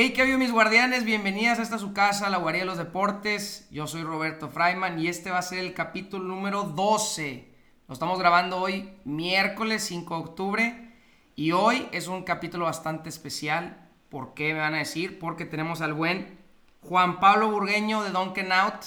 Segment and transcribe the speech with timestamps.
[0.00, 1.02] Hey, ¿qué habido mis guardianes?
[1.02, 3.66] Bienvenidas a esta su casa, la Guardia de los Deportes.
[3.72, 7.48] Yo soy Roberto Freiman y este va a ser el capítulo número 12.
[7.88, 10.92] Lo estamos grabando hoy, miércoles 5 de octubre.
[11.34, 13.88] Y hoy es un capítulo bastante especial.
[14.08, 15.18] ¿Por qué me van a decir?
[15.18, 16.38] Porque tenemos al buen
[16.82, 18.84] Juan Pablo Burgueño de Donken Out.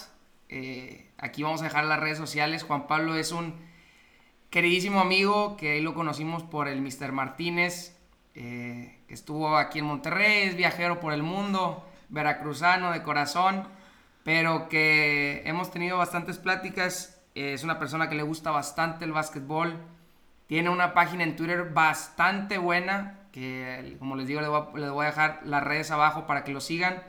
[0.47, 2.63] Eh, aquí vamos a dejar las redes sociales.
[2.63, 3.55] Juan Pablo es un
[4.49, 7.11] queridísimo amigo que ahí lo conocimos por el Mr.
[7.11, 7.97] Martínez.
[8.35, 13.67] Eh, estuvo aquí en Monterrey, es viajero por el mundo, veracruzano de corazón,
[14.23, 17.21] pero que hemos tenido bastantes pláticas.
[17.35, 19.77] es una persona que le gusta bastante el básquetbol.
[20.47, 24.49] Tiene una página en Twitter bastante buena, que como les digo, les
[24.91, 27.01] voy, a, dejar las redes abajo para que lo sigan.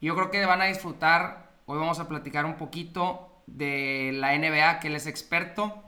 [0.00, 1.50] Yo creo que van a disfrutar.
[1.66, 5.82] Hoy vamos a platicar un poquito de la NBA, que él es experto.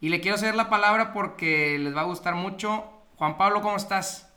[0.00, 2.93] Y le quiero ceder la palabra porque les va a gustar mucho.
[3.24, 4.30] Juan Pablo, ¿cómo estás?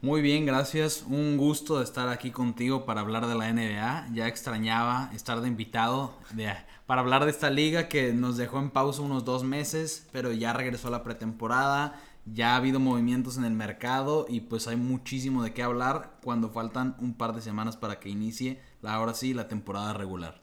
[0.00, 1.02] Muy bien, gracias.
[1.02, 4.06] Un gusto de estar aquí contigo para hablar de la NBA.
[4.12, 6.14] Ya extrañaba estar de invitado
[6.86, 10.52] para hablar de esta liga que nos dejó en pausa unos dos meses, pero ya
[10.52, 12.00] regresó a la pretemporada.
[12.24, 16.50] Ya ha habido movimientos en el mercado y pues hay muchísimo de qué hablar cuando
[16.50, 20.40] faltan un par de semanas para que inicie, ahora sí, la temporada regular.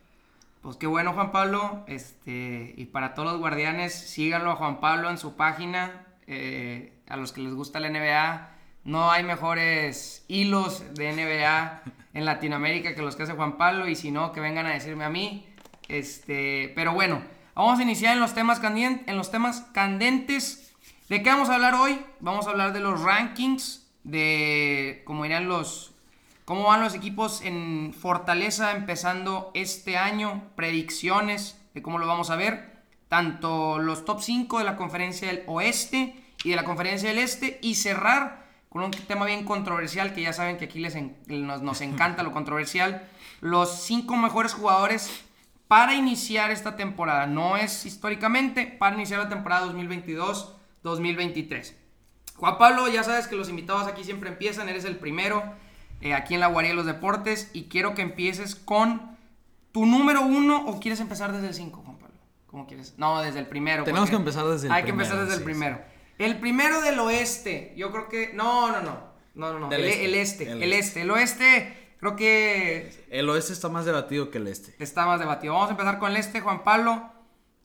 [0.62, 5.10] Pues qué bueno Juan Pablo, este, y para todos los guardianes, síganlo a Juan Pablo
[5.10, 8.50] en su página, eh, a los que les gusta la NBA,
[8.86, 13.96] no hay mejores hilos de NBA en Latinoamérica que los que hace Juan Pablo y
[13.96, 15.46] si no, que vengan a decirme a mí.
[15.88, 17.22] Este, pero bueno,
[17.54, 20.74] vamos a iniciar en los temas, candentes, en los temas candentes.
[21.10, 22.00] ¿De qué vamos a hablar hoy?
[22.22, 25.94] Vamos a hablar de los rankings, de cómo irán los,
[26.46, 32.38] cómo van los equipos en Fortaleza empezando este año, predicciones de cómo lo vamos a
[32.38, 37.20] ver, tanto los top 5 de la conferencia del oeste y de la conferencia del
[37.20, 40.96] este y cerrar con un tema bien controversial, que ya saben que aquí les
[41.28, 43.08] nos, encanta lo controversial.
[43.42, 45.12] Los cinco mejores jugadores
[45.68, 47.28] para iniciar esta temporada.
[47.28, 51.74] No es históricamente, para iniciar la temporada 2022-2023.
[52.38, 55.44] Juan Pablo, ya sabes que los invitados aquí siempre empiezan, eres el primero
[56.02, 59.18] eh, aquí en la Guardia de los Deportes y quiero que empieces con
[59.72, 62.16] tu número uno o quieres empezar desde el cinco, Juan Pablo.
[62.48, 62.96] ¿Cómo quieres?
[62.98, 63.84] No, desde el primero.
[63.84, 64.76] Tenemos que empezar desde el primero.
[64.76, 65.91] Hay que empezar desde el primero.
[66.22, 68.32] El primero del oeste, yo creo que.
[68.34, 69.12] No, no, no.
[69.34, 69.72] No, no, no.
[69.72, 70.44] El este.
[70.44, 71.02] este el, este.
[71.02, 72.92] El, oeste, creo que.
[73.10, 74.76] El oeste está más debatido que el este.
[74.78, 75.54] Está más debatido.
[75.54, 77.10] Vamos a empezar con el este, Juan Pablo.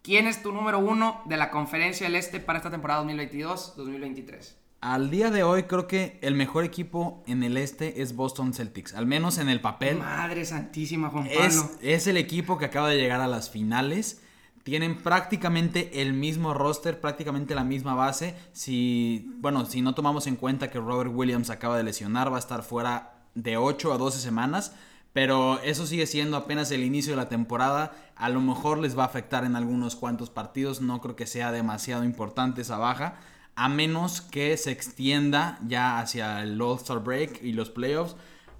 [0.02, 4.54] ¿Quién es tu número uno de la conferencia del este para esta temporada 2022-2023?
[4.80, 8.94] Al día de hoy creo que el mejor equipo en el este es Boston Celtics,
[8.94, 9.98] al menos en el papel.
[9.98, 11.44] Madre santísima, Juan Pablo.
[11.44, 14.22] Es, es el equipo que acaba de llegar a las finales
[14.66, 18.34] tienen prácticamente el mismo roster, prácticamente la misma base.
[18.52, 22.40] Si, bueno, si no tomamos en cuenta que Robert Williams acaba de lesionar, va a
[22.40, 24.74] estar fuera de 8 a 12 semanas.
[25.12, 27.94] Pero eso sigue siendo apenas el inicio de la temporada.
[28.16, 30.80] A lo mejor les va a afectar en algunos cuantos partidos.
[30.80, 33.20] No creo que sea demasiado importante esa baja.
[33.54, 38.16] A menos que se extienda ya hacia el All-Star Break y los playoffs.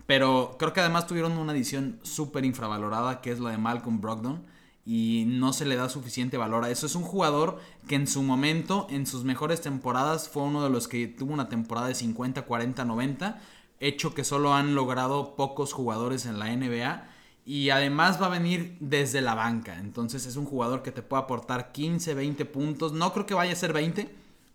[0.07, 4.55] Pero creo que además tuvieron una edición súper infravalorada, que es la de Malcolm Brogdon
[4.87, 6.87] y no se le da suficiente valor a eso.
[6.87, 7.59] Es un jugador
[7.89, 11.49] que en su momento, en sus mejores temporadas, fue uno de los que tuvo una
[11.49, 13.41] temporada de 50, 40, 90,
[13.81, 17.09] hecho que solo han logrado pocos jugadores en la NBA.
[17.45, 19.79] Y además va a venir desde la banca.
[19.79, 22.93] Entonces es un jugador que te puede aportar 15, 20 puntos.
[22.93, 24.09] No creo que vaya a ser 20.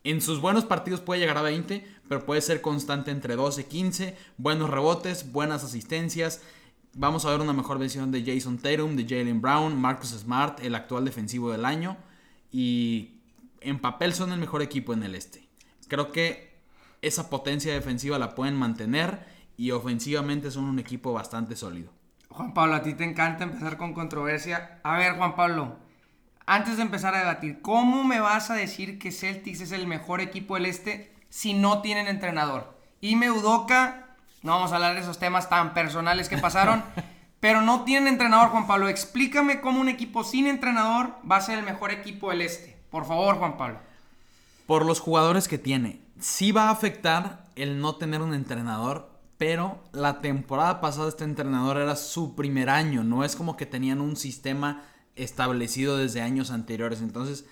[0.03, 4.17] En sus buenos partidos puede llegar a 20, pero puede ser constante entre 12, 15.
[4.37, 6.41] Buenos rebotes, buenas asistencias
[6.93, 10.75] Vamos a ver una mejor versión de Jason Tatum, de Jalen Brown, Marcus Smart, el
[10.75, 11.97] actual defensivo del año.
[12.51, 13.21] Y
[13.61, 15.47] en papel son el mejor equipo en el este.
[15.87, 16.51] Creo que
[17.01, 19.25] esa potencia defensiva la pueden mantener
[19.55, 21.91] y ofensivamente son un equipo bastante sólido.
[22.29, 24.79] Juan Pablo, a ti te encanta empezar con controversia.
[24.83, 25.77] A ver, Juan Pablo,
[26.45, 30.19] antes de empezar a debatir, ¿cómo me vas a decir que Celtics es el mejor
[30.19, 32.77] equipo del este si no tienen entrenador?
[32.99, 34.10] Y me Udoka
[34.43, 36.83] no vamos a hablar de esos temas tan personales que pasaron.
[37.41, 38.87] pero no tienen entrenador, Juan Pablo.
[38.87, 42.77] Explícame cómo un equipo sin entrenador va a ser el mejor equipo del este.
[42.91, 43.79] Por favor, Juan Pablo.
[44.67, 45.99] Por los jugadores que tiene.
[46.19, 51.77] Sí va a afectar el no tener un entrenador, pero la temporada pasada este entrenador
[51.77, 53.03] era su primer año.
[53.03, 54.83] No es como que tenían un sistema
[55.15, 57.01] establecido desde años anteriores.
[57.01, 57.47] Entonces,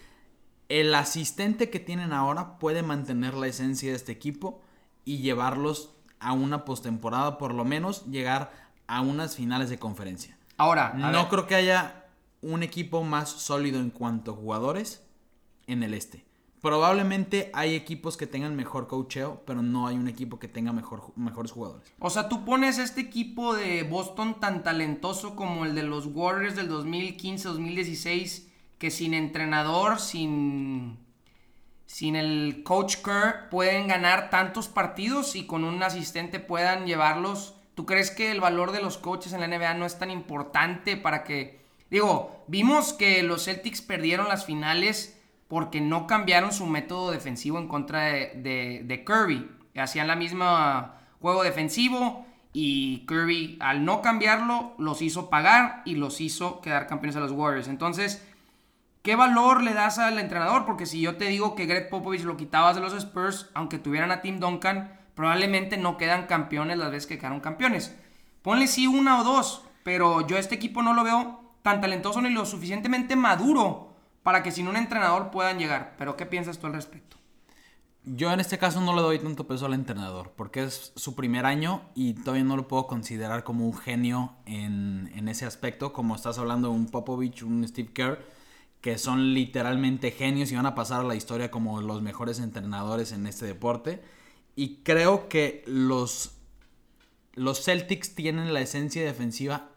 [0.70, 4.62] el asistente que tienen ahora puede mantener la esencia de este equipo
[5.04, 8.52] y llevarlos a una postemporada, por lo menos llegar
[8.88, 10.38] a unas finales de conferencia.
[10.58, 12.06] Ahora, no creo que haya
[12.42, 15.04] un equipo más sólido en cuanto a jugadores
[15.68, 16.26] en el este.
[16.62, 21.14] Probablemente hay equipos que tengan mejor coacheo, pero no hay un equipo que tenga mejor,
[21.16, 21.90] mejores jugadores.
[22.00, 26.58] O sea, tú pones este equipo de Boston tan talentoso como el de los Warriors
[26.58, 30.98] del 2015-2016, que sin entrenador, sin,
[31.90, 37.56] sin el coach Kerr, pueden ganar tantos partidos y con un asistente puedan llevarlos.
[37.74, 40.98] ¿Tú crees que el valor de los coaches en la NBA no es tan importante
[40.98, 41.66] para que...
[41.90, 47.68] Digo, vimos que los Celtics perdieron las finales porque no cambiaron su método defensivo en
[47.68, 49.50] contra de, de, Kirby.
[49.76, 56.22] Hacían la misma juego defensivo y Kirby al no cambiarlo los hizo pagar y los
[56.22, 57.68] hizo quedar campeones a los Warriors.
[57.68, 58.29] Entonces,
[59.02, 60.66] ¿qué valor le das al entrenador?
[60.66, 64.12] Porque si yo te digo que Greg Popovich lo quitabas de los Spurs, aunque tuvieran
[64.12, 67.96] a Tim Duncan, probablemente no quedan campeones las veces que quedaron campeones.
[68.42, 72.30] Ponle sí una o dos, pero yo este equipo no lo veo tan talentoso ni
[72.30, 75.96] lo suficientemente maduro para que sin un entrenador puedan llegar.
[75.98, 77.18] Pero ¿qué piensas tú al respecto?
[78.06, 81.46] Yo en este caso no le doy tanto peso al entrenador, porque es su primer
[81.46, 86.16] año y todavía no lo puedo considerar como un genio en, en ese aspecto, como
[86.16, 88.26] estás hablando de un Popovich, un Steve Kerr,
[88.82, 93.12] que son literalmente genios y van a pasar a la historia como los mejores entrenadores
[93.12, 94.02] en este deporte.
[94.56, 96.38] Y creo que los,
[97.34, 99.72] los Celtics tienen la esencia defensiva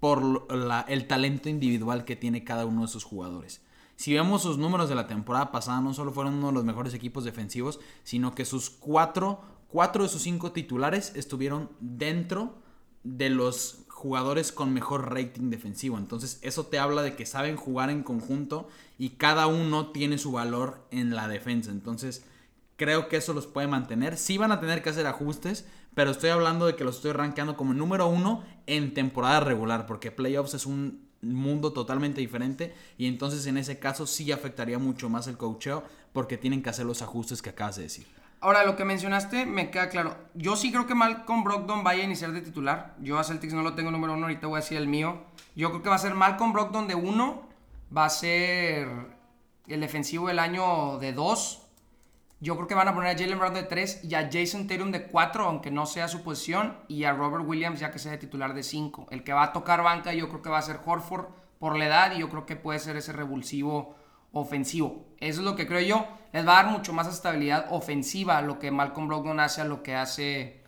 [0.00, 0.46] por
[0.88, 3.62] el talento individual que tiene cada uno de sus jugadores.
[3.96, 6.94] Si vemos sus números de la temporada pasada, no solo fueron uno de los mejores
[6.94, 12.54] equipos defensivos, sino que sus cuatro, cuatro de sus cinco titulares estuvieron dentro
[13.04, 15.98] de los jugadores con mejor rating defensivo.
[15.98, 18.66] Entonces eso te habla de que saben jugar en conjunto
[18.98, 21.70] y cada uno tiene su valor en la defensa.
[21.70, 22.24] Entonces
[22.76, 24.16] creo que eso los puede mantener.
[24.16, 27.58] Sí van a tener que hacer ajustes, pero estoy hablando de que los estoy rankeando
[27.58, 33.44] como número uno en temporada regular, porque playoffs es un mundo totalmente diferente y entonces
[33.44, 37.42] en ese caso sí afectaría mucho más el coacheo porque tienen que hacer los ajustes
[37.42, 38.19] que acabas de decir.
[38.42, 40.16] Ahora, lo que mencionaste me queda claro.
[40.34, 42.94] Yo sí creo que Malcolm Brogdon vaya a iniciar de titular.
[43.00, 45.18] Yo a Celtics no lo tengo número uno, ahorita voy a decir el mío.
[45.54, 47.42] Yo creo que va a ser Malcolm Brogdon de uno,
[47.94, 48.88] va a ser
[49.66, 51.66] el defensivo del año de dos.
[52.40, 54.90] Yo creo que van a poner a Jalen Brown de 3 y a Jason Tatum
[54.90, 58.18] de 4, aunque no sea su posición, y a Robert Williams ya que sea de
[58.18, 59.08] titular de 5.
[59.10, 61.26] El que va a tocar banca yo creo que va a ser Horford
[61.58, 63.94] por la edad y yo creo que puede ser ese revulsivo
[64.32, 65.06] ofensivo.
[65.18, 66.08] Eso es lo que creo yo.
[66.32, 69.82] Les va a dar mucho más estabilidad ofensiva lo que Malcolm Brogdon hace a lo
[69.82, 70.64] que hace...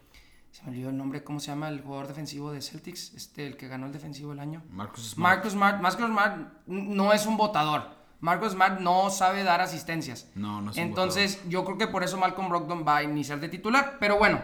[0.50, 3.14] Se me olvidó el nombre, ¿cómo se llama el jugador defensivo de Celtics?
[3.14, 4.62] Este, el que ganó el defensivo del año.
[4.68, 5.36] Marcus Smart.
[5.36, 5.80] Marcus Smart.
[5.80, 6.36] Marcus Smart
[6.66, 10.30] no es un votador Marcus Smart no sabe dar asistencias.
[10.36, 13.48] No, no es Entonces, yo creo que por eso Malcolm Brogdon va a iniciar de
[13.48, 13.96] titular.
[13.98, 14.40] Pero bueno,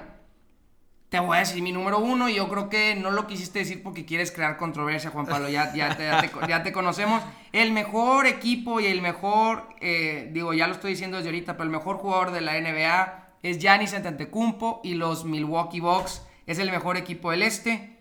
[1.08, 3.82] te voy a decir mi número uno y yo creo que no lo quisiste decir
[3.82, 5.48] porque quieres crear controversia, Juan Pablo.
[5.48, 7.22] Ya, ya, te, conocemos.
[7.52, 11.64] El mejor equipo y el mejor, eh, digo, ya lo estoy diciendo desde ahorita, pero
[11.64, 16.70] el mejor jugador de la NBA es Giannis Antetokounmpo y los Milwaukee Bucks es el
[16.70, 17.96] mejor equipo del este.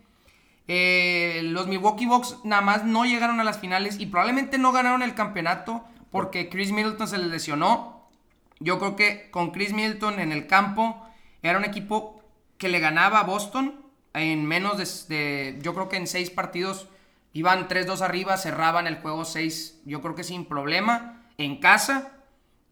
[0.66, 5.02] Eh, los Milwaukee Bucks nada más no llegaron a las finales y probablemente no ganaron
[5.02, 8.06] el campeonato porque Chris Middleton se les lesionó.
[8.60, 11.02] Yo creo que con Chris Middleton en el campo
[11.42, 12.17] era un equipo
[12.58, 16.88] que le ganaba a Boston en menos de, yo creo que en seis partidos
[17.32, 22.12] iban 3-2 arriba, cerraban el juego 6, yo creo que sin problema, en casa.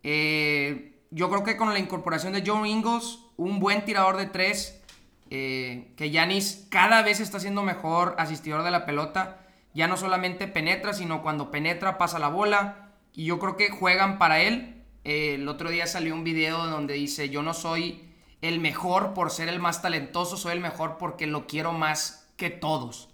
[0.02, 4.82] Eh, yo creo que con la incorporación de Joe Ingles, un buen tirador de 3,
[5.30, 9.40] eh, que Yanis cada vez está siendo mejor asistidor de la pelota.
[9.74, 12.92] Ya no solamente penetra, sino cuando penetra pasa la bola.
[13.12, 14.82] Y yo creo que juegan para él.
[15.04, 18.05] Eh, el otro día salió un video donde dice, yo no soy
[18.42, 22.50] el mejor por ser el más talentoso, soy el mejor porque lo quiero más que
[22.50, 23.08] todos.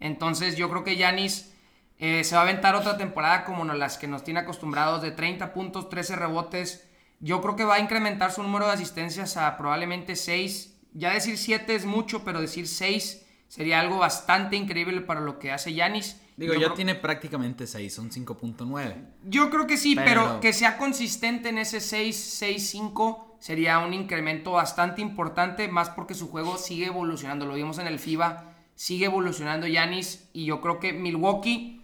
[0.00, 1.52] Entonces yo creo que Yanis
[1.98, 5.52] eh, se va a aventar otra temporada como las que nos tiene acostumbrados de 30
[5.52, 6.88] puntos, 13 rebotes.
[7.20, 11.36] Yo creo que va a incrementar su número de asistencias a probablemente 6 ya decir
[11.36, 16.20] 7 es mucho, pero decir 6 sería algo bastante increíble para lo que hace Yanis.
[16.36, 18.96] Digo, ya tiene prácticamente 6, son 5.9.
[19.24, 20.40] Yo creo que sí, pero...
[20.40, 26.14] que sea consistente en ese 6, 6, 5 sería un incremento bastante importante, más porque
[26.14, 27.46] su juego sigue evolucionando.
[27.46, 31.82] Lo vimos en el FIBA, sigue evolucionando Yanis y yo creo que Milwaukee.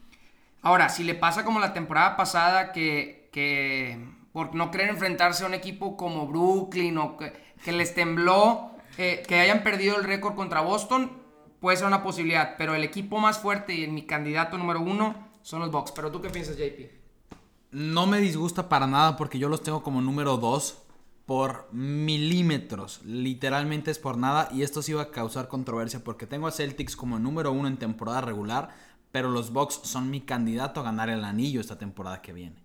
[0.62, 5.46] Ahora, si le pasa como la temporada pasada, que, que por no querer enfrentarse a
[5.46, 7.32] un equipo como Brooklyn o que,
[7.64, 11.10] que les tembló que hayan perdido el récord contra Boston
[11.60, 15.60] puede ser una posibilidad, pero el equipo más fuerte y mi candidato número uno son
[15.60, 15.92] los Bucks.
[15.92, 16.90] Pero tú qué piensas, JP?
[17.72, 20.82] No me disgusta para nada porque yo los tengo como número dos
[21.26, 23.00] por milímetros.
[23.04, 24.48] Literalmente es por nada.
[24.52, 27.76] Y esto sí va a causar controversia porque tengo a Celtics como número uno en
[27.76, 28.74] temporada regular.
[29.12, 32.56] Pero los Bucks son mi candidato a ganar el anillo esta temporada que viene.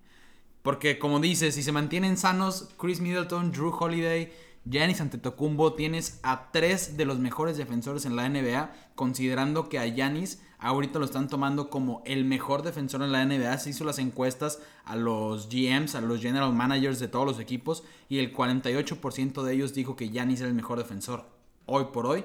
[0.62, 4.34] Porque como dices, si se mantienen sanos, Chris Middleton, Drew Holiday,
[4.68, 9.86] Giannis Antetokounmpo, tienes a tres de los mejores defensores en la NBA, considerando que a
[9.86, 13.56] Giannis ahorita lo están tomando como el mejor defensor en la NBA.
[13.60, 17.84] Se hizo las encuestas a los GMs, a los general managers de todos los equipos
[18.10, 21.26] y el 48% de ellos dijo que Giannis era el mejor defensor
[21.68, 22.24] hoy por hoy.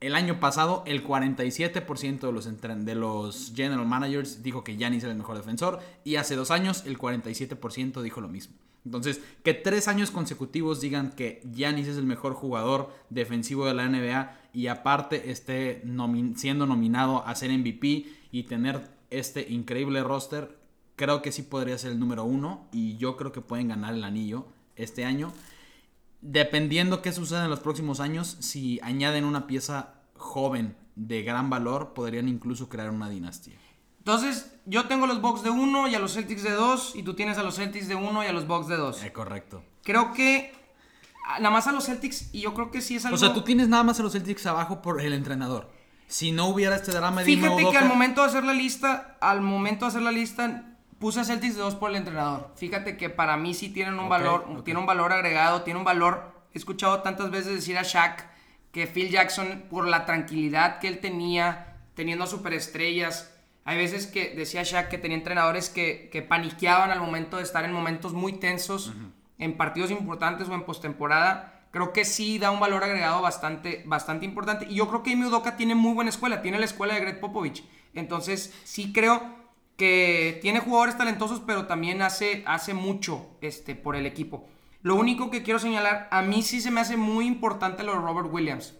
[0.00, 5.12] El año pasado, el 47% de los, de los general managers dijo que Giannis era
[5.12, 5.78] el mejor defensor.
[6.02, 8.54] Y hace dos años, el 47% dijo lo mismo.
[8.84, 13.88] Entonces, que tres años consecutivos digan que Giannis es el mejor jugador defensivo de la
[13.88, 15.82] NBA y aparte esté
[16.36, 18.80] siendo nominado a ser MVP y tener
[19.10, 20.58] este increíble roster,
[20.96, 24.04] creo que sí podría ser el número uno y yo creo que pueden ganar el
[24.04, 25.32] anillo este año
[26.20, 31.94] dependiendo qué suceda en los próximos años, si añaden una pieza joven de gran valor,
[31.94, 33.54] podrían incluso crear una dinastía.
[34.08, 37.12] Entonces, yo tengo los Bucks de 1 y a los Celtics de 2, y tú
[37.12, 39.04] tienes a los Celtics de 1 y a los Bucks de 2.
[39.04, 39.62] Eh, correcto.
[39.84, 40.50] Creo que
[41.40, 43.16] nada más a los Celtics, y yo creo que sí es algo...
[43.16, 45.70] O sea, tú tienes nada más a los Celtics abajo por el entrenador.
[46.06, 49.42] Si no hubiera este drama de Fíjate que al momento de hacer la lista, al
[49.42, 52.50] momento de hacer la lista, puse a Celtics de dos por el entrenador.
[52.56, 56.32] Fíjate que para mí sí tienen un valor, tiene un valor agregado, tiene un valor.
[56.54, 58.24] He escuchado tantas veces decir a Shaq
[58.72, 63.34] que Phil Jackson, por la tranquilidad que él tenía, teniendo superestrellas,
[63.68, 67.66] hay veces que decía Shaq que tenía entrenadores que, que paniqueaban al momento de estar
[67.66, 68.94] en momentos muy tensos,
[69.38, 71.66] en partidos importantes o en postemporada.
[71.70, 74.66] Creo que sí da un valor agregado bastante, bastante importante.
[74.70, 77.20] Y yo creo que Imi Udoka tiene muy buena escuela, tiene la escuela de Greg
[77.20, 77.62] Popovich.
[77.92, 79.22] Entonces, sí creo
[79.76, 84.48] que tiene jugadores talentosos, pero también hace, hace mucho este, por el equipo.
[84.80, 87.98] Lo único que quiero señalar, a mí sí se me hace muy importante lo de
[87.98, 88.77] Robert Williams.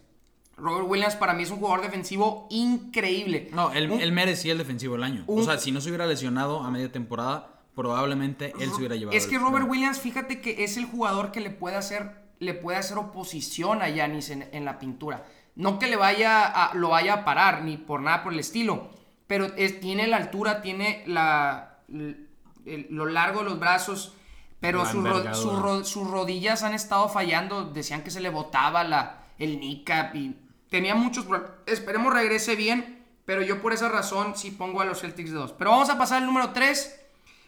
[0.59, 3.49] Robert Williams para mí es un jugador defensivo increíble.
[3.53, 5.23] No, él, merecía el defensivo del año.
[5.27, 9.17] o sea, si no se hubiera lesionado a media temporada, probablemente él se hubiera llevado.
[9.17, 12.77] Es que Robert Williams, fíjate que es el jugador que le puede hacer, le puede
[12.77, 15.25] hacer oposición a Yanis en, la pintura.
[15.55, 18.89] No que le vaya a, lo vaya a parar, ni por nada por el estilo
[19.29, 24.15] pero tiene la altura, tiene la, lo largo de los brazos,
[24.59, 27.65] pero sus rodillas han estado fallando.
[27.65, 30.35] Decían que se le botaba la, el kneecap y
[30.69, 31.25] tenía muchos
[31.65, 35.53] Esperemos regrese bien, pero yo por esa razón sí pongo a los Celtics de dos.
[35.53, 36.95] Pero vamos a pasar al número 3.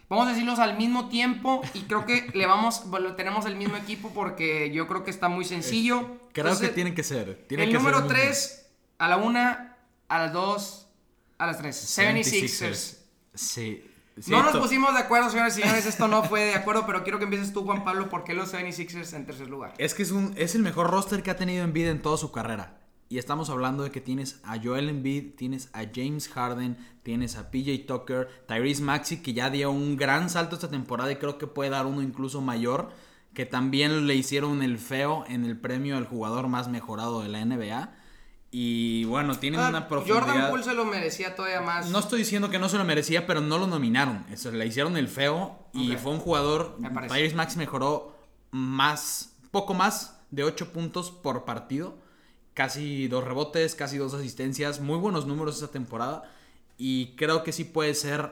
[0.09, 3.77] Vamos a decirlos al mismo tiempo y creo que le vamos, bueno, tenemos el mismo
[3.77, 6.19] equipo porque yo creo que está muy sencillo.
[6.33, 7.45] creo que tiene que ser.
[7.49, 9.39] el número 3 a la 1,
[10.09, 10.87] a las 2,
[11.37, 11.97] a las 3.
[11.97, 12.97] 76ers.
[13.33, 13.89] Sí.
[14.27, 15.85] no nos pusimos de acuerdo, señores y señores.
[15.85, 18.09] Esto no fue de acuerdo, pero quiero que empieces tú, Juan Pablo.
[18.09, 19.73] ¿Por qué los 76ers en tercer lugar?
[19.77, 22.33] Es que es, un, es el mejor roster que ha tenido Embiid en toda su
[22.33, 22.80] carrera.
[23.11, 27.51] Y estamos hablando de que tienes a Joel Embiid, tienes a James Harden, tienes a
[27.51, 31.45] PJ Tucker, Tyrese Maxi, que ya dio un gran salto esta temporada y creo que
[31.45, 32.93] puede dar uno incluso mayor,
[33.33, 37.43] que también le hicieron el feo en el premio al jugador más mejorado de la
[37.43, 37.93] NBA.
[38.49, 40.21] Y bueno, tienen ah, una profundidad.
[40.21, 41.89] Jordan Poole se lo merecía todavía más.
[41.89, 44.25] No estoy diciendo que no se lo merecía, pero no lo nominaron.
[44.31, 46.77] Eso, le hicieron el feo y fue un jugador.
[47.09, 48.15] Tyrese Max mejoró
[48.51, 52.00] más, poco más de 8 puntos por partido.
[52.53, 54.79] Casi dos rebotes, casi dos asistencias.
[54.79, 56.23] Muy buenos números esa temporada.
[56.77, 58.31] Y creo que sí puede ser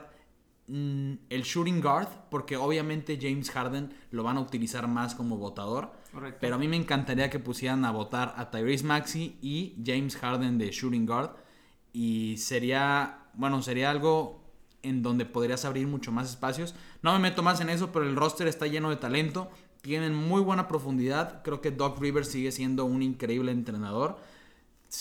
[0.66, 5.92] mm, el shooting guard, porque obviamente James Harden lo van a utilizar más como votador.
[6.40, 10.58] Pero a mí me encantaría que pusieran a votar a Tyrese Maxi y James Harden
[10.58, 11.30] de Shooting Guard.
[11.92, 14.40] Y sería, bueno, sería algo
[14.82, 16.74] en donde podrías abrir mucho más espacios.
[17.02, 19.50] No me meto más en eso, pero el roster está lleno de talento.
[19.82, 21.42] Tienen muy buena profundidad.
[21.42, 24.18] Creo que Doc Rivers sigue siendo un increíble entrenador.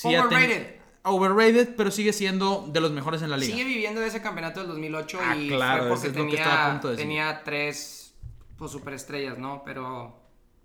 [0.03, 0.79] overrated.
[1.03, 3.51] Overrated, pero sigue siendo de los mejores en la liga.
[3.51, 8.13] Sigue viviendo de ese campeonato del 2008 ah, y claro, fue porque tenía, tenía tres
[8.57, 9.63] pues, superestrellas, ¿no?
[9.65, 10.19] Pero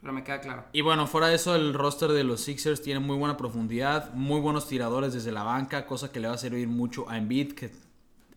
[0.05, 0.65] pero me queda claro.
[0.73, 4.39] Y bueno, fuera de eso, el roster de los Sixers tiene muy buena profundidad, muy
[4.39, 7.71] buenos tiradores desde la banca, cosa que le va a servir mucho a Embiid, que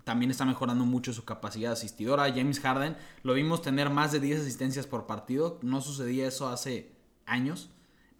[0.08, 2.32] también está mejorando mucho su capacidad asistidora.
[2.34, 6.94] James Harden lo vimos tener más de 10 asistencias por partido, no sucedía eso hace
[7.26, 7.72] años,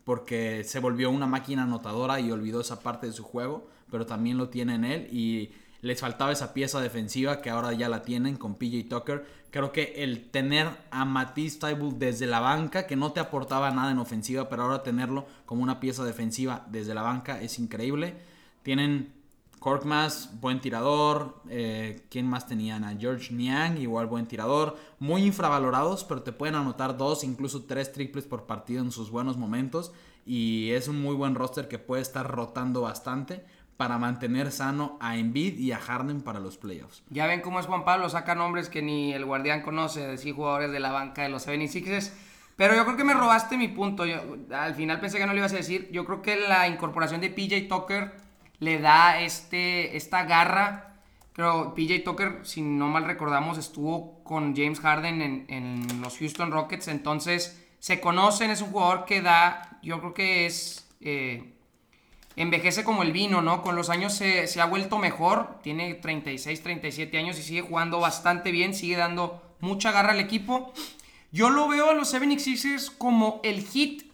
[0.04, 4.38] porque se volvió una máquina anotadora y olvidó esa parte de su juego, pero también
[4.38, 8.36] lo tiene en él y les faltaba esa pieza defensiva que ahora ya la tienen
[8.36, 9.26] con PJ Tucker.
[9.50, 13.92] Creo que el tener a Matisse Tybul desde la banca, que no te aportaba nada
[13.92, 18.18] en ofensiva, pero ahora tenerlo como una pieza defensiva desde la banca es increíble.
[18.62, 19.14] Tienen
[19.60, 21.42] Korkmaz, buen tirador.
[21.50, 22.84] Eh, ¿Quién más tenían?
[22.84, 24.78] A George Niang, igual buen tirador.
[25.00, 29.38] Muy infravalorados, pero te pueden anotar dos, incluso tres triples por partido en sus buenos
[29.38, 29.92] momentos.
[30.26, 33.46] Y es un muy buen roster que puede estar rotando bastante
[33.78, 37.04] para mantener sano a Embiid y a Harden para los playoffs.
[37.10, 40.72] Ya ven cómo es Juan Pablo, saca nombres que ni el guardián conoce, decir jugadores
[40.72, 42.12] de la banca de los 76ers.
[42.58, 44.06] Pero yo creo que me robaste mi punto.
[44.06, 44.18] Yo,
[44.52, 45.90] al final pensé que no lo ibas a decir.
[45.92, 48.27] Yo creo que la incorporación de PJ Tucker
[48.60, 50.96] le da este, esta garra.
[51.34, 56.52] Creo PJ Tucker, si no mal recordamos, estuvo con James Harden en, en los Houston
[56.52, 56.88] Rockets.
[56.88, 60.90] Entonces se conocen, es un jugador que da, yo creo que es...
[61.02, 61.54] Eh,
[62.36, 63.64] envejece como el vino, ¿no?
[63.64, 68.00] Con los años se, se, ha vuelto mejor, tiene 36, 37 años y sigue jugando
[68.00, 70.72] bastante bien, sigue dando mucha garra al equipo.
[71.32, 74.12] Yo lo veo a los 76ers como el hit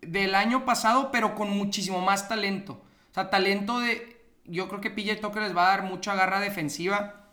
[0.00, 2.80] del año pasado, pero con muchísimo más talento.
[3.12, 4.20] O sea, talento de...
[4.46, 7.26] Yo creo que PJ Tucker les va a dar mucha garra defensiva.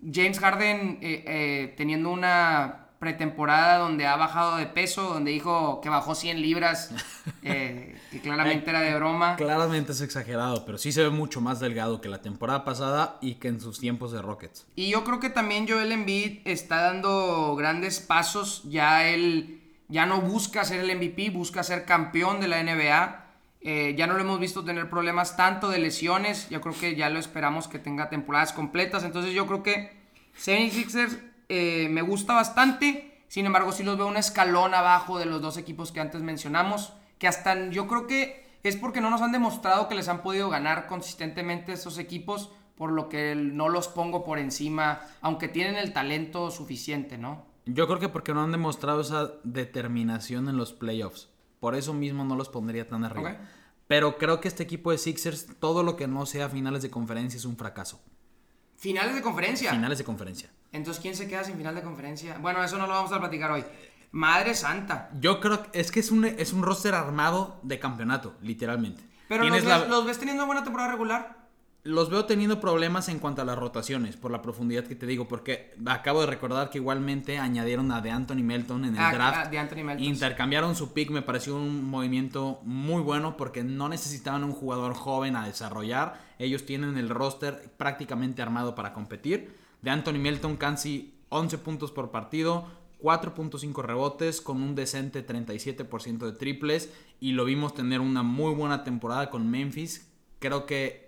[0.00, 5.88] James Harden eh, eh, teniendo una pretemporada donde ha bajado de peso, donde dijo que
[5.88, 6.90] bajó 100 libras,
[7.42, 9.36] eh, que claramente era de broma.
[9.36, 13.34] Claramente es exagerado, pero sí se ve mucho más delgado que la temporada pasada y
[13.34, 14.66] que en sus tiempos de Rockets.
[14.74, 20.20] Y yo creo que también Joel Embiid está dando grandes pasos, ya él ya no
[20.20, 23.27] busca ser el MVP, busca ser campeón de la NBA.
[23.60, 27.10] Eh, ya no lo hemos visto tener problemas tanto de lesiones, yo creo que ya
[27.10, 29.98] lo esperamos que tenga temporadas completas, entonces yo creo que
[30.38, 33.22] 76ers eh, me gusta bastante.
[33.28, 36.92] Sin embargo, sí los veo un escalón abajo de los dos equipos que antes mencionamos.
[37.18, 40.48] Que hasta yo creo que es porque no nos han demostrado que les han podido
[40.48, 42.50] ganar consistentemente esos equipos.
[42.76, 47.44] Por lo que no los pongo por encima, aunque tienen el talento suficiente, ¿no?
[47.66, 51.27] Yo creo que porque no han demostrado esa determinación en los playoffs.
[51.60, 53.36] Por eso mismo no los pondría tan arriba.
[53.86, 57.38] Pero creo que este equipo de Sixers, todo lo que no sea finales de conferencia
[57.38, 58.00] es un fracaso.
[58.76, 59.70] ¿Finales de conferencia?
[59.72, 60.50] Finales de conferencia.
[60.72, 62.38] Entonces, ¿quién se queda sin final de conferencia?
[62.38, 63.64] Bueno, eso no lo vamos a platicar hoy.
[64.12, 65.10] Madre santa.
[65.18, 69.02] Yo creo que es que es un, es un roster armado de campeonato, literalmente.
[69.28, 71.37] Pero los ves, los ves, teniendo buena temporada regular.
[71.88, 75.26] Los veo teniendo problemas en cuanto a las rotaciones, por la profundidad que te digo,
[75.26, 79.50] porque acabo de recordar que igualmente añadieron a de Anthony Melton en el ah, draft.
[79.50, 84.44] De Anthony Melton, intercambiaron su pick, me pareció un movimiento muy bueno porque no necesitaban
[84.44, 86.20] un jugador joven a desarrollar.
[86.38, 92.10] Ellos tienen el roster prácticamente armado para competir de Anthony Melton, casi 11 puntos por
[92.10, 92.66] partido,
[93.00, 98.84] 4.5 rebotes con un decente 37% de triples y lo vimos tener una muy buena
[98.84, 100.06] temporada con Memphis.
[100.38, 101.07] Creo que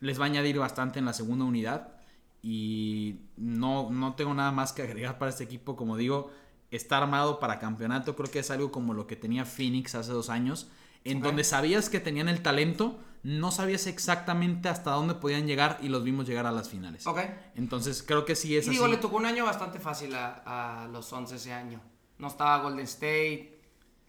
[0.00, 1.94] les va a añadir bastante en la segunda unidad
[2.42, 5.76] y no, no tengo nada más que agregar para este equipo.
[5.76, 6.30] Como digo,
[6.70, 8.16] está armado para campeonato.
[8.16, 10.68] Creo que es algo como lo que tenía Phoenix hace dos años,
[11.04, 15.88] en donde sabías que tenían el talento, no sabías exactamente hasta dónde podían llegar y
[15.88, 17.06] los vimos llegar a las finales.
[17.06, 17.20] Ok.
[17.54, 21.12] Entonces creo que sí es y digo, le tocó un año bastante fácil a, los
[21.12, 21.80] 11 ese año.
[22.18, 23.60] No estaba Golden State,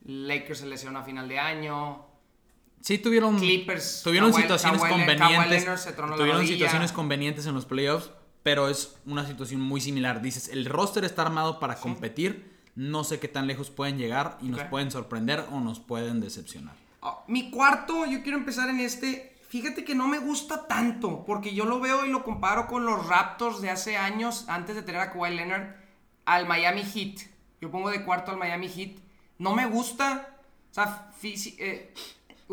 [0.06, 2.12] Lakers se lesionó a final de año.
[2.84, 5.65] Sí tuvieron Clippers, tuvieron situaciones convenientes.
[6.17, 8.12] tuvieron situaciones convenientes en los playoffs,
[8.43, 10.22] pero es una situación muy similar.
[10.22, 14.50] Dices, el roster está armado para competir, no sé qué tan lejos pueden llegar y
[14.50, 16.76] nos pueden sorprender o nos pueden decepcionar.
[17.02, 19.34] Ah, mi cuarto, yo quiero empezar en este.
[19.48, 23.08] Fíjate que no me gusta tanto, porque yo lo veo y lo comparo con los
[23.08, 25.76] Raptors de hace años, antes de tener a Kawhi Leonard,
[26.26, 27.30] al Miami Heat.
[27.62, 28.98] Yo pongo de cuarto al Miami Heat.
[29.38, 30.28] No me gusta.
[30.69, 31.93] O sea, eh,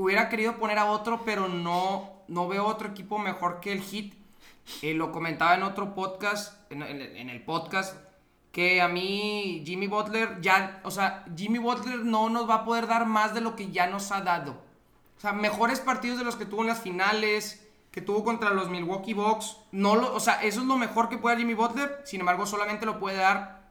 [0.02, 4.14] hubiera querido poner a otro, pero no, no veo otro equipo mejor que el Heat.
[4.82, 7.96] Eh, lo comentaba en otro podcast, en el podcast
[8.52, 12.86] que a mí Jimmy Butler ya, o sea, Jimmy Butler no nos va a poder
[12.86, 14.52] dar más de lo que ya nos ha dado.
[15.16, 18.68] O sea, mejores partidos de los que tuvo en las finales, que tuvo contra los
[18.68, 22.20] Milwaukee Bucks, no lo, o sea, eso es lo mejor que puede Jimmy Butler, sin
[22.20, 23.70] embargo, solamente lo puede dar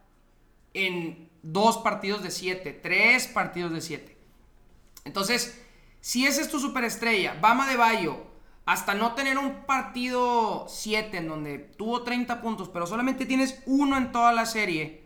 [0.72, 4.16] en dos partidos de siete, tres partidos de siete.
[5.04, 5.62] Entonces,
[6.00, 8.26] si esa es tu superestrella, Bama de Bayo,
[8.66, 13.96] hasta no tener un partido 7 en donde tuvo 30 puntos, pero solamente tienes uno
[13.96, 15.02] en toda la serie,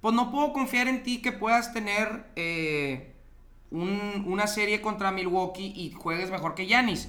[0.00, 3.14] pues no puedo confiar en ti que puedas tener eh,
[3.70, 7.08] una serie contra Milwaukee y juegues mejor que Yanis.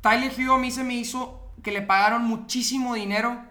[0.00, 3.42] Tyler Hugh a mí se me hizo que le pagaron muchísimo dinero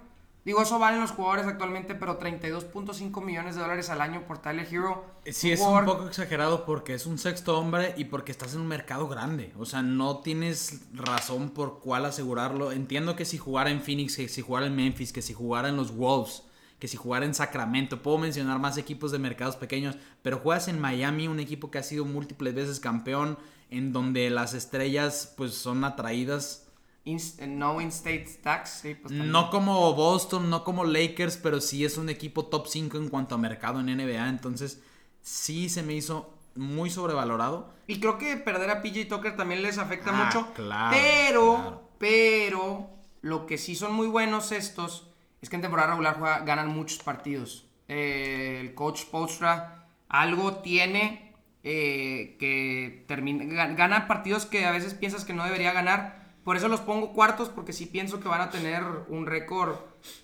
[0.46, 4.68] Digo, eso valen los jugadores actualmente, pero 32.5 millones de dólares al año por Tyler
[4.70, 5.06] Hero.
[5.26, 8.68] Sí, es un poco exagerado porque es un sexto hombre y porque estás en un
[8.68, 9.54] mercado grande.
[9.58, 12.74] O sea, no tienes razón por cuál asegurarlo.
[12.74, 15.78] Entiendo que si jugara en Phoenix, que si jugara en Memphis, que si jugara en
[15.78, 16.44] los Wolves,
[16.78, 20.82] que si jugara en Sacramento, puedo mencionar más equipos de mercados pequeños, pero juegas en
[20.82, 23.38] Miami, un equipo que ha sido múltiples veces campeón,
[23.70, 26.63] en donde las estrellas pues son atraídas
[27.06, 28.82] no in-state tax.
[29.02, 33.10] Pues no como Boston, no como Lakers, pero sí es un equipo top 5 en
[33.10, 34.30] cuanto a mercado en NBA.
[34.30, 34.82] Entonces,
[35.22, 37.74] sí se me hizo muy sobrevalorado.
[37.88, 40.54] Y creo que perder a PJ Tucker también les afecta Ah, mucho.
[40.54, 41.90] claro, pero, claro.
[42.00, 42.90] pero,
[43.22, 45.08] lo que sí son muy buenos estos
[45.42, 47.66] es que en temporada regular juega- ganan muchos partidos.
[47.90, 51.34] Eh, el coach Postra algo tiene
[51.66, 56.23] eh, que termina, ga- gana partidos que a veces piensas que no debería ganar.
[56.44, 59.76] Por eso los pongo cuartos, porque sí pienso que van a tener un récord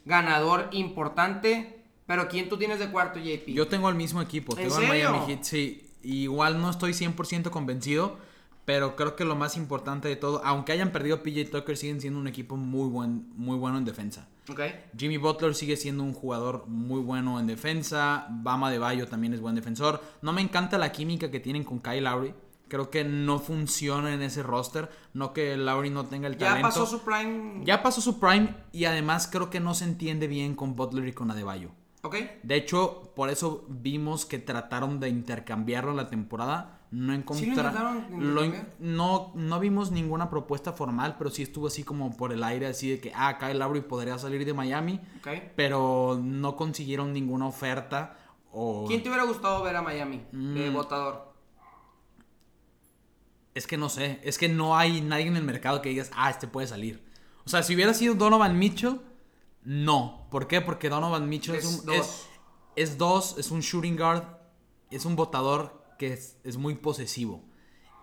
[0.05, 1.83] ganador importante.
[2.05, 3.49] Pero ¿quién tú tienes de cuarto, JP?
[3.49, 4.81] Yo tengo el mismo equipo, ¿En tengo?
[4.87, 5.85] Miami Heat, sí.
[6.01, 8.17] Igual no estoy 100% convencido,
[8.65, 12.19] pero creo que lo más importante de todo, aunque hayan perdido PJ Tucker, siguen siendo
[12.19, 14.27] un equipo muy, buen, muy bueno en defensa.
[14.49, 14.61] Ok.
[14.97, 18.25] Jimmy Butler sigue siendo un jugador muy bueno en defensa.
[18.29, 20.01] Bama de Bayo también es buen defensor.
[20.21, 22.33] No me encanta la química que tienen con Kyle Lowry.
[22.69, 24.89] Creo que no funciona en ese roster.
[25.13, 26.67] No que Lowry no tenga el Ya talento.
[26.69, 27.61] pasó su prime.
[27.65, 31.13] Ya pasó su prime y además creo que no se entiende bien con Butler y
[31.13, 31.71] con Adebayo.
[32.03, 32.15] Ok.
[32.43, 36.75] De hecho, por eso vimos que trataron de intercambiarlo en la temporada.
[36.91, 38.05] No encontraron.
[38.33, 38.75] lo intercambiar?
[38.79, 42.89] no, no vimos ninguna propuesta formal, pero sí estuvo así como por el aire, así
[42.89, 45.27] de que, ah, Kyle Lowry podría salir de Miami, Ok.
[45.55, 48.17] pero no consiguieron ninguna oferta.
[48.51, 48.85] O...
[48.87, 50.53] ¿Quién te hubiera gustado ver a Miami Mm.
[50.55, 51.28] de votador?
[53.55, 56.29] Es que no sé, es que no hay nadie en el mercado que digas, ah,
[56.29, 57.03] este puede salir.
[57.45, 59.01] O sea, si hubiera sido Donovan Mitchell,
[59.63, 60.27] no.
[60.29, 60.61] ¿Por qué?
[60.61, 61.95] Porque Donovan Mitchell es, Es un, dos.
[61.97, 62.27] es,
[62.75, 64.23] es dos, es un shooting guard,
[64.91, 67.43] es un botador que es, es muy posesivo.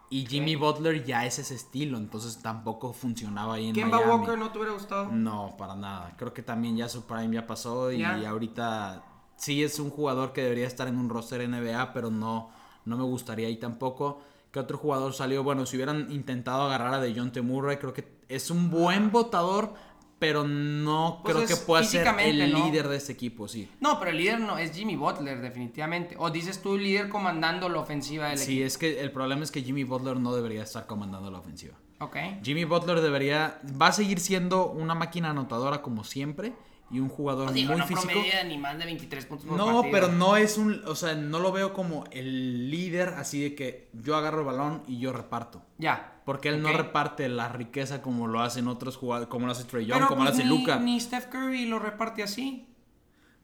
[0.09, 4.13] Y Jimmy Butler ya es ese estilo, entonces tampoco funcionaba ahí en Kemba Miami.
[4.13, 5.09] Walker no te hubiera gustado.
[5.11, 6.15] No, para nada.
[6.17, 8.29] Creo que también ya su prime ya pasó y Ya.
[8.29, 9.05] ahorita
[9.37, 12.51] sí es un jugador que debería estar en un roster NBA, pero no,
[12.85, 14.23] no me gustaría ahí tampoco.
[14.57, 15.43] ¿Qué otro jugador salió?
[15.43, 19.75] Bueno, si hubieran intentado agarrar a DeJounte Murray, creo que es un buen votador,
[20.19, 22.65] pero no Pues creo que pueda ser el ¿no?
[22.65, 23.71] líder de este equipo, sí.
[23.81, 26.17] No, pero el líder no es Jimmy Butler, definitivamente.
[26.19, 29.51] O dices tú, el líder comandando la ofensiva del Sí, es que el problema es
[29.51, 31.75] que Jimmy Butler no debería estar comandando la ofensiva.
[31.75, 32.07] equipo.
[32.07, 32.17] Ok.
[32.43, 36.55] Jimmy Butler debería, va a seguir siendo una máquina anotadora como siempre
[36.91, 38.09] y un jugador digo, muy no físico.
[38.13, 39.93] promedia ni más de 23 puntos por No, partido.
[39.93, 43.89] pero no es un, o sea, no lo veo como el líder así de que
[43.93, 45.63] yo agarro el balón y yo reparto.
[45.79, 46.21] Ya.
[46.25, 49.87] Porque él no reparte la riqueza como lo hacen otros jugadores, como lo hace Trey
[49.87, 50.79] Young, como lo pues hace ni, Luca.
[50.79, 52.69] ni Steph Curry lo reparte así.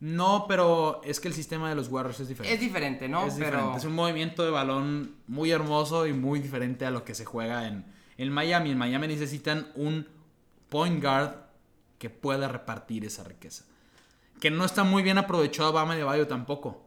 [0.00, 2.54] No, pero es que el sistema de los Warriors es diferente.
[2.54, 3.24] Es diferente, ¿no?
[3.26, 3.78] Es pero diferente.
[3.78, 7.68] Es un movimiento de balón muy hermoso y muy diferente a lo que se juega
[7.68, 7.84] en,
[8.18, 8.72] en Miami.
[8.72, 10.08] En Miami necesitan un
[10.68, 11.34] point guard
[12.02, 13.64] que pueda repartir esa riqueza.
[14.40, 16.84] Que no está muy bien aprovechado Bama de Bayo tampoco.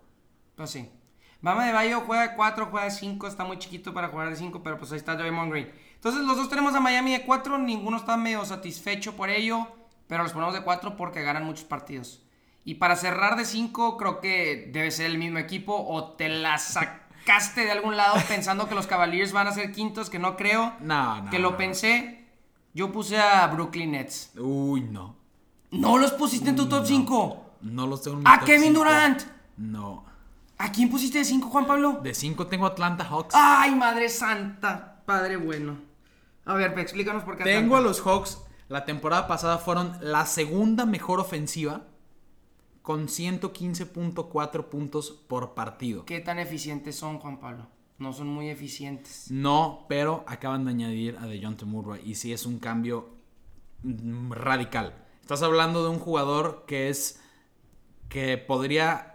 [0.58, 0.92] Pues sí.
[1.40, 4.36] Bama de Bayo juega de 4, juega de 5, está muy chiquito para jugar de
[4.36, 5.72] 5, pero pues ahí está Draymond Green.
[5.94, 9.70] Entonces los dos tenemos a Miami de 4, ninguno está medio satisfecho por ello,
[10.10, 12.22] pero los ponemos de 4 porque ganan muchos partidos.
[12.66, 16.58] Y para cerrar de 5, creo que debe ser el mismo equipo o te la
[16.58, 20.74] sacaste de algún lado pensando que los Cavaliers van a ser quintos, que no creo.
[20.82, 21.32] No, no.
[21.32, 21.58] que lo no.
[21.58, 22.25] pensé.
[22.76, 24.32] Yo puse a Brooklyn Nets.
[24.38, 25.16] Uy, no.
[25.72, 27.46] No los pusiste en tu top 5.
[27.62, 28.80] No los tengo en mi A top Kevin cinco.
[28.80, 29.22] Durant.
[29.58, 30.06] No.
[30.58, 32.00] ¿A quién pusiste de 5, Juan Pablo?
[32.04, 33.34] De 5 tengo Atlanta Hawks.
[33.34, 35.78] Ay, madre santa, padre bueno.
[36.46, 37.44] A ver, explícanos por qué.
[37.44, 37.78] Tengo Atlanta.
[37.78, 38.42] a los Hawks.
[38.68, 41.82] La temporada pasada fueron la segunda mejor ofensiva
[42.82, 46.06] con 115.4 puntos por partido.
[46.06, 47.68] ¿Qué tan eficientes son, Juan Pablo?
[47.98, 49.28] No son muy eficientes.
[49.30, 53.10] No, pero acaban de añadir a DeJounte Murray y sí es un cambio
[53.84, 54.94] mm, radical.
[55.22, 57.22] Estás hablando de un jugador que es
[58.10, 59.12] que podría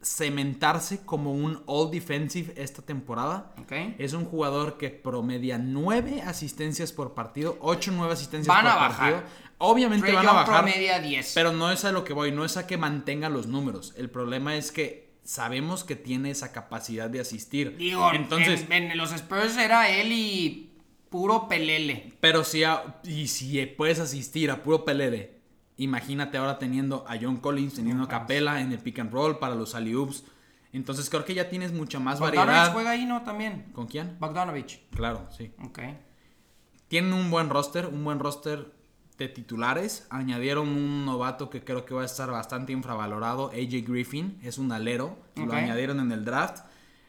[0.00, 3.52] cementarse como un all defensive esta temporada.
[3.60, 3.72] ¿Ok?
[3.98, 8.76] Es un jugador que promedia 9 asistencias por partido, 8 9 asistencias Van por a
[8.76, 9.12] bajar.
[9.14, 9.22] partido.
[9.58, 11.32] Obviamente Trey van a bajar, promedia 10.
[11.34, 13.94] pero no es a lo que voy, no es a que mantenga los números.
[13.96, 17.76] El problema es que sabemos que tiene esa capacidad de asistir.
[17.76, 20.70] Digo, entonces, en, en los Spurs era él y
[21.10, 22.12] puro pelele.
[22.20, 25.40] Pero si, a- y si puedes asistir a puro pelele,
[25.76, 29.54] imagínate ahora teniendo a John Collins, teniendo a Capela en el pick and roll para
[29.54, 30.24] los alley-oops.
[30.72, 32.72] Entonces creo que ya tienes mucha más Bogdanovich variedad.
[32.72, 33.22] juega ahí, ¿no?
[33.22, 33.66] También.
[33.74, 34.16] ¿Con quién?
[34.18, 34.80] Bogdanovich.
[34.94, 35.52] Claro, sí.
[35.62, 35.80] Ok.
[36.88, 38.72] Tienen un buen roster, un buen roster
[39.22, 40.06] de titulares.
[40.10, 44.72] Añadieron un novato que creo que va a estar bastante infravalorado, AJ Griffin, es un
[44.72, 46.64] alero, lo añadieron en el draft.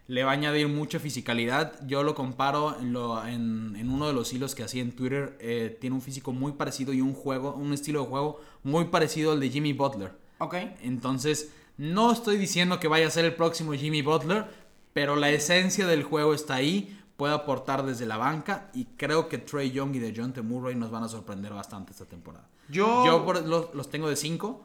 [0.08, 1.80] Le va a añadir mucha fisicalidad.
[1.88, 5.38] Yo lo comparo en, lo- en- en uno de los hilos que hacía en Twitter.
[5.40, 9.32] eh, tiene un físico muy parecido y un juego, un estilo de juego muy parecido
[9.32, 10.12] al de Jimmy Butler.
[10.40, 10.56] Ok.
[10.82, 14.46] Entonces, no estoy diciendo que vaya a ser el próximo Jimmy Butler,
[14.92, 17.00] pero la esencia del juego está ahí.
[17.18, 21.04] Puede aportar desde la banca y creo que Trey Young y DeJounte Murray nos van
[21.04, 22.48] a sorprender bastante esta temporada.
[22.70, 24.64] Yo- Yo por- los, los tengo de 5.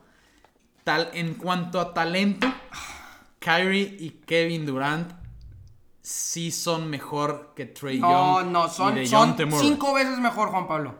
[0.84, 2.46] Tal, en cuanto a talento,
[3.38, 5.12] Kyrie y Kevin Durant
[6.00, 8.50] sí son mejor que Trey No, Young.
[8.52, 9.68] no, y son, DeJounte son Murray.
[9.68, 10.94] cinco veces mejor, Juan Pablo.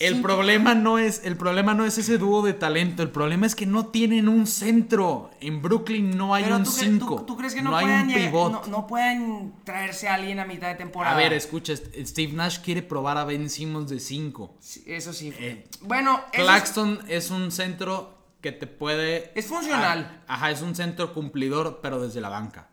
[0.00, 3.54] El problema no es el problema no es ese dúo de talento, el problema es
[3.54, 5.30] que no tienen un centro.
[5.40, 7.16] En Brooklyn no hay Pero un tú, cre- 5.
[7.18, 8.52] tú- tú crees que no, hay puedan un pivot.
[8.52, 11.14] no, no pueden traerse a alguien a mitad de temporada?
[11.14, 14.56] A ver, escucha, Steve Nash quiere probar a Ben Simmons de 5.
[14.58, 15.32] Sí, Eso sí.
[15.38, 20.22] Eh, bueno, es- Claxton es un centro que te puede Es funcional.
[20.26, 22.68] Ah, Ajá, es un centro cumplidor, pero desde la banca.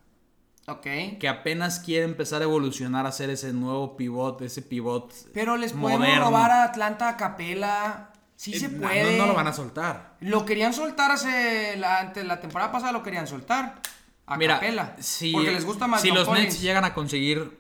[0.68, 0.84] Ok.
[1.20, 5.12] Que apenas quiere empezar a evolucionar a ser ese nuevo pivot, ese pivot.
[5.34, 6.26] Pero les podemos moderno.
[6.26, 8.12] robar a Atlanta a Capela.
[8.36, 9.18] Sí Eh, se no, puede.
[9.18, 10.16] No, lo van a soltar.
[10.22, 13.82] Lo querían soltar hace la, antes, la temporada pasada, lo querían soltar.
[14.28, 14.96] A Mira, Capela.
[15.00, 16.46] si, porque les gusta más si John los Collins.
[16.48, 17.60] Nets llegan a conseguir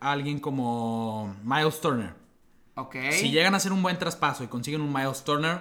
[0.00, 2.14] a alguien como Miles Turner,
[2.76, 2.96] Ok.
[3.12, 5.60] si llegan a hacer un buen traspaso y consiguen un Miles Turner,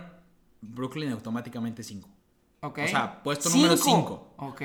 [0.61, 2.07] Brooklyn automáticamente 5.
[2.61, 2.79] ok.
[2.83, 4.33] o sea, puesto número cinco.
[4.37, 4.61] Ok.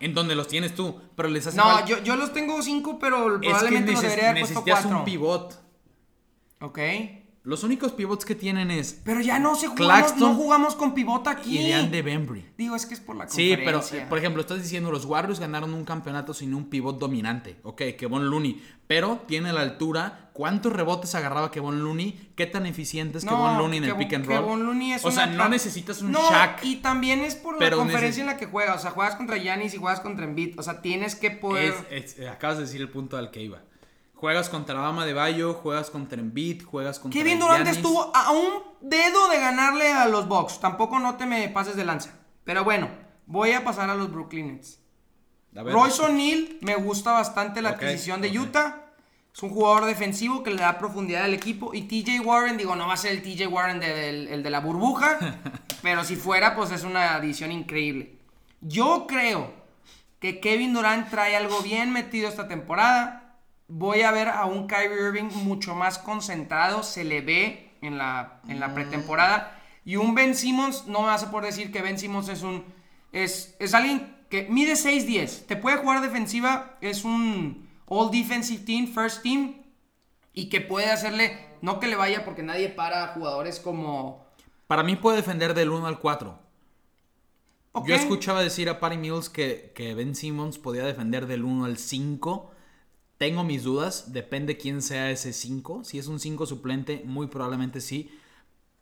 [0.00, 3.36] En donde los tienes tú, pero les hace No, yo, yo los tengo 5, pero
[3.36, 4.98] Es que probablemente los debería haber puesto necesitas 4.
[4.98, 5.62] un pivot.
[6.60, 6.78] Ok.
[7.42, 11.30] Los únicos pivots que tienen es Pero ya no se jugamos, no jugamos con pivota
[11.30, 11.58] aquí.
[11.58, 12.44] y Dean de Bembry.
[12.58, 15.40] Digo, es que es por la Sí, pero eh, por ejemplo, estás diciendo los Warriors
[15.40, 17.56] ganaron un campeonato sin un pivot dominante.
[17.62, 18.62] Ok, Kevon Looney.
[18.86, 20.29] Pero tiene la altura.
[20.40, 22.32] ¿Cuántos rebotes agarraba Kevon Looney?
[22.34, 24.38] ¿Qué tan eficiente es Kevon Looney en el pick and roll?
[24.38, 26.64] Kevon Looney es o sea, no necesitas un No, Shaq.
[26.64, 28.78] y también es por la conferencia en la que juegas.
[28.78, 30.58] O sea, juegas contra Giannis y juegas contra Embiid.
[30.58, 31.74] O sea, tienes que poder...
[31.90, 33.58] Es- es- acabas de decir el punto al que iba.
[34.14, 38.48] Juegas contra Bama de Bayo, juegas contra Embiid, juegas contra Kevin Durant estuvo a un
[38.80, 40.58] dedo de ganarle a los Bucks.
[40.58, 42.12] Tampoco no te me pases de lanza.
[42.44, 42.88] Pero bueno,
[43.26, 44.78] voy a pasar a los Brooklyn Nets.
[45.52, 48.38] Royce O'Neal me gusta bastante la adquisición de.
[48.38, 48.86] Utah.
[49.34, 51.72] Es un jugador defensivo que le da profundidad al equipo.
[51.74, 54.50] Y TJ Warren, digo, no va a ser el TJ Warren de- del el de
[54.50, 55.18] la burbuja.
[55.82, 58.16] pero si fuera, pues es una adición increíble.
[58.60, 59.52] Yo creo
[60.18, 63.36] que Kevin Durant trae algo bien metido esta temporada.
[63.68, 66.82] Voy a ver a un Kyrie Irving mucho más concentrado.
[66.82, 69.56] Se le ve en la, en la pretemporada.
[69.84, 72.64] Y un Ben Simmons, no me vas a poder decir que Ben Simmons es un.
[73.12, 75.46] Es, es alguien que mide 6'10.
[75.46, 76.76] Te puede jugar defensiva.
[76.82, 79.56] Es un All Defensive Team, First Team.
[80.32, 81.48] Y que puede hacerle.
[81.60, 84.24] No que le vaya porque nadie para jugadores como.
[84.68, 86.38] Para mí puede defender del 1 al 4.
[87.72, 91.64] Ok, Yo escuchaba decir a Patty Mills que, que Ben Simmons podía defender del 1
[91.64, 92.50] al 5.
[93.18, 95.82] Tengo mis dudas, depende quién sea ese 5.
[95.82, 98.10] Si es un 5 suplente, muy probablemente sí.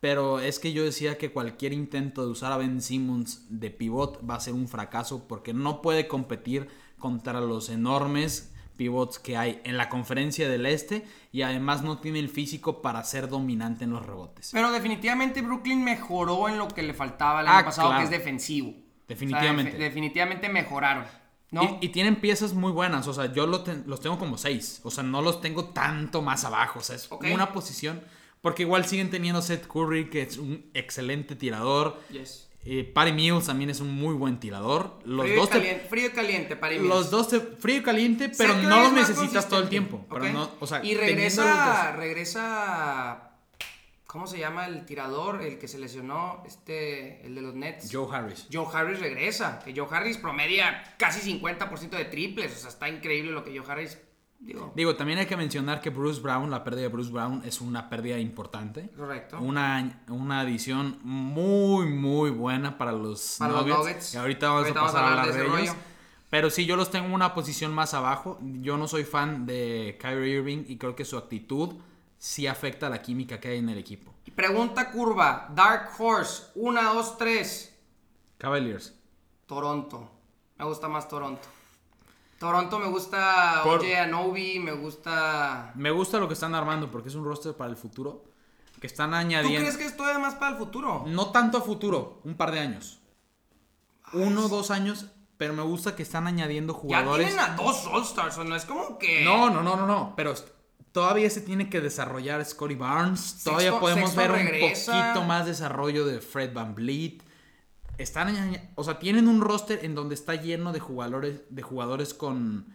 [0.01, 4.21] Pero es que yo decía que cualquier intento de usar a Ben Simmons de pivot
[4.29, 6.69] va a ser un fracaso porque no puede competir
[6.99, 12.19] contra los enormes pivots que hay en la conferencia del este y además no tiene
[12.21, 14.49] el físico para ser dominante en los rebotes.
[14.55, 18.01] Pero definitivamente Brooklyn mejoró en lo que le faltaba el Ah, año pasado, claro.
[18.01, 18.73] que es defensivo.
[19.07, 19.73] Definitivamente.
[19.73, 21.05] O sea, def- definitivamente mejoraron.
[21.51, 21.79] ¿no?
[21.81, 24.81] Y, y tienen piezas muy buenas, o sea, yo lo ten- los tengo como seis,
[24.85, 27.25] o sea, no los tengo tanto más abajo, o sea, es Ok.
[27.33, 28.03] una posición,
[28.43, 32.48] porque igual siguen teniendo Seth Curry, que es un excelente tirador, Yes.
[32.65, 35.87] Eh, Patty Mills también es un muy buen tirador, los frío, dos y te- caliente,
[35.89, 39.61] frío y caliente los dos te- frío y caliente, pero Seth no los necesitas todo
[39.61, 40.31] el tiempo, pero ¿ok?
[40.33, 43.31] no, o sea, y regresa, regresa,
[44.07, 45.43] ¿cómo se llama el tirador?
[45.43, 47.89] El que se lesionó, este, el de los Nets.
[47.93, 48.47] Joe Harris.
[48.53, 53.31] Joe Harris regresa, que Joe Harris promedia casi 50% de triples, o sea, está increíble
[53.33, 53.99] lo que Joe Harris,
[54.39, 57.61] digo, Digo, también hay que mencionar que Bruce Brown, la pérdida de Bruce Brown es
[57.61, 58.91] una pérdida importante.
[58.97, 59.39] correcto.
[59.41, 63.79] Una, una adición muy, muy buena para los Para los Nuggets.
[63.79, 64.15] Nuggets.
[64.15, 65.77] Y ahorita vamos Ahorita a vamos a pasar a hablar de de, ellos.
[66.31, 68.39] Pero sí, yo los tengo en una posición más abajo.
[68.61, 71.77] Yo no soy fan de Kyrie Irving y creo que su actitud
[72.19, 74.15] sí afecta a la química que hay en el equipo.
[74.39, 77.77] Pregunta curva, Dark Horse, 1, 2, 3,
[78.39, 78.95] Cavaliers.
[79.47, 80.09] Toronto.
[80.57, 81.43] Me gusta más Toronto.
[82.39, 85.73] Toronto me gusta Por- OJ Anobi, me gusta...
[85.75, 88.25] Me gusta lo que están armando porque es un roster para el futuro.
[88.81, 89.59] Que están ¿Tú añadiendo.
[89.61, 91.03] crees que esto es más para el futuro?
[91.09, 93.01] No tanto a futuro, un par de años.
[94.13, 97.27] Uno, dos años, pero me gusta que están añadiendo Ya jugadores.
[97.27, 99.25] tienen a dos All-Stars, o no es como que...
[99.25, 100.13] No, no, no, no, no.
[100.17, 100.33] Pero
[100.93, 103.41] todavía se tiene que desarrollar Scotty Barnes.
[103.43, 107.23] todavía podemos ver un poquito más desarrollo de Fred Van Vliet.
[107.99, 112.75] Están, o sea, tienen un roster en donde está lleno de jugadores, de jugadores con,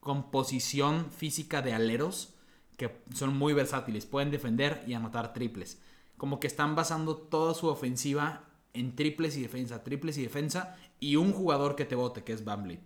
[0.00, 2.34] con posición física de aleros
[2.76, 5.80] que son muy versátiles, pueden defender y anotar triples.
[6.16, 11.16] Como que están basando toda su ofensiva en triples y defensa, triples y defensa y
[11.16, 12.82] un jugador que te bote, que es Van Vliet.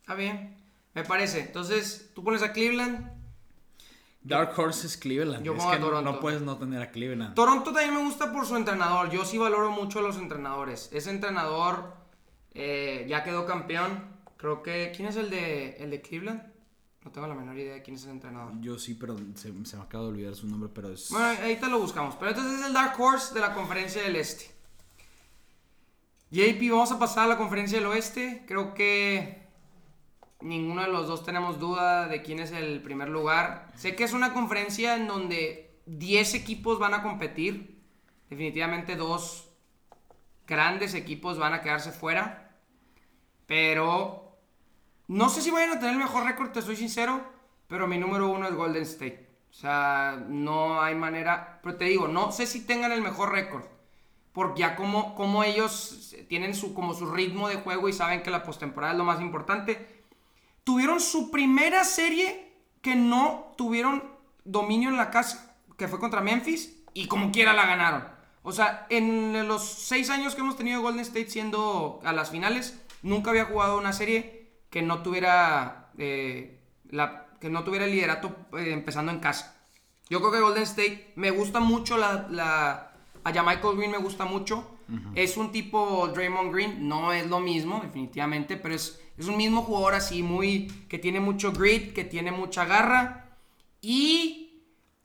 [0.00, 0.56] Está bien,
[0.94, 1.40] me parece.
[1.40, 3.15] Entonces, tú pones a Cleveland.
[4.26, 5.44] Dark Horse es Cleveland.
[5.44, 7.34] Yo es que no, puedes no tener a Cleveland.
[7.34, 9.08] Toronto también me gusta por su entrenador.
[9.10, 10.88] Yo sí valoro mucho a los entrenadores.
[10.92, 11.94] Ese entrenador
[12.52, 14.16] eh, ya quedó campeón.
[14.36, 14.92] Creo que...
[14.94, 16.42] ¿Quién es el de, el de Cleveland?
[17.04, 18.52] No tengo la menor idea de quién es el entrenador.
[18.60, 21.08] Yo sí, pero se, se me acaba de olvidar su nombre, pero es...
[21.10, 22.16] Bueno, ahorita lo buscamos.
[22.16, 24.56] Pero entonces es el Dark Horse de la conferencia del Este.
[26.32, 28.44] JP, vamos a pasar a la conferencia del Oeste.
[28.48, 29.45] Creo que
[30.40, 33.70] ninguno de los dos tenemos duda de quién es el primer lugar.
[33.74, 37.82] Sé que es una conferencia en donde 10 equipos van a competir.
[38.28, 39.48] Definitivamente dos
[40.46, 42.56] grandes equipos van a quedarse fuera.
[43.46, 44.38] Pero
[45.08, 47.20] no sé si vayan a tener el mejor récord, te soy sincero.
[47.68, 49.26] Pero mi número uno es Golden State.
[49.50, 51.60] O sea, no hay manera.
[51.62, 53.64] Pero te digo, no sé si tengan el mejor récord.
[54.32, 58.30] Porque ya como, como ellos tienen su, como su ritmo de juego y saben que
[58.30, 59.95] la postemporada es lo más importante.
[60.66, 62.52] Tuvieron su primera serie
[62.82, 64.02] que no tuvieron
[64.44, 68.02] dominio en la casa, que fue contra Memphis, y como quiera la ganaron.
[68.42, 72.82] O sea, en los seis años que hemos tenido Golden State siendo a las finales,
[73.02, 76.58] nunca había jugado una serie que no tuviera, eh,
[76.90, 79.56] la, que no tuviera el liderato eh, empezando en casa.
[80.08, 84.24] Yo creo que Golden State me gusta mucho la, la a Michael Green me gusta
[84.24, 84.72] mucho.
[85.14, 89.62] Es un tipo Draymond Green, no es lo mismo, definitivamente, pero es, es un mismo
[89.62, 90.66] jugador así, muy.
[90.88, 93.38] que tiene mucho grit, que tiene mucha garra.
[93.80, 94.62] Y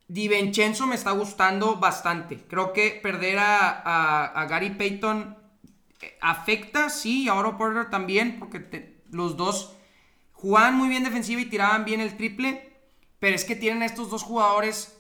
[0.07, 2.43] Di Vincenzo me está gustando bastante.
[2.47, 5.37] Creo que perder a, a, Gary Payton
[6.01, 9.73] eh, afecta, sí, y a Oro Porter también, porque los dos
[10.33, 12.69] jugaban muy bien defensiva y tiraban bien el triple.
[13.19, 14.97] Pero es que tienen estos dos jugadores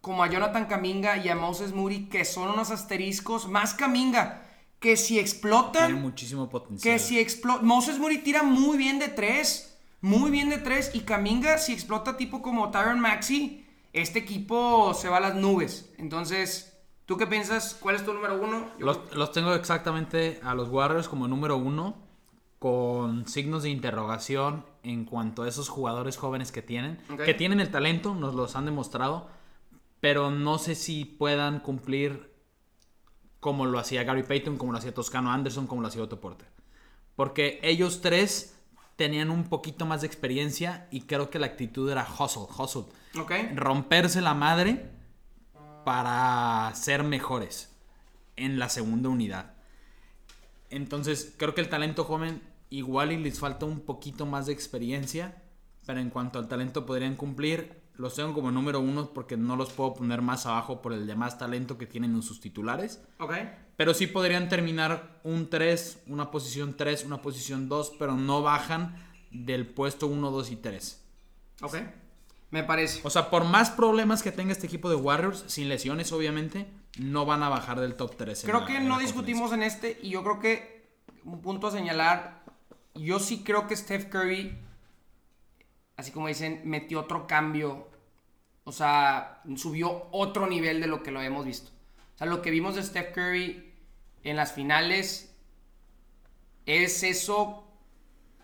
[0.00, 4.43] como a Jonathan Kaminga y a Moses Moody, que son unos asteriscos, más Kaminga,
[4.84, 5.86] que si explotan...
[5.86, 6.82] Tiene muchísimo potencial.
[6.82, 7.62] Que si explota...
[7.62, 12.18] Moses Moody tira muy bien de tres, muy bien de tres, y Kaminga si explota
[12.18, 15.90] tipo como Tyron Maxi, este equipo se va a las nubes.
[15.96, 17.78] Entonces, ¿tú qué piensas?
[17.80, 18.66] ¿Cuál es tu número uno?
[18.78, 21.96] Los, tengo exactamente a los Warriors como número uno,
[22.58, 27.70] con signos de interrogación en cuanto a esos jugadores jóvenes que tienen, que tienen el
[27.70, 29.30] talento, nos los han demostrado
[30.04, 32.33] pero no sé si puedan cumplir
[33.44, 36.48] como lo hacía Gary Payton, como lo hacía Toscano Anderson, como lo hacía Otto Porter.
[37.14, 38.58] Porque ellos tres
[38.96, 42.84] tenían un poquito más de experiencia y creo que la actitud era hustle, hustle.
[43.54, 44.88] Romperse la madre
[45.84, 47.70] para ser mejores
[48.36, 49.52] en la segunda unidad.
[50.70, 55.42] Entonces, creo que el talento joven igual y les falta un poquito más de experiencia,
[55.84, 59.72] pero en cuanto al talento podrían cumplir los tengo como número uno porque no los
[59.72, 63.02] puedo poner más abajo por el demás talento que tienen en sus titulares.
[63.18, 63.34] Ok.
[63.76, 68.96] Pero sí podrían terminar un 3, una posición 3, una posición 2, pero no bajan
[69.30, 71.04] del puesto 1, 2 y 3.
[71.62, 71.76] Ok.
[72.50, 73.00] Me parece.
[73.02, 77.26] O sea, por más problemas que tenga este equipo de Warriors, sin lesiones obviamente, no
[77.26, 78.44] van a bajar del top 3.
[78.44, 80.74] Creo que no discutimos en este y yo creo que
[81.24, 82.44] un punto a señalar,
[82.94, 84.56] yo sí creo que Steph Curry
[85.96, 87.88] así como dicen, metió otro cambio.
[88.64, 91.70] O sea, subió otro nivel de lo que lo hemos visto.
[92.14, 93.74] O sea, lo que vimos de Steph Curry
[94.22, 95.34] en las finales
[96.66, 97.64] es eso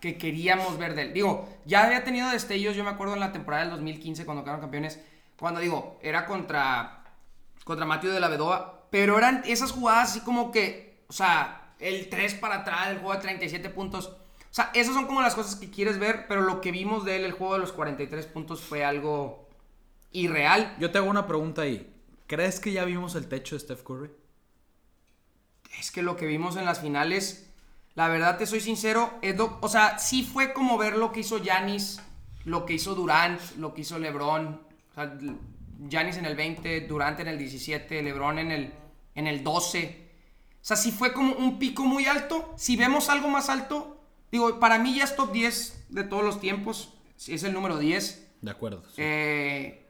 [0.00, 1.12] que queríamos ver de él.
[1.12, 4.62] Digo, ya había tenido destellos, yo me acuerdo en la temporada del 2015 cuando quedaron
[4.62, 5.00] campeones,
[5.36, 7.04] cuando digo, era contra,
[7.64, 12.08] contra Mateo de la Bedoa, pero eran esas jugadas así como que, o sea, el
[12.08, 14.16] 3 para atrás, el juego de 37 puntos
[14.50, 17.16] o sea, esas son como las cosas que quieres ver, pero lo que vimos de
[17.16, 19.48] él, el juego de los 43 puntos, fue algo
[20.10, 20.74] irreal.
[20.80, 21.94] Yo te hago una pregunta ahí.
[22.26, 24.10] ¿Crees que ya vimos el techo de Steph Curry?
[25.78, 27.48] Es que lo que vimos en las finales,
[27.94, 29.20] la verdad te soy sincero,
[29.60, 32.00] o sea, sí fue como ver lo que hizo Yanis,
[32.44, 34.60] lo que hizo Durant, lo que hizo LeBron.
[34.90, 35.16] O sea,
[35.88, 38.74] Giannis en el 20, Durant en el 17, LeBron en el,
[39.14, 40.10] en el 12.
[40.54, 42.52] O sea, sí fue como un pico muy alto.
[42.56, 43.99] Si vemos algo más alto,
[44.30, 46.94] Digo, para mí ya es top 10 de todos los tiempos.
[47.26, 48.28] Es el número 10.
[48.40, 48.82] De acuerdo.
[48.96, 49.86] Eh,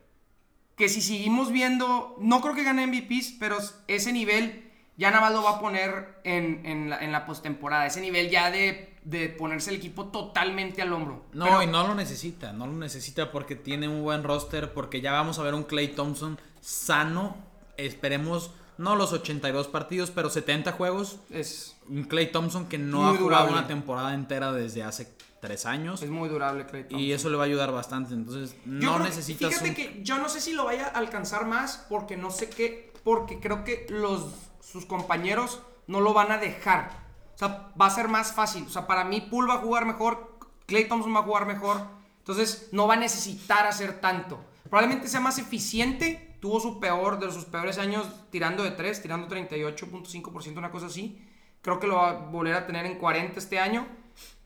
[0.77, 5.33] que si seguimos viendo, no creo que gane MVPs, pero ese nivel ya nada más
[5.33, 7.87] lo va a poner en, la, en postemporada.
[7.87, 11.25] Ese nivel ya de, ponerse el equipo totalmente al hombro.
[11.33, 12.53] No, y no lo necesita.
[12.53, 15.89] No lo necesita porque tiene un buen roster, porque ya vamos a ver un Clay
[15.89, 17.35] Thompson sano.
[17.79, 21.19] Esperemos no los 82 partidos, pero 70 juegos.
[21.29, 26.03] Es un Clay Thompson que no ha jugado una temporada entera desde hace tres años.
[26.03, 26.99] Es muy durable Clay Thompson.
[26.99, 28.15] Y eso le va a ayudar bastante.
[28.15, 29.51] Entonces, no necesitas.
[29.51, 32.91] Fíjate que yo no sé si lo vaya a alcanzar más porque no sé qué.
[33.05, 34.33] Porque creo que los,
[34.63, 36.91] sus compañeros no lo van a dejar.
[37.35, 38.65] O sea, va a ser más fácil.
[38.67, 40.39] O sea, para mí, Poole va a jugar mejor.
[40.65, 41.83] Clay Thompson va a jugar mejor.
[42.21, 44.43] Entonces, no va a necesitar hacer tanto.
[44.71, 49.29] Probablemente sea más eficiente tuvo su peor, de sus peores años tirando de 3, tirando
[49.29, 51.25] 38.5%, una cosa así.
[51.63, 53.87] Creo que lo va a volver a tener en 40 este año.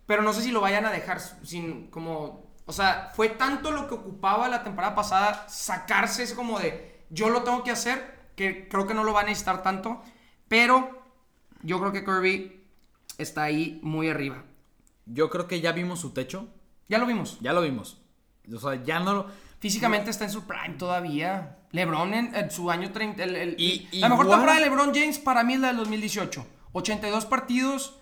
[0.07, 3.89] Pero no sé si lo vayan a dejar sin como O sea, fue tanto lo
[3.89, 8.69] que ocupaba la temporada pasada sacarse es como de yo lo tengo que hacer, que
[8.69, 10.03] creo que no lo va a necesitar tanto,
[10.49, 10.91] pero
[11.63, 12.65] yo creo que Kirby
[13.19, 14.45] está ahí muy arriba.
[15.07, 16.49] Yo creo que ya vimos su techo.
[16.89, 17.39] Ya lo vimos.
[17.41, 18.01] Ya lo vimos.
[18.53, 19.27] O sea, ya no lo.
[19.69, 21.57] Físicamente está en su prime todavía.
[21.73, 23.25] LeBron en, en su año 30.
[23.25, 25.79] el- el- Y- la mejor igual- temporada de LeBron James para mí es la del
[25.79, 26.47] 2018.
[26.73, 27.99] 82 partidos,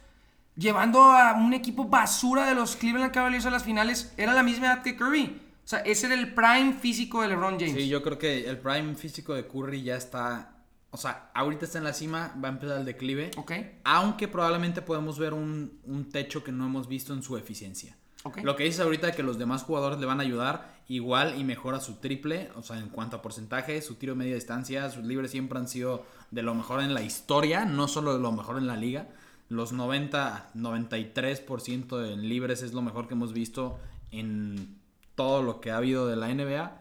[0.57, 4.13] llevando a un equipo basura de los Cleveland Cavaliers a las finales.
[4.17, 5.41] Era la misma edad que Curry.
[5.65, 7.75] O sea, ese era el prime físico de LeBron James.
[7.75, 10.57] Sí, yo creo que el prime físico de Curry ya está.
[10.91, 13.31] O sea, ahorita está en la cima, va a empezar el declive.
[13.37, 13.53] Ok.
[13.85, 17.97] Aunque probablemente podemos ver un, un techo que no hemos visto en su eficiencia.
[18.25, 18.39] Ok.
[18.43, 21.45] Lo que dices ahorita de que los demás jugadores le van a ayudar, igual y
[21.45, 25.31] mejora su triple, o sea, en cuanto a porcentaje, su tiro media distancia, sus libres
[25.31, 28.67] siempre han sido de lo mejor en la historia, no solo de lo mejor en
[28.67, 29.09] la liga.
[29.49, 33.79] Los 90, 93% en libres es lo mejor que hemos visto
[34.11, 34.79] en
[35.15, 36.79] todo lo que ha habido de la NBA.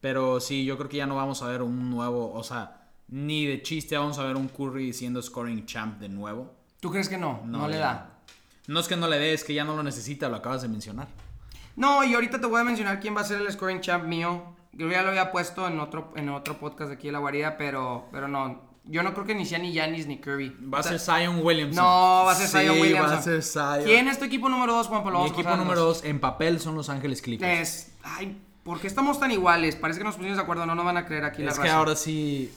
[0.00, 3.46] Pero sí, yo creo que ya no vamos a ver un nuevo, o sea, ni
[3.46, 6.54] de chiste vamos a ver un Curry siendo scoring champ de nuevo.
[6.80, 7.42] ¿Tú crees que no?
[7.46, 8.18] No, le ya da.
[8.66, 10.68] No es que no le dé, es que ya no lo necesita, lo acabas de
[10.68, 11.08] mencionar.
[11.76, 14.54] No, y ahorita te voy a mencionar quién va a ser el scoring champ mío.
[14.72, 17.56] Yo ya lo había puesto en otro, en otro podcast de aquí de la guarida,
[17.56, 18.72] pero, pero no.
[18.86, 20.50] Yo no creo que ni sea ni Giannis ni Curry.
[20.72, 21.82] Va a O sea, ser Zion Williamson.
[21.82, 23.14] No, va a ser Sí, Zion Williamson.
[23.14, 23.84] Va a ser Zion.
[23.84, 25.22] ¿Quién es tu equipo número 2, Juan Pablo?
[25.24, 27.60] Mi equipo número 2 en papel son Los Ángeles Clippers.
[27.60, 27.92] Es.
[28.02, 29.74] Ay, ¿por qué estamos tan iguales?
[29.76, 31.64] Parece que nos pusimos de acuerdo, no nos van a creer aquí la Es que
[31.64, 31.76] raza.
[31.78, 32.52] ahora sí.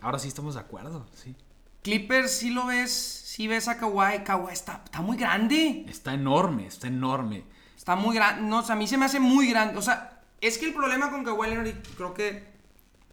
[0.00, 1.36] Ahora sí estamos de acuerdo, sí.
[1.82, 4.24] Clippers, sí lo ves, sí ves a Kawhi.
[4.24, 5.84] Kawhi está, está muy grande.
[5.88, 7.44] Está enorme, está enorme.
[7.80, 8.42] Está muy grande.
[8.42, 9.78] No, o sea, a mí se me hace muy grande.
[9.78, 12.44] O sea, es que el problema con Kawhi Leonard, y creo que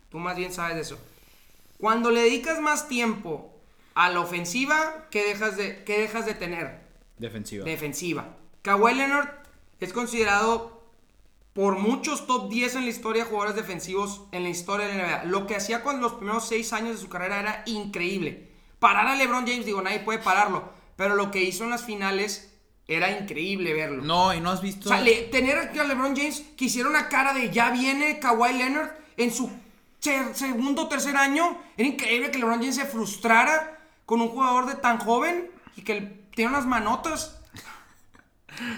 [0.10, 1.00] tú más bien sabes de eso.
[1.78, 3.58] Cuando le dedicas más tiempo
[3.96, 6.82] a la ofensiva, ¿qué dejas de, qué dejas de tener?
[7.18, 7.64] Defensiva.
[7.64, 8.36] defensiva.
[8.62, 9.30] Kawhi Leonard
[9.80, 10.84] es considerado
[11.54, 15.08] por muchos top 10 en la historia de jugadores defensivos en la historia de la
[15.08, 15.24] NBA.
[15.28, 18.52] Lo que hacía con los primeros 6 años de su carrera era increíble.
[18.80, 20.74] Parar a LeBron James, digo, nadie puede pararlo.
[20.98, 22.54] Pero lo que hizo en las finales
[22.88, 24.04] era increíble verlo.
[24.04, 24.90] no, y no has visto.
[24.90, 28.20] O sea, le- tener aquí a LeBron James que hiciera una cara de ya viene
[28.20, 29.50] Kawhi Leonard en su
[30.00, 31.58] se- segundo o tercer año.
[31.76, 36.26] Era increíble que LeBron James se frustrara con un jugador de tan joven y que
[36.36, 37.34] tiene unas manotas.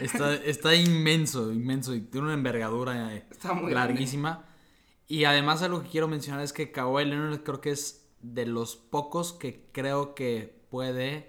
[0.02, 1.94] Está, está inmenso, inmenso.
[1.96, 4.46] Y tiene una envergadura eh, Está muy larguísima.
[5.08, 8.76] Y además, algo que quiero mencionar es que Kawhi Leonard creo que es de los
[8.76, 11.29] pocos que creo que puede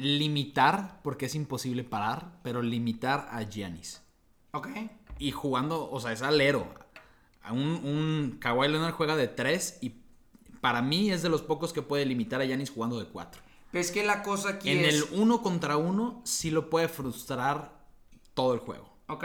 [0.00, 4.02] limitar, porque es imposible parar, pero limitar a Giannis.
[4.52, 4.68] Ok.
[5.18, 6.66] Y jugando, o sea, es alero.
[7.50, 9.94] Un, un Kawhi Leonard juega de 3 y
[10.60, 13.40] para mí es de los pocos que puede limitar a Giannis jugando de 4.
[13.70, 14.94] Pero es que la cosa aquí En es...
[14.94, 17.72] el uno contra uno sí lo puede frustrar
[18.34, 18.90] todo el juego.
[19.08, 19.24] Ok.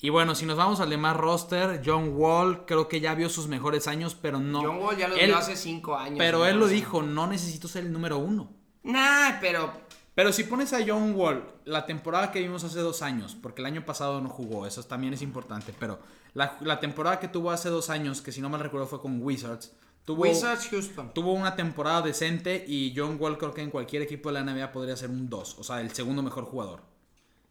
[0.00, 3.46] Y bueno, si nos vamos al demás roster, John Wall creo que ya vio sus
[3.48, 4.60] mejores años, pero no.
[4.62, 6.18] John Wall ya lo él- vio hace 5 años.
[6.18, 8.50] Pero él lo dijo, no necesito ser el número uno.
[8.84, 9.82] Nah, pero...
[10.14, 13.66] Pero si pones a John Wall, la temporada que vimos hace dos años, porque el
[13.66, 15.98] año pasado no jugó, eso también es importante, pero
[16.34, 19.20] la, la temporada que tuvo hace dos años, que si no mal recuerdo fue con
[19.20, 19.72] Wizards,
[20.04, 21.12] tuvo, Wizards Houston.
[21.12, 24.70] tuvo una temporada decente y John Wall creo que en cualquier equipo de la NBA
[24.70, 26.82] podría ser un 2, o sea, el segundo mejor jugador.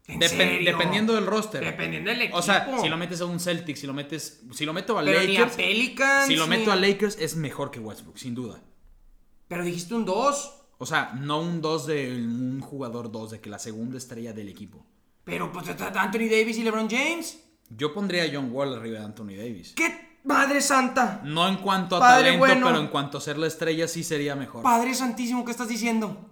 [0.08, 0.72] ¿En serio?
[0.72, 1.66] dependiendo del roster.
[1.66, 2.38] Dependiendo del equipo.
[2.38, 5.04] O sea, si lo metes a un Celtic, si lo metes, si lo meto a
[5.04, 8.18] Pero ni a Lakers, Pelicans, si lo ni- meto a Lakers es mejor que Westbrook,
[8.18, 8.62] sin duda.
[9.50, 10.60] Pero dijiste un 2.
[10.84, 14.50] O sea, no un 2 de un jugador 2, de que la segunda estrella del
[14.50, 14.86] equipo.
[15.24, 17.40] Pero pues Anthony Davis y LeBron James.
[17.70, 19.72] Yo pondría a John Wall arriba de Anthony Davis.
[19.78, 21.22] ¡Qué madre santa!
[21.24, 22.68] No en cuanto a Padre talento, bueno.
[22.68, 24.62] pero en cuanto a ser la estrella sí sería mejor.
[24.62, 26.30] Padre santísimo, ¿qué estás diciendo?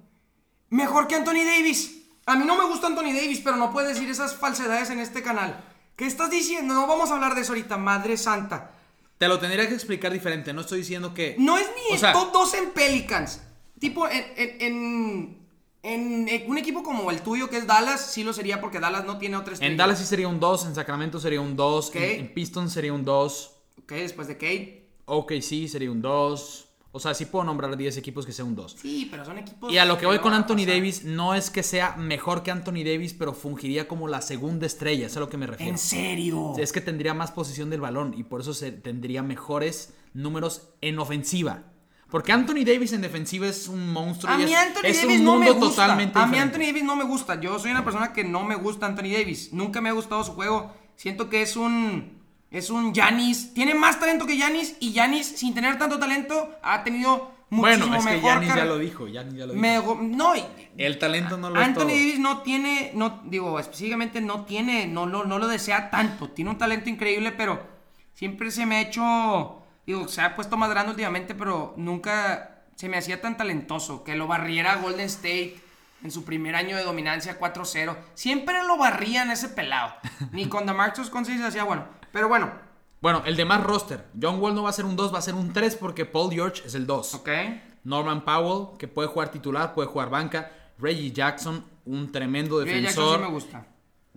[0.70, 2.02] Mejor que Anthony Davis.
[2.26, 5.24] A mí no me gusta Anthony Davis, pero no puedes decir esas falsedades en este
[5.24, 5.64] canal.
[5.95, 6.74] ¿Qué estás diciendo?
[6.74, 8.72] No vamos a hablar de eso ahorita, madre santa.
[9.18, 10.52] Te lo tendría que explicar diferente.
[10.52, 11.38] No estoy diciendo que.
[11.39, 13.39] No es ni O sea- top 2 en Pelicans.
[13.82, 15.38] Tipo, en, en, en-
[15.84, 19.05] en- en un equipo como el tuyo, que es Dallas, sí lo sería porque Dallas
[19.05, 19.71] no tiene otra estrella.
[19.71, 21.95] En Dallas sí sería un 2, en Sacramento sería un 2, Ok.
[21.95, 24.88] en, Pistons sería un 2, Ok, después de Kate.
[25.05, 26.67] OKC sería un 2.
[26.93, 28.75] O sea, sí puedo nombrar 10 equipos que sea un 2.
[28.79, 29.71] Sí, pero son equipos.
[29.73, 30.65] Y a lo que voy no con Anthony.
[30.67, 35.07] Davis, no es que sea mejor que Anthony Davis, pero fungiría como la segunda estrella,
[35.07, 35.71] es a lo que me refiero.
[35.71, 36.53] ¿En serio?
[36.59, 40.99] Es que tendría más posición del balón y por eso se tendría mejores números en
[40.99, 41.63] ofensiva.
[42.12, 45.32] Porque Anthony Davis en defensiva es un monstruo A mí Anthony es Davis un no
[45.38, 45.84] mundo me gusta.
[45.84, 46.38] totalmente a mí.
[46.38, 47.39] Anthony Davis no me gusta.
[47.39, 49.53] Yo soy una persona que no me gusta Anthony Davis.
[49.53, 50.74] Nunca me ha gustado su juego.
[50.97, 52.20] Siento que es un
[52.51, 53.53] es un Yanis.
[53.53, 57.95] Tiene más talento que Yanis y Yanis sin tener tanto talento ha tenido muchísimo Bueno,
[57.97, 58.34] es que mejor.
[58.41, 59.99] Yanis ya lo dijo, Yanis ya lo dijo.
[60.01, 60.34] No,
[60.78, 61.88] El talento no lo es Anthony todo.
[61.91, 66.30] Davis no tiene, no, digo, específicamente no tiene, no, no, no lo desea tanto.
[66.30, 67.62] Tiene un talento increíble, pero
[68.14, 72.89] siempre se me ha hecho, digo, se ha puesto más grande últimamente, pero nunca se
[72.89, 74.03] me hacía tan talentoso.
[74.03, 75.59] Que lo barriera Golden State
[76.03, 77.95] en su primer año de dominancia 4-0.
[78.15, 79.93] Siempre lo barrían ese pelado.
[80.32, 81.86] Ni con DeMarcus Cousins se hacía bueno.
[82.11, 82.51] Pero bueno,
[83.01, 84.05] Bueno, el demás roster.
[84.19, 86.32] John Wall no va a ser un 2, va a ser un 3 porque Paul
[86.34, 87.15] George es el 2.
[87.15, 87.29] ok.
[87.84, 90.51] Norman Powell, que puede jugar titular, puede jugar banca.
[90.77, 93.65] Reggie Jackson, un tremendo defensor sí me gusta.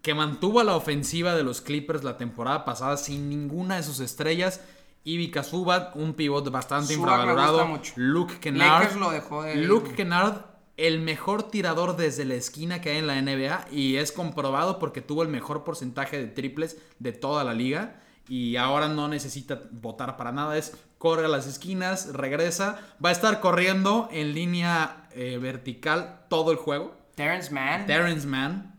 [0.02, 4.00] que mantuvo a la ofensiva de los Clippers la temporada pasada sin ninguna de sus
[4.00, 4.60] estrellas.
[5.05, 7.52] Ivica Zubat, un pivot bastante infravalorado.
[7.59, 7.92] gusta mucho.
[7.96, 8.80] Luke Kennard.
[8.84, 10.44] Lakers lo dejó de- Luke Kennard,
[10.76, 13.66] el mejor tirador desde la esquina que hay en la NBA.
[13.70, 18.00] Y es comprobado porque tuvo el mejor porcentaje de triples de toda la liga.
[18.28, 20.57] Y ahora no necesita votar para nada.
[20.57, 22.80] Es corre a las esquinas, regresa.
[23.05, 26.96] Va a estar corriendo en línea eh, vertical todo el juego.
[27.14, 27.86] Terrence Mann.
[27.86, 28.74] Terrence Mann.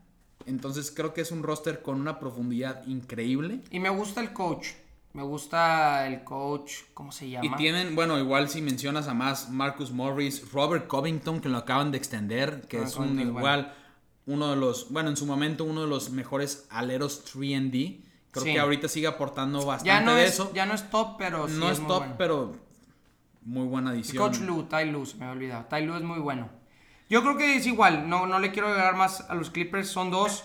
[0.48, 3.62] Entonces creo que es un roster con una profundidad increíble.
[3.70, 4.70] y me gusta el coach.
[5.16, 7.46] Me gusta el coach, ¿cómo se llama?
[7.46, 11.90] Y tienen, bueno, igual si mencionas a más, Marcus Morris, Robert Covington, que lo acaban
[11.92, 13.74] de extender, que Robert es un igual,
[14.26, 18.02] uno de los, bueno, en su momento uno de los mejores aleros 3D.
[18.32, 18.52] Creo Sí.
[18.52, 20.52] que ahorita sigue aportando bastante ya no de es, eso.
[20.54, 22.16] ya no es top, pero sí no es, muy top, bueno.
[22.18, 22.56] pero
[23.44, 24.22] muy buena adición.
[24.22, 25.66] coach Lu, Ty Lue, se me había olvidado.
[25.70, 26.50] Ty Lue es muy bueno.
[27.10, 30.12] Yo creo que es igual, no, no le quiero agregar más a los Clippers, son
[30.12, 30.44] dos.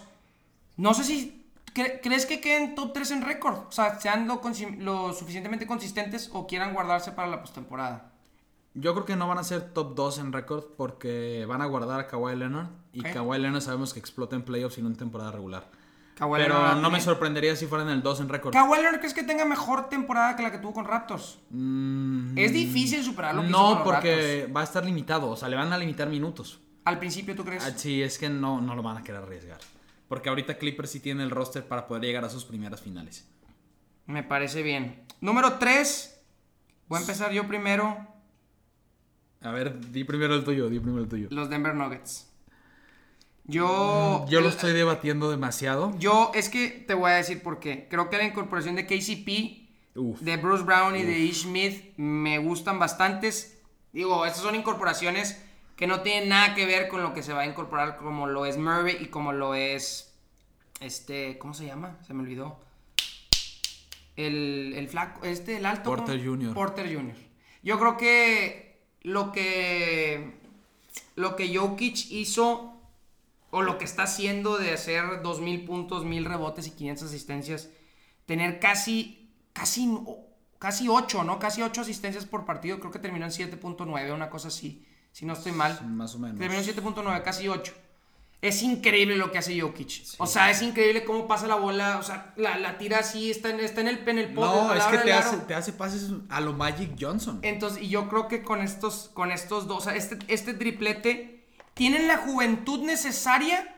[0.76, 1.39] No sé si
[1.74, 6.46] cre- crees que queden top 3 en récord, o sea, sean lo, suficientemente consistentes o
[6.46, 8.12] quieran guardarse para la postemporada.
[8.74, 11.98] Yo creo que no van a ser top 2 en récord porque van a guardar
[12.00, 12.68] a Kawhi Leonard.
[12.92, 13.12] Y Ok.
[13.14, 15.66] Kawhi Leonard sabemos que explota en playoffs y no en temporada regular.
[16.14, 18.52] Kawhi Pero Leonard no me sorprendería si fueran el 2 en récord.
[18.52, 21.38] Kawhi Leonard crees que tenga mejor temporada que la que tuvo con Raptors.
[21.50, 25.30] Mm, Es difícil superar lo que hizo No, los porque va a estar limitado.
[25.30, 26.60] O sea, le van a limitar minutos.
[26.84, 27.64] Al principio, ¿tú crees?
[27.64, 29.58] Ah, Sí, es que no, no lo van a querer arriesgar.
[30.10, 33.28] Porque ahorita Clippers sí tiene el roster para poder llegar a sus primeras finales.
[34.06, 35.04] Me parece bien.
[35.20, 36.20] Número 3.
[36.88, 37.96] Voy a empezar yo primero.
[39.40, 41.28] A ver, di primero el tuyo, di primero el tuyo.
[41.30, 42.28] Los Denver Nuggets.
[43.44, 44.26] Yo.
[44.28, 45.96] Yo lo estoy debatiendo demasiado.
[46.00, 47.86] Yo, es que te voy a decir por qué.
[47.88, 50.18] Creo que la incorporación de KCP, Uf.
[50.22, 53.62] de Bruce Brown y de Ish Smith me gustan bastantes.
[53.92, 55.40] Digo, estas son incorporaciones
[55.80, 58.44] que no tienen nada que ver con lo que se va a incorporar, como lo
[58.44, 60.12] es Murray y como lo es.
[60.78, 61.38] Este.
[61.38, 61.96] ¿Cómo se llama?
[62.06, 62.60] Se me olvidó.
[64.14, 65.84] El, el flaco, este, el alto.
[65.88, 66.36] Porter ¿cómo?
[66.36, 66.54] Jr..
[66.54, 67.16] Porter Jr.
[67.62, 70.38] Yo creo que lo que.
[71.16, 72.78] Lo que Jokic hizo
[73.50, 77.70] o lo que está haciendo de hacer 2000 puntos, 1000 rebotes y 500 asistencias,
[78.26, 79.90] tener casi, casi,
[80.58, 81.38] casi 8, ¿no?
[81.38, 85.32] Casi 8 asistencias por partido, creo que terminó en 7.9, una cosa así, si no
[85.32, 85.78] estoy mal.
[85.86, 86.38] Más o menos.
[86.38, 87.72] Terminó en 7.9, casi 8.
[88.42, 90.14] Es increíble lo que hace Jokic.
[90.16, 91.98] O sea, es increíble cómo pasa la bola.
[91.98, 94.74] O sea, la, la tira así, está en, está en el, en el poste, No,
[94.74, 97.40] es que hace, te hace pases a lo Magic Johnson.
[97.42, 101.44] Entonces, y yo creo que con estos, con estos dos, o sea, este, este triplete,
[101.74, 103.76] tienen la juventud necesaria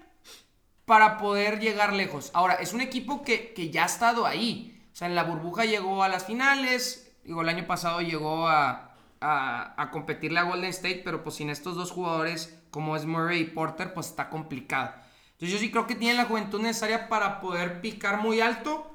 [0.84, 2.30] para poder llegar lejos.
[2.32, 4.80] Ahora, es un equipo que, que ya ha estado ahí.
[4.92, 7.10] O sea, en la burbuja llegó a las finales.
[7.24, 8.91] Digo, el año pasado llegó a,
[9.22, 13.40] a, a competirle a Golden State, pero pues sin estos dos jugadores, como es Murray
[13.40, 14.92] y Porter, pues está complicado.
[15.32, 18.88] Entonces yo sí creo que tienen la juventud necesaria para poder picar muy alto.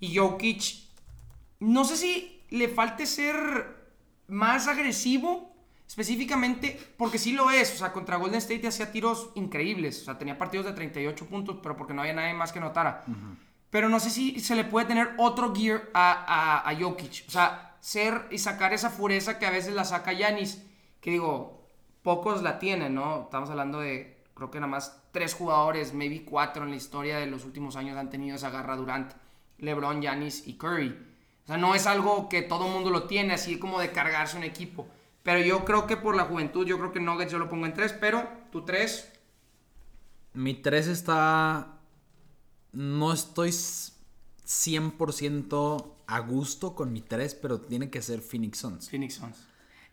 [0.00, 0.82] Y Jokic
[1.62, 3.36] no sé si le falte ser
[4.26, 5.54] más agresivo,
[5.86, 7.74] específicamente, porque sí lo es.
[7.74, 10.02] O sea, contra Golden State hacía tiros increíbles.
[10.02, 13.04] O sea, tenía partidos de 38 puntos, pero porque no había nadie más que notara.
[13.70, 17.26] Pero no sé si se le puede tener otro gear a, a, a Jokic.
[17.28, 20.62] O sea, ser y sacar esa fureza que a veces la saca Yanis.
[21.00, 21.66] Que digo,
[22.02, 23.24] pocos la tienen, ¿no?
[23.24, 27.26] Estamos hablando de, creo que nada más tres jugadores, maybe cuatro en la historia de
[27.26, 29.12] los últimos años han tenido esa garra Durant.
[29.58, 30.88] LeBron, Yanis y Curry.
[31.44, 34.44] O sea, no es algo que todo mundo lo tiene, así como de cargarse un
[34.44, 34.86] equipo.
[35.24, 37.74] Pero yo creo que por la juventud, yo creo que Nuggets yo lo pongo en
[37.74, 39.12] tres, pero tú tres.
[40.34, 41.78] Mi 3 está.
[42.72, 43.92] No estoy s-
[44.46, 48.90] 100% a gusto con mi 3, pero tiene que ser Phoenix Suns.
[48.90, 49.36] Phoenix Suns.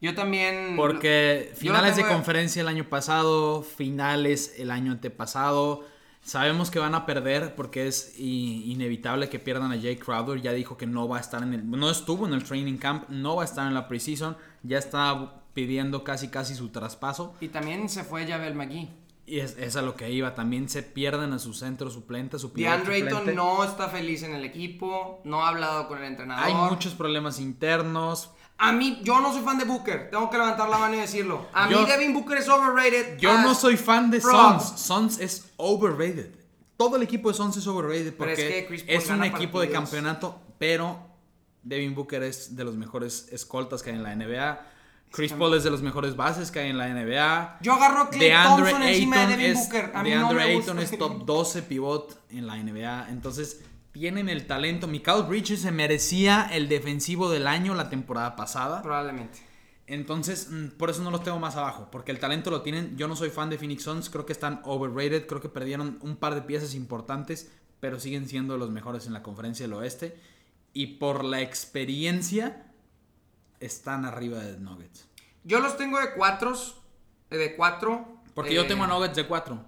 [0.02, 0.76] Yo también.
[0.76, 5.86] Porque finales de conferencia el año pasado, finales el año antepasado.
[6.22, 10.42] Sabemos que van a perder porque es inevitable que pierdan a Jay Crowder.
[10.42, 11.70] Ya dijo que no va a estar en el.
[11.70, 14.38] No estuvo en el training camp, no va a estar en la preseason.
[14.64, 17.34] Ya está pidiendo casi casi su traspaso.
[17.42, 18.90] Y también se fue Javel McGee.
[19.30, 20.34] Y es, es a lo que iba.
[20.34, 24.34] También se pierden a su centro suplente, su pilar DeAndre Ayton no está feliz en
[24.34, 26.44] el equipo, no ha hablado con el entrenador.
[26.46, 28.32] Hay muchos problemas internos.
[28.58, 30.10] A mí, yo no soy fan de Booker.
[30.10, 31.48] Tengo que levantar la mano y decirlo.
[31.54, 33.20] A Yo- mí Devin Booker es overrated.
[33.20, 34.20] Yo no soy fan de.
[34.20, 34.74] Suns.
[34.76, 36.32] Suns es overrated.
[36.76, 39.70] Todo el equipo de Suns es overrated Pero es porque que es, un equipo de
[39.70, 40.98] campeonato, pero
[41.62, 44.62] Devin Booker es de los mejores escoltas que hay en la NBA.
[45.12, 47.60] Chris Paul es de los mejores bases que hay en la NBA.
[47.62, 49.92] Yo agarro a Clay Thompson encima de Devin es, Booker.
[49.94, 50.96] A mí DeAndre no me Ayton gusta.
[50.96, 53.10] es top 12 pivot en la NBA.
[53.10, 54.88] Entonces, tienen el talento.
[54.88, 58.82] Mikael Bridges se merecía el defensivo del año la temporada pasada.
[58.82, 59.40] Probablemente.
[59.88, 62.96] Entonces, mm, por eso no los tengo más abajo, porque el talento lo tienen.
[62.96, 66.16] Yo no soy fan de Phoenix Suns, creo que están overrated, creo que perdieron un
[66.18, 70.16] par de piezas importantes, pero siguen siendo los mejores en la conferencia del oeste.
[70.74, 72.69] Y por la experiencia,
[73.60, 75.08] están arriba de Nuggets.
[75.44, 76.82] Yo los tengo de cuatros.
[77.30, 78.08] eh, De cuatro.
[78.34, 79.66] Porque yo eh, tengo a Nuggets de 4.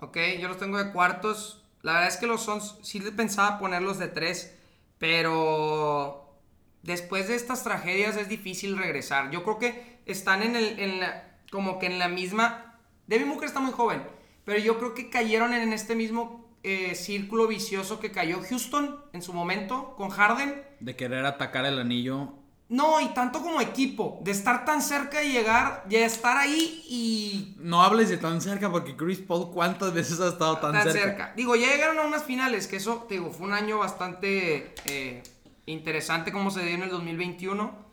[0.00, 1.62] Ok, yo los tengo de cuartos.
[1.82, 4.54] La verdad es que los Suns sí les pensaba ponerlos de tres,
[4.98, 6.34] pero
[6.82, 9.30] después de estas tragedias es difícil regresar.
[9.30, 12.78] Yo creo que están en el, en la, como que en la misma.
[13.06, 14.02] Devin Booker está muy joven,
[14.44, 19.20] pero yo creo que cayeron en este mismo eh, círculo vicioso que cayó Houston en
[19.22, 20.62] su momento con Harden.
[20.80, 22.32] De querer atacar el anillo.
[22.68, 27.56] No, y tanto como equipo, de estar tan cerca de llegar, de estar ahí y
[27.58, 31.00] No hables de tan cerca, porque Chris Paul, ¿cuántas veces ha estado tan, tan cerca?
[31.00, 31.32] cerca.
[31.36, 35.22] Digo, ya llegaron a unas finales, que eso, te digo, fue un año bastante eh,
[35.66, 37.84] interesante como se dio en el 2021.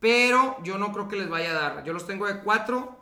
[0.00, 1.84] Pero yo no creo que les vaya a dar.
[1.84, 2.98] Yo los tengo de 4.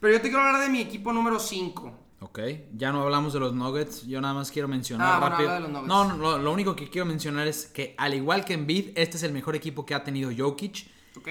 [0.00, 1.92] Pero yo te quiero hablar de mi equipo número 5.
[2.20, 2.40] Ok,
[2.74, 5.52] ya no hablamos de los Nuggets, yo nada más quiero mencionar Ah, rápido.
[5.54, 5.70] de los.
[5.70, 9.16] No, no, lo, lo único que quiero mencionar es que al igual que Embiid, este
[9.16, 11.28] es el mejor equipo que ha tenido Jokic ¿Ok?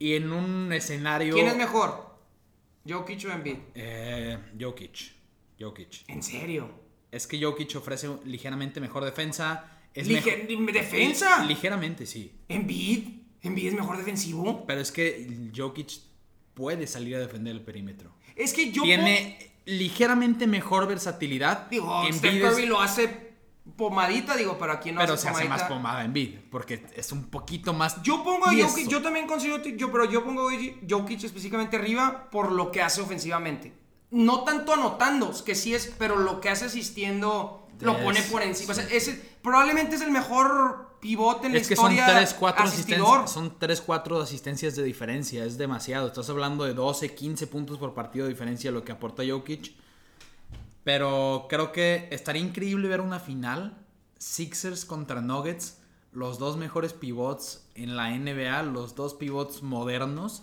[0.00, 2.10] y en un escenario ¿Quién es mejor?
[2.88, 3.56] ¿Jokic o Embiid?
[3.76, 5.12] Eh, Jokic.
[5.60, 6.08] Jokic.
[6.08, 6.68] ¿En serio?
[7.12, 9.78] Es que Jokic ofrece ligeramente mejor defensa.
[9.94, 11.44] Es Lige- mejor- ¿Defensa?
[11.44, 12.32] Ligeramente, sí.
[12.48, 13.04] ¿Embiid?
[13.42, 14.66] ¿Embiid es mejor defensivo?
[14.66, 16.00] Pero es que Jokic
[16.54, 18.12] puede salir a defender el perímetro.
[18.34, 18.82] Es que yo...
[18.82, 21.68] Tiene ligeramente mejor versatilidad.
[21.68, 23.32] Digo, Embiid Steph es- Curry lo hace
[23.76, 27.12] pomadita, digo, pero aquí no pero hace se hace más pomada en Bid, porque es
[27.12, 28.02] un poquito más.
[28.02, 28.52] Yo pongo a.
[28.54, 30.52] Jokic, yo también considero, yo, pero yo pongo a
[30.88, 33.72] Jokic específicamente arriba por lo que hace ofensivamente.
[34.10, 38.42] No tanto anotando, que sí es, pero lo que hace asistiendo lo Es- pone por
[38.42, 38.72] encima.
[38.72, 42.34] O sea, ese, probablemente es el mejor pivote en Es la que son historia 3,
[42.38, 43.00] 4 asistidor.
[43.20, 46.06] asistencias, son 3, 4 asistencias de diferencia, es demasiado.
[46.06, 49.72] Estás hablando de 12, 15 puntos por partido de diferencia lo que aporta Jokic.
[50.84, 53.78] Pero creo que estaría increíble ver una final
[54.18, 55.78] Sixers contra Nuggets,
[56.12, 60.42] los dos mejores pivots en la NBA, los dos pivots modernos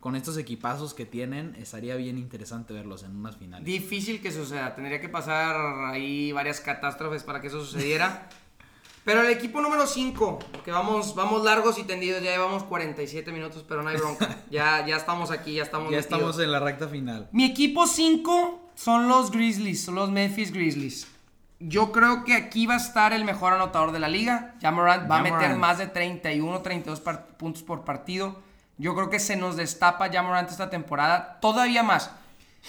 [0.00, 3.64] con estos equipazos que tienen, estaría bien interesante verlos en unas finales.
[3.66, 8.28] Difícil que suceda, tendría que pasar ahí varias catástrofes para que eso sucediera.
[9.04, 13.64] Pero el equipo número 5, porque vamos, vamos largos y tendidos, ya llevamos 47 minutos,
[13.68, 14.36] pero no hay bronca.
[14.50, 16.18] Ya, ya estamos aquí, ya estamos ya metidos.
[16.18, 17.28] estamos en la recta final.
[17.30, 21.06] Mi equipo 5 son los Grizzlies, son los Memphis Grizzlies.
[21.60, 24.56] Yo creo que aquí va a estar el mejor anotador de la liga.
[24.60, 28.42] Jamorant va a Ja meter más de 31, 32 par- puntos por partido.
[28.78, 31.38] Yo creo que se nos destapa Jamorant esta temporada.
[31.40, 32.10] Todavía más.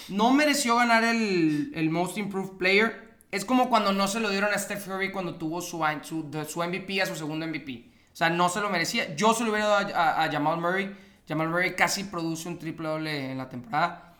[0.08, 3.08] No mereció ganar el, el Most Improved Player.
[3.30, 6.62] Es como cuando no se lo dieron a Steph Curry cuando tuvo su, su, su
[6.62, 7.84] MVP a su segundo MVP.
[8.12, 9.14] O sea, no se lo merecía.
[9.16, 10.96] Yo se lo hubiera dado a, a- a Jamal Murray.
[11.28, 14.14] Jamal Murray casi produce un triple doble en la temporada.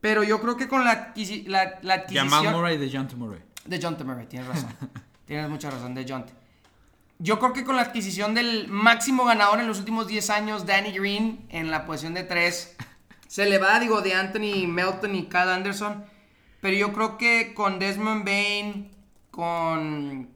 [0.00, 1.12] Pero yo creo que con la,
[1.46, 2.28] la, la adquisición...
[2.30, 3.40] Jamal Murray de John Murray.
[3.66, 4.70] De John Murray, tienes razón.
[5.26, 6.24] tienes mucha razón, de John.
[7.18, 10.92] Yo creo que con la adquisición del máximo ganador en los últimos 10 años, Danny
[10.92, 12.76] Green, en la posición de 3,
[13.28, 16.04] se le va, digo, de Anthony Melton y Kyle Anderson.
[16.60, 18.90] Pero yo creo que con Desmond Bain,
[19.30, 20.30] con,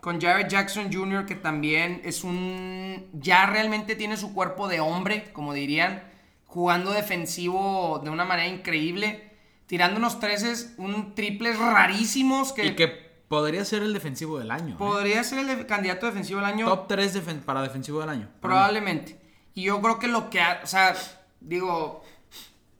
[0.00, 3.08] con Jared Jackson Jr., que también es un.
[3.12, 6.02] Ya realmente tiene su cuerpo de hombre, como dirían,
[6.46, 9.30] jugando defensivo de una manera increíble,
[9.66, 14.74] tirando unos treces, un triples rarísimos que, podría ser el defensivo del año.
[14.74, 14.78] ¿eh?
[14.78, 16.66] podría ser el de- candidato defensivo del año.
[16.66, 17.12] Top 3
[17.44, 18.28] para defensivo del año.
[18.40, 19.20] Probablemente.
[19.54, 20.94] Y yo creo que lo que, ha- o sea,
[21.40, 22.02] digo,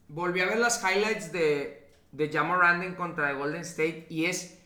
[0.09, 2.31] volví a ver las highlights de, de
[2.83, 4.59] en contra de Golden State y es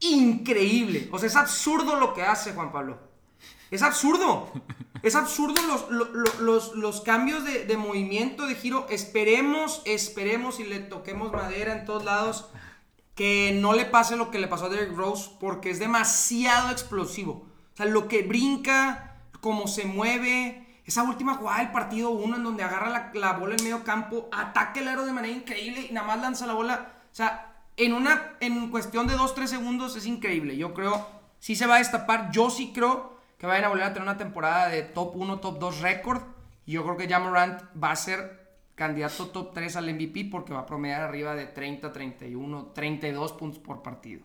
[0.00, 1.08] increíble.
[1.12, 2.98] O sea, es absurdo lo que hace Juan Pablo.
[3.70, 4.50] Es absurdo.
[5.02, 8.86] Es absurdo los, lo- lo- los, los cambios de, de movimiento, de giro.
[8.88, 12.46] Esperemos, esperemos y le toquemos madera en todos lados.
[13.14, 17.46] Que no le pase lo que le pasó a Derrick Rose porque es demasiado explosivo.
[17.72, 20.82] O sea, lo que brinca, cómo se mueve.
[20.84, 24.28] Esa última jugada del partido 1 en donde agarra la, la bola en medio campo,
[24.32, 26.92] ataca el aro de manera increíble y nada más lanza la bola.
[27.10, 30.56] O sea, en una en cuestión de 2-3 segundos es increíble.
[30.56, 31.08] Yo creo,
[31.38, 32.30] sí se va a destapar.
[32.30, 35.58] Yo sí creo que vayan a volver a tener una temporada de top 1, top
[35.58, 36.22] 2 récord.
[36.66, 38.43] Y yo creo que Jamorant va a ser
[38.74, 43.58] candidato top 3 al MVP porque va a promediar arriba de 30, 31, 32 puntos
[43.58, 44.22] por partido.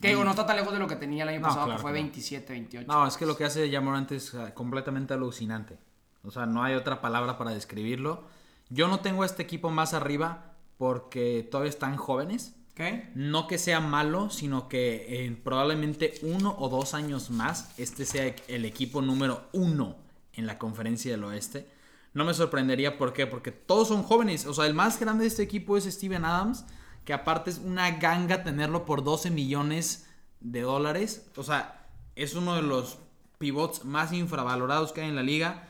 [0.00, 1.78] Que digo, no está tan lejos de lo que tenía el año No, pasado, claro
[1.78, 1.94] que fue no.
[1.94, 2.86] 27, 28.
[2.90, 5.78] No, es que lo que hace Jamorant es ah, completamente alucinante.
[6.22, 8.22] O sea, no hay otra palabra para describirlo.
[8.68, 12.56] Yo no tengo a este equipo más arriba porque todavía están jóvenes.
[12.72, 12.80] ¿Ok?
[13.14, 18.34] No que sea malo, sino que en probablemente uno o dos años más este sea
[18.48, 19.96] el equipo número uno
[20.32, 21.66] en la conferencia del oeste.
[22.12, 23.26] No me sorprendería, ¿por qué?
[23.26, 24.46] Porque todos son jóvenes.
[24.46, 26.64] O sea, el más grande de este equipo es Steven Adams,
[27.04, 30.06] que aparte es una ganga tenerlo por 12 millones
[30.40, 31.30] de dólares.
[31.36, 31.86] O sea,
[32.16, 32.98] es uno de los
[33.38, 35.68] pivots más infravalorados que hay en la liga.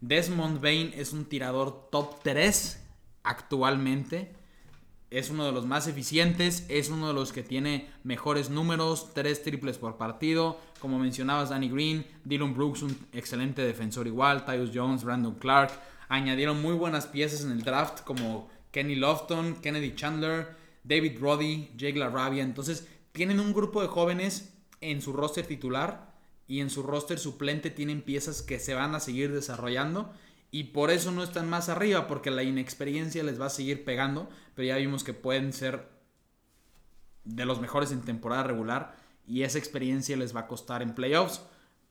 [0.00, 2.82] Desmond Bain es un tirador top 3
[3.22, 4.34] actualmente.
[5.10, 9.42] Es uno de los más eficientes, es uno de los que tiene mejores números, tres
[9.42, 10.60] triples por partido.
[10.78, 15.72] Como mencionabas, Danny Green, Dylan Brooks, un excelente defensor igual, Tyus Jones, Brandon Clark.
[16.08, 21.98] Añadieron muy buenas piezas en el draft como Kenny Lofton, Kennedy Chandler, David Roddy, Jake
[21.98, 22.44] LaRavia.
[22.44, 26.14] Entonces, tienen un grupo de jóvenes en su roster titular
[26.46, 30.12] y en su roster suplente tienen piezas que se van a seguir desarrollando
[30.50, 34.28] y por eso no están más arriba porque la inexperiencia les va a seguir pegando,
[34.54, 35.88] pero ya vimos que pueden ser
[37.24, 38.96] de los mejores en temporada regular
[39.26, 41.42] y esa experiencia les va a costar en playoffs,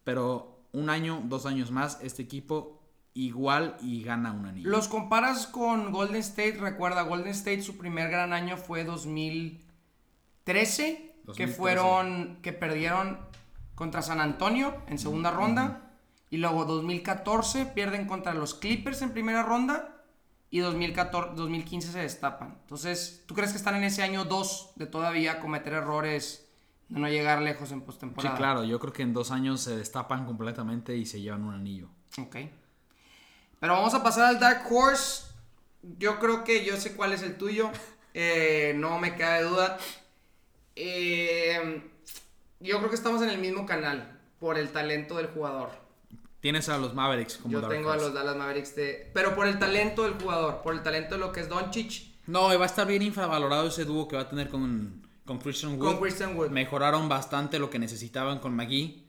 [0.03, 2.79] pero un año, dos años más este equipo
[3.13, 4.69] igual y gana un anillo.
[4.69, 9.63] Los comparas con Golden State, recuerda, Golden State su primer gran año fue 2013,
[10.45, 11.53] que 2013.
[11.53, 13.19] fueron, que perdieron
[13.75, 15.88] contra San Antonio en segunda ronda,
[16.29, 19.95] y luego 2014 pierden contra los Clippers en primera ronda,
[20.51, 22.57] y 2014, 2015 se destapan.
[22.61, 26.49] Entonces, ¿tú crees que están en ese año 2 de todavía cometer errores,
[26.87, 28.35] de no llegar lejos en Sí, postemporada?
[28.35, 31.89] claro, yo creo que en dos años se destapan completamente y se llevan un anillo.
[32.17, 32.35] Ok.
[33.59, 35.25] Pero vamos a pasar al Dark Horse.
[35.99, 37.69] Yo creo que yo sé cuál es el tuyo.
[38.15, 39.77] Eh, no me cabe duda.
[40.75, 41.81] Eh,
[42.59, 45.69] yo creo que estamos en el mismo canal por el talento del jugador.
[46.39, 49.11] Tienes a los Mavericks como Yo Dark tengo a los Dallas Mavericks de...
[49.13, 52.53] Pero por el talento del jugador, por el talento de lo que es Doncic No,
[52.53, 55.73] y va a estar bien infravalorado ese dúo que va a tener con, con Christian
[55.73, 55.85] Wood.
[55.85, 56.49] con Christian Wood.
[56.51, 59.03] Mejoraron bastante lo que necesitaban con McGee.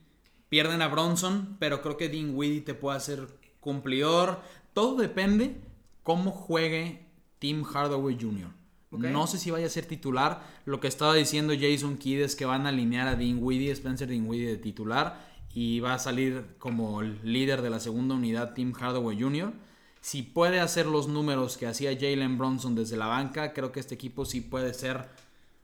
[0.49, 3.29] Pierden a Bronson, pero creo que Dean Weedy te puede hacer
[3.61, 4.41] cumplidor.
[4.73, 5.61] Todo depende
[6.03, 7.07] cómo juegue
[7.39, 8.51] Tim Hardaway Jr.
[8.91, 10.43] No sé si vaya a ser titular.
[10.65, 14.09] Lo que estaba diciendo Jason Kidd es que van a alinear a Dean Weedy, Spencer
[14.09, 15.30] Dean Weedy de titular.
[15.53, 19.53] Y va a salir como líder de la segunda unidad Tim Hardaway Jr.
[20.01, 23.95] Si puede hacer los números que hacía Jalen Bronson desde la banca, creo que este
[23.95, 25.09] equipo sí puede ser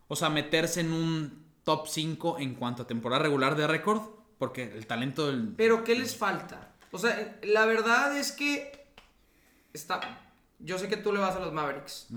[0.09, 4.03] o sea, meterse en un top 5 en cuanto a temporada regular de récord.
[4.39, 5.55] Porque el talento del.
[5.57, 6.75] Pero ¿qué les falta?
[6.93, 8.87] O sea, la verdad es que
[9.73, 10.01] está.
[10.59, 12.09] Yo sé que tú le vas a los Mavericks.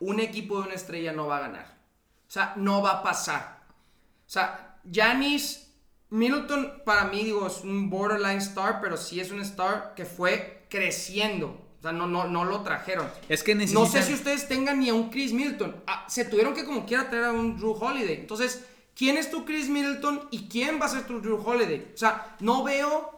[0.00, 1.78] Un equipo de una estrella no va a ganar.
[2.28, 3.62] O sea, no va a pasar.
[4.26, 5.67] O sea, Giannis
[6.10, 10.66] Middleton para mí digo es un borderline star, pero sí es un star que fue
[10.68, 11.68] creciendo.
[11.78, 13.08] O sea, no, no, no lo trajeron.
[13.28, 15.76] Es que No sé si ustedes tengan ni a un Chris Middleton.
[15.86, 18.16] Ah, se tuvieron que como quiera traer a un Drew Holiday.
[18.16, 18.64] Entonces,
[18.96, 21.92] ¿quién es tu Chris Middleton y quién va a ser tu Drew Holiday?
[21.94, 23.16] O sea, no veo...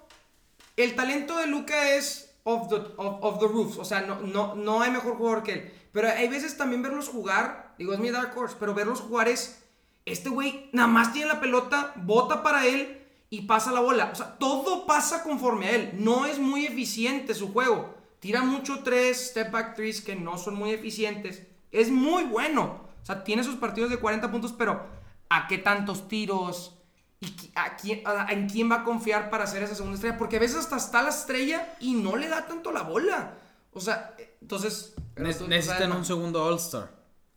[0.77, 3.79] El talento de Luca es of the, of, of the roof.
[3.79, 5.73] O sea, no, no, no hay mejor jugador que él.
[5.93, 9.60] Pero hay veces también verlos jugar, digo, es mi Dark Horse, pero verlos jugar es...
[10.05, 12.99] Este güey nada más tiene la pelota, bota para él
[13.29, 14.11] y pasa la bola.
[14.13, 15.93] O sea, todo pasa conforme a él.
[15.95, 17.95] No es muy eficiente su juego.
[18.19, 21.47] Tira mucho tres step back threes que no son muy eficientes.
[21.71, 22.81] Es muy bueno.
[23.03, 24.85] O sea, tiene sus partidos de 40 puntos, pero
[25.29, 26.77] ¿a qué tantos tiros?
[27.21, 30.19] ¿Y a quién, a- en quién va a confiar para hacer esa segunda estrella?
[30.19, 33.35] Porque a veces hasta está la estrella y no le da tanto la bola.
[33.73, 34.95] O sea, entonces...
[35.17, 36.91] Ne- necesitan un segundo All-Star.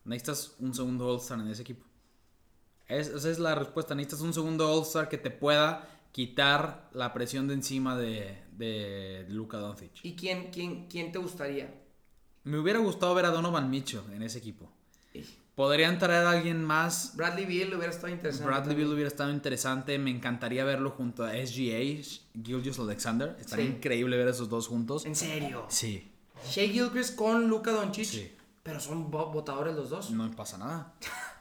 [0.06, 1.86] Necesitas un segundo All-Star en ese equipo.
[2.88, 3.96] Es- esa es la respuesta.
[3.96, 9.58] Necesitas un segundo All-Star que te pueda quitar la presión de encima de, de Luka
[9.58, 9.92] Doncic.
[10.04, 11.74] ¿Y quién, quién, quién te gustaría?
[12.44, 14.70] Me hubiera gustado ver a Donovan Mitchell en ese equipo.
[15.56, 17.16] Podrían traer a alguien más.
[17.16, 18.48] Bradley Beal hubiera estado interesante.
[18.48, 18.76] Bradley.
[18.76, 19.98] Beal hubiera estado interesante.
[20.00, 22.02] Me encantaría verlo junto a SGA,
[22.44, 23.38] Gilgius Alexander.
[23.40, 23.72] Estaría Sí.
[23.74, 25.06] increíble ver a esos dos juntos.
[25.06, 25.66] En serio.
[25.70, 26.12] Sí,
[26.50, 28.06] Shea Gilchrist con Luka Doncic.
[28.06, 28.32] Sí.
[28.64, 30.10] Pero son votadores los dos.
[30.12, 30.94] no pasa nada.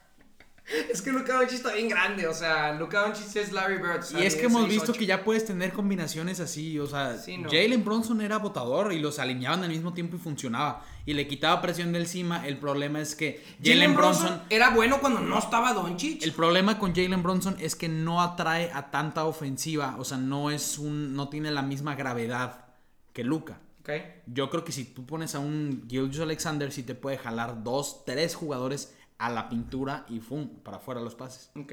[0.91, 4.01] Es que Luka Doncic está bien grande, o sea, Luka Doncic es Larry Bird.
[4.01, 4.99] o sea, Y es que hemos visto 6'8".
[4.99, 7.49] que ya puedes tener combinaciones así, o sea, Sí, no.
[7.51, 10.85] Jalen Bronson era botador y los alineaban al mismo tiempo y funcionaba.
[11.05, 12.47] Y le quitaba presión de encima.
[12.47, 16.23] El problema es que Jalen Bronson, era bueno cuando no estaba Doncic.
[16.23, 20.51] el problema con Jalen Bronson es que no atrae a tanta ofensiva, o sea, no
[20.51, 22.67] es un, no tiene la misma gravedad
[23.13, 23.59] que Luca.
[23.81, 23.91] Ok,
[24.27, 28.05] Yo creo que si tú pones a un Gilgis Alexander, sí te puede jalar dos,
[28.05, 28.95] tres jugadores
[29.25, 30.49] a la pintura y ¡fum!
[30.63, 31.51] para afuera los pases.
[31.57, 31.73] ok.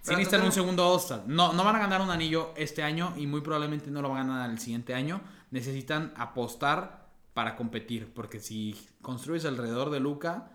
[0.00, 1.24] Sí necesitan un segundo All-Star.
[1.26, 4.30] No, no van a ganar un anillo este año y muy probablemente no lo van
[4.30, 5.20] a ganar el siguiente año.
[5.50, 8.12] Necesitan apostar para competir.
[8.14, 10.50] Porque si construyes alrededor de Luca,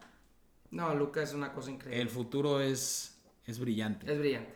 [0.72, 2.02] No, Luka es una cosa increíble.
[2.02, 4.12] el futuro es, es brillante.
[4.12, 4.56] Es brillante.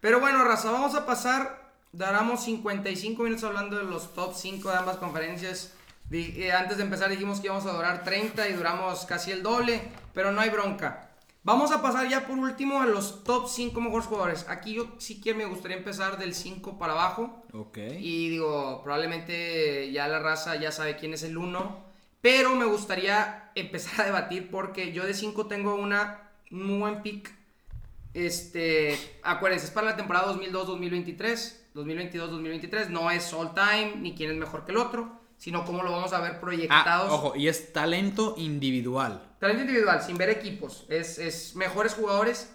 [0.00, 1.72] Pero bueno, Raza, vamos a pasar.
[1.92, 5.73] Daramos 55 minutos hablando de los top 5 de ambas conferencias.
[6.10, 9.80] Eh, antes de empezar dijimos que íbamos a durar 30 y duramos casi el doble,
[10.12, 11.10] pero no hay bronca.
[11.42, 14.46] Vamos a pasar ya por último a los top 5 mejores jugadores.
[14.48, 17.44] Aquí yo sí que me gustaría empezar del 5 para abajo.
[17.52, 17.76] Ok.
[17.98, 21.84] Y digo, probablemente ya la raza ya sabe quién es el 1.
[22.22, 27.30] Pero me gustaría empezar a debatir porque yo de 5 tengo una muy buen pick.
[28.14, 32.88] Este, acuérdense, es para la temporada 2002-2023, 2022-2023.
[32.88, 36.12] No es all time ni quién es mejor que el otro, sino cómo lo vamos
[36.12, 37.12] a ver Ah, proyectados.
[37.12, 39.22] ojo, y es talento individual.
[39.38, 40.86] Talento individual, sin ver equipos.
[40.88, 42.50] Es, es mejores jugadores,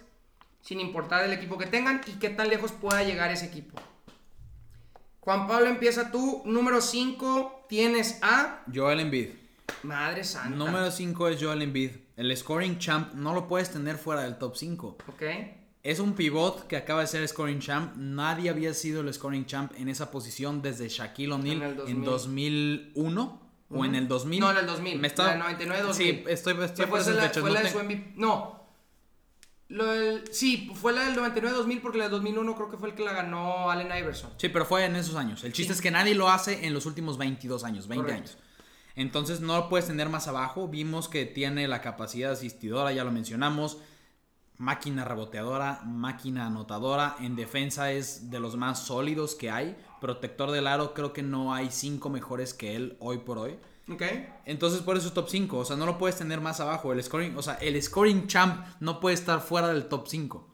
[0.61, 3.80] sin importar el equipo que tengan y qué tan lejos pueda llegar ese equipo.
[5.19, 6.41] Juan Pablo, empieza tú.
[6.45, 8.63] Número 5, tienes a.
[8.73, 9.30] Joel Embiid.
[9.84, 10.49] Madre santa.
[10.49, 11.91] Número 5 es Joel Embiid.
[12.17, 14.97] El scoring champ no lo puedes tener fuera del top 5.
[15.07, 15.23] Ok.
[15.82, 17.95] Es un pivot que acaba de ser scoring champ.
[17.95, 22.05] Nadie había sido el scoring champ en esa posición desde Shaquille O'Neal En en, 2000.
[22.05, 24.39] 2001 o en el 2000.
[24.41, 24.99] No, en el 2000.
[24.99, 25.36] Me está...
[25.38, 25.93] La del 99-2000.
[25.93, 27.39] Sí, estoy, estoy fue, por la, fechas.
[27.41, 28.13] fue no la de su MVP.
[28.17, 28.59] No.
[29.69, 32.95] Lo del- sí, fue la del 99-2000 porque la del 2001 creo que fue el
[32.95, 34.32] que la ganó Allen Iverson.
[34.38, 35.43] Sí, pero fue en esos años.
[35.43, 35.77] El chiste Sí.
[35.77, 38.32] es que nadie lo hace en los últimos 22 años, 20 Correcto.
[38.32, 38.38] años.
[38.95, 40.67] Entonces no lo puedes tener más abajo.
[40.67, 43.77] Vimos que tiene la capacidad asistidora, ya lo mencionamos.
[44.60, 47.16] Máquina reboteadora, máquina anotadora.
[47.22, 49.76] En defensa es de los más sólidos que hay.
[50.01, 53.57] Protector del aro, creo que no hay cinco mejores que él hoy por hoy.
[53.89, 54.03] Ok.
[54.45, 55.57] Entonces por eso es top 5.
[55.57, 56.91] O sea, no lo puedes tener más abajo.
[56.91, 60.45] El scoring, o sea, el scoring champ no puede estar fuera del top 5.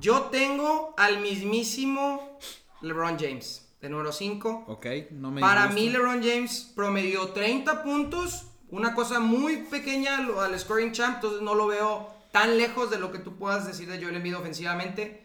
[0.00, 2.38] Yo tengo al mismísimo
[2.82, 4.64] LeBron James, de número 5.
[4.68, 4.86] ¿Ok?
[5.12, 5.80] No me Para disgusta.
[5.82, 11.54] mí, LeBron James promedió 30 puntos, una cosa muy pequeña al scoring champ, entonces no
[11.54, 15.22] lo veo tan lejos de lo que tú puedas decir de Joel Embiid ofensivamente.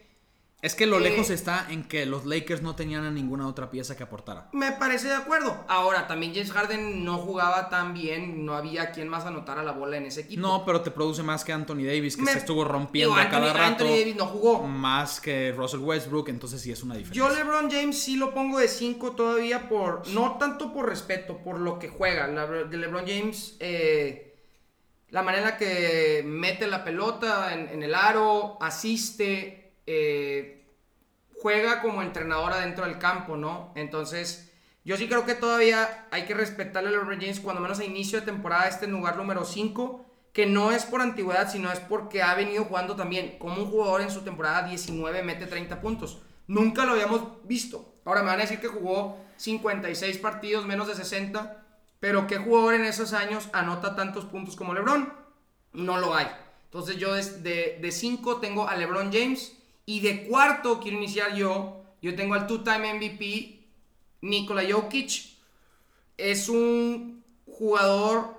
[0.61, 3.71] Es que lo Eh, lejos está en que los Lakers no tenían a ninguna otra
[3.71, 4.47] pieza que aportara.
[4.53, 5.65] Me parece de acuerdo.
[5.67, 9.97] Ahora, también James Harden no jugaba tan bien, no había quien más anotara la bola
[9.97, 10.39] en ese equipo.
[10.39, 13.29] No, pero te produce más que Anthony Davis, que Me- se estuvo rompiendo Digo, a
[13.31, 13.63] cada rato.
[13.85, 14.61] Anthony Davis no jugó.
[14.67, 17.27] Más que Russell Westbrook, entonces sí es una diferencia.
[17.27, 21.59] Yo LeBron James sí lo pongo de 5 todavía por, no tanto por respeto, por
[21.59, 22.27] lo que juega.
[22.27, 24.30] La- de LeBron James, eh,
[25.11, 30.65] la manera en la que mete la pelota en, el aro, asiste, eh,
[31.41, 33.73] juega como entrenador adentro del campo, ¿no?
[33.75, 34.51] Entonces,
[34.85, 38.19] yo sí creo que todavía hay que respetarle a LeBron James, cuando menos a inicio
[38.19, 42.33] de temporada, este lugar número 5, que no es por antigüedad, sino es porque ha
[42.33, 43.37] venido jugando también.
[43.37, 46.21] Como un jugador en su temporada 19 mete 30 puntos.
[46.47, 47.95] Nunca lo habíamos visto.
[48.05, 51.60] Ahora me van a decir que jugó 56 partidos, menos de 60,
[52.01, 55.13] pero ¿qué jugador en esos años anota tantos puntos como LeBron?
[55.71, 56.27] No lo hay.
[56.65, 61.83] Entonces yo de 5 tengo a LeBron James y de cuarto quiero iniciar yo.
[62.01, 63.63] Yo tengo al two-time MVP
[64.21, 65.37] Nikola Jokic.
[66.17, 68.35] Es un jugador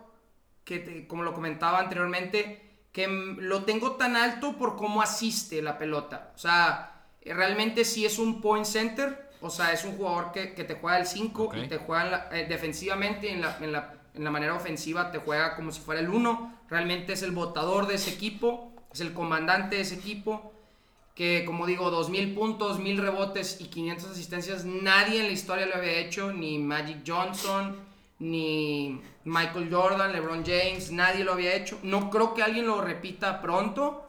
[0.64, 2.60] que, como lo comentaba anteriormente,
[2.90, 6.32] que lo tengo tan alto por cómo asiste la pelota.
[6.34, 9.30] O sea, realmente sí es un point center.
[9.42, 11.56] O sea, es un jugador que, que te juega el 5 Ok.
[11.64, 15.10] y te juega en la- eh, defensivamente en la, en, la, en la manera ofensiva,
[15.10, 16.60] te juega como si fuera el 1.
[16.70, 20.52] Realmente es el botador de ese equipo, es el comandante de ese equipo.
[21.14, 25.74] Que como digo, 2000 puntos, 1000 rebotes y 500 asistencias, nadie en la historia lo
[25.74, 27.76] había hecho, ni Magic Johnson,
[28.18, 31.78] ni Michael Jordan, LeBron James, nadie lo había hecho.
[31.82, 34.06] No creo que alguien lo repita pronto,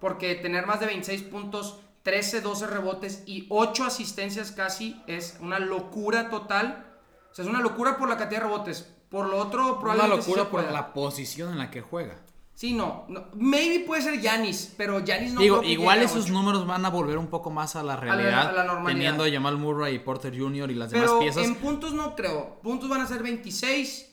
[0.00, 5.58] porque tener más de 26 puntos, 13, 12 rebotes y 8 asistencias casi es una
[5.58, 6.86] locura total.
[7.32, 8.88] O sea, es una locura por la cantidad de rebotes.
[9.08, 10.72] Por lo otro, Una probablemente sí locura por pueda.
[10.72, 12.16] la posición en la que juega.
[12.54, 13.24] Sí, no, no.
[13.34, 16.90] Maybe puede ser Yanis, pero Yanis no Digo, creo que igual esos números van a
[16.90, 18.50] volver un poco más a la realidad.
[18.50, 18.94] a la normalidad.
[19.16, 20.70] Teniendo a Jamal Murray y Porter Jr.
[20.70, 21.44] y las demás piezas.
[21.44, 22.60] en puntos no creo.
[22.62, 24.10] Puntos van a ser 26,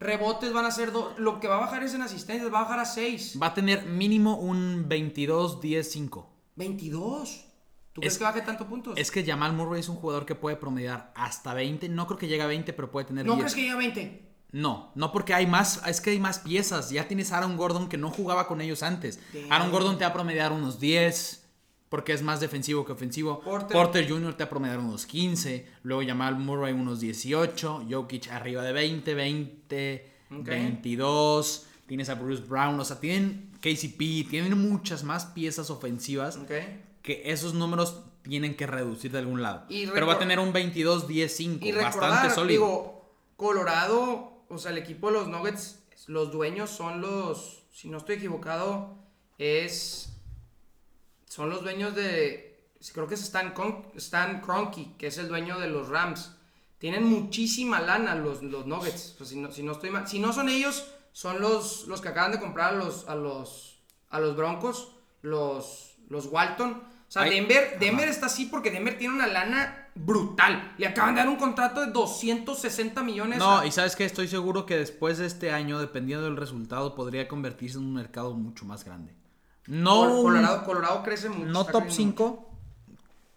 [0.00, 1.18] Rebotes van a ser dos.
[1.18, 3.38] Lo que va a bajar es en asistencias, va a bajar a 6.
[3.40, 6.26] Va a tener mínimo un 22-10-5.
[6.56, 7.46] 22.
[7.92, 8.94] ¿Tú Es- crees que baje tanto puntos?
[8.96, 11.88] Es que Jamal Murray es un jugador que puede promediar hasta 20.
[11.88, 13.42] No creo que llegue a 20, pero puede tener ¿No 10.
[13.44, 14.28] crees que llegue a 20?
[14.52, 16.90] No, no porque hay más, es que hay más piezas.
[16.90, 19.18] Ya tienes a Aaron Gordon que no jugaba con ellos antes.
[19.32, 19.52] Damn.
[19.52, 21.44] Aaron Gordon te va a promediar unos 10
[21.88, 23.40] porque es más defensivo que ofensivo.
[23.40, 23.72] Porter.
[23.76, 24.34] Porter, Jr.
[24.34, 25.66] te va a promediar unos 15.
[25.82, 27.84] Luego Jamal Murray unos 18.
[27.90, 30.46] Jokic arriba de 20, 20, Ok.
[30.46, 31.66] 22.
[31.86, 32.78] Tienes a Bruce Brown.
[32.80, 36.38] O sea, tienen KCP, tienen muchas más piezas ofensivas
[37.02, 39.64] que esos números tienen que reducir de algún lado.
[39.68, 42.48] Y Pero va a tener un 22-10-5, Y bastante sólido.
[42.48, 47.98] digo, Colorado, o sea, el equipo de los Nuggets, los dueños son los, si no
[47.98, 48.96] estoy equivocado,
[49.38, 50.12] es,
[51.28, 55.58] son los dueños de, creo que es Stan, Con- Stan Kroenke, que es el dueño
[55.58, 56.32] de los Rams.
[56.78, 60.06] Tienen muchísima lana los, los Nuggets, pues, si, no, si no estoy mal.
[60.08, 63.78] Si no son ellos, son los, los que acaban de comprar a los, a los,
[64.10, 64.92] a los Broncos,
[65.22, 66.70] los, los Walton.
[66.72, 68.10] O sea, Ay, Denver, Denver ajá.
[68.14, 70.74] está así porque Denver tiene una lana brutal.
[70.78, 73.38] Le acaban de dar un contrato de 260 millones.
[73.38, 76.94] No, a- y sabes que estoy seguro que después de este año, dependiendo del resultado,
[76.94, 79.14] podría convertirse en un mercado mucho más grande.
[79.66, 81.50] No, Colorado, Colorado crece mucho.
[81.50, 82.50] no top creciendo 5,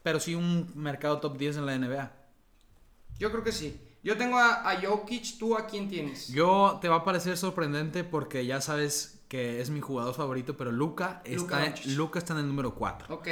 [0.01, 2.11] pero sí un mercado top 10 en la NBA.
[3.19, 3.80] Yo creo que sí.
[4.06, 6.28] Yo tengo a, a Jokic, ¿tú a quién tienes?
[6.28, 10.72] Yo te va a parecer sorprendente porque ya sabes que es mi jugador favorito, pero
[10.72, 11.74] Luca está.
[11.88, 13.16] Luka está en el número 4.
[13.16, 13.28] Ok.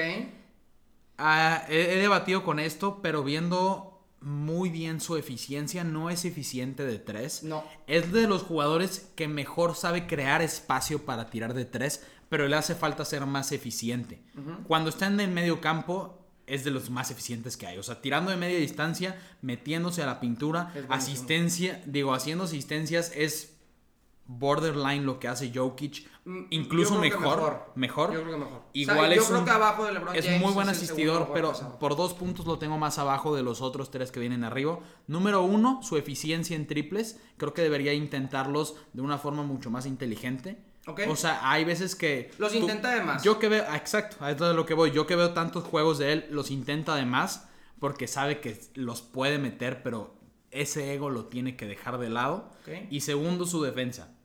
[1.20, 6.84] Ah, he, he debatido con esto, pero viendo muy bien su eficiencia, no es eficiente
[6.86, 7.44] de 3.
[7.44, 7.64] No.
[7.86, 12.56] Es de los jugadores que mejor sabe crear espacio para tirar de 3, pero le
[12.56, 14.24] hace falta ser más eficiente.
[14.68, 17.78] Cuando está en el medio campo, es de los más eficientes que hay.
[17.78, 23.12] O sea, tirando de media distancia, metiéndose a la pintura, Es asistencia, digo, haciendo asistencias
[23.16, 23.52] es
[24.26, 26.08] borderline lo que hace Jokic.
[26.26, 27.72] Mm, Incluso mejor, mejor.
[27.76, 28.14] mejor.
[28.14, 28.62] Yo creo que mejor.
[28.74, 30.70] Igual O sea, yo es creo un- que abajo de LeBron es James muy buen
[30.70, 31.80] es asistidor, pero pasado.
[31.80, 34.80] por dos puntos lo tengo más abajo de los otros tres que vienen arriba.
[35.08, 37.20] Número uno, su eficiencia en triples.
[37.38, 40.58] Creo que debería intentarlos de una forma mucho más inteligente.
[40.86, 42.32] O sea, hay veces que...
[42.38, 43.24] Los intenta de más.
[43.24, 44.92] Yo que veo, ah, exacto, a esto es lo que voy.
[44.92, 47.48] Yo que veo tantos juegos de él, los intenta de más
[47.80, 50.16] porque sabe que los puede meter, pero
[50.52, 52.50] ese ego lo tiene que dejar de lado.
[52.90, 54.16] Y segundo, su defensa.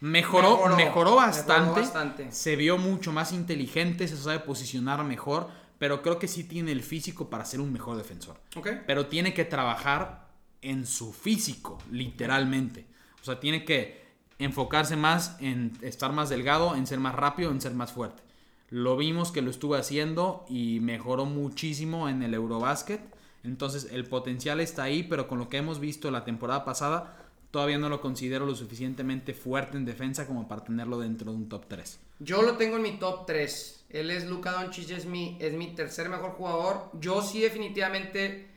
[0.00, 2.32] Mejoró, Mejoró, mejoró, bastante, mejoró bastante.
[2.32, 5.48] Se vio mucho más inteligente, se sabe posicionar mejor,
[5.78, 8.40] pero creo que sí tiene el físico para ser un mejor defensor.
[8.56, 8.68] Ok.
[8.86, 10.28] Pero tiene que trabajar
[10.62, 12.86] en su físico, literalmente.
[13.20, 13.99] O sea, tiene que
[14.40, 18.22] enfocarse más en estar más delgado, en ser más rápido, en ser más fuerte.
[18.70, 23.00] Lo vimos que lo estuvo haciendo y mejoró muchísimo en el Eurobasket.
[23.44, 27.16] Entonces el potencial está ahí, pero con lo que hemos visto la temporada pasada,
[27.50, 31.48] todavía no lo considero lo suficientemente fuerte en defensa como para tenerlo dentro de un
[31.48, 31.98] top 3.
[32.20, 33.86] Yo lo tengo en mi top 3.
[33.90, 36.90] Él es Luka Doncic, es mi, es mi tercer mejor jugador.
[37.00, 38.48] Yo sí definitivamente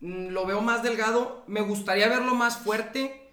[0.00, 1.44] mm, lo veo más delgado.
[1.46, 3.23] Me gustaría verlo más fuerte.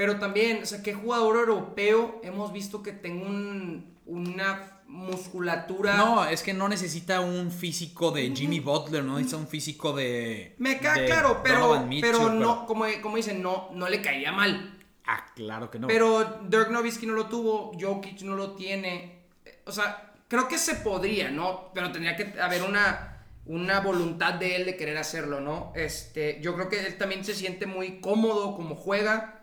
[0.00, 5.94] Pero también, o sea, ¿qué jugador europeo hemos visto que tenga un- una musculatura?
[5.98, 10.54] No, es que no necesita un físico de Jimmy Butler, no necesita un físico de...
[10.56, 14.78] Me de claro, pero, Mitchell, pero no, como, como dicen, no, no le caería mal.
[15.04, 15.86] Ah, claro que no.
[15.86, 19.24] Pero Dirk Nowitzki no lo tuvo, Jokic no lo tiene.
[19.66, 21.72] O sea, creo que se podría, ¿no?
[21.74, 25.72] Pero tendría que haber una, una voluntad de él de querer hacerlo, ¿no?
[25.76, 29.36] Este, yo creo que él también se siente muy cómodo como juega,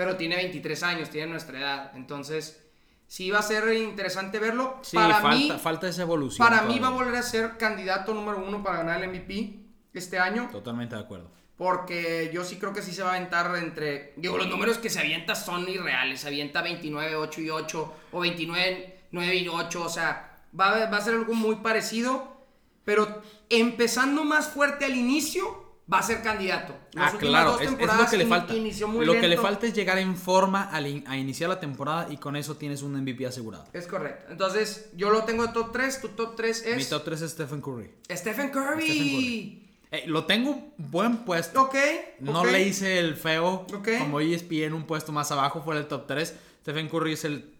[0.00, 1.92] pero tiene 23 años, tiene nuestra edad.
[1.94, 2.58] Entonces,
[3.06, 4.78] sí va a ser interesante verlo.
[4.80, 6.38] Sí, para falta, mí, falta esa evolución.
[6.48, 7.04] para mí va a todavía.
[7.04, 9.56] volver a ser candidato número uno para ganar el MVP
[9.92, 10.48] este año.
[10.50, 11.30] Totalmente de acuerdo.
[11.58, 14.14] Porque yo sí creo que sí se va a aventar entre.
[14.16, 16.20] Digo, los números que se avienta son irreales.
[16.22, 17.94] Se avienta 29, 8 y 8.
[18.12, 19.82] O 29, 9 y 8.
[19.84, 22.38] O sea, va a, va a ser algo muy parecido.
[22.86, 23.20] Pero
[23.50, 26.74] empezando más fuerte al inicio, va a ser candidato.
[26.92, 27.86] Las ah, claro, dos es, lo que
[28.16, 28.54] le falta.
[28.54, 32.36] Lo que le falta es llegar en forma in- a, iniciar la temporada y con
[32.36, 33.64] eso tienes un MVP asegurado.
[33.72, 34.26] Es correcto.
[34.30, 36.00] Entonces, yo lo tengo de top 3.
[36.00, 36.76] Tu top 3 es.
[36.76, 37.90] Mi top 3 es Stephen Curry.
[38.10, 38.82] Stephen Curry.
[38.82, 39.66] Stephen Curry.
[39.92, 41.62] Eh, lo tengo buen puesto.
[41.62, 41.74] Ok.
[42.20, 43.88] No le hice el feo Ok.
[43.98, 46.34] como ESPN un puesto más abajo fuera del top 3.
[46.62, 47.54] Stephen Curry es el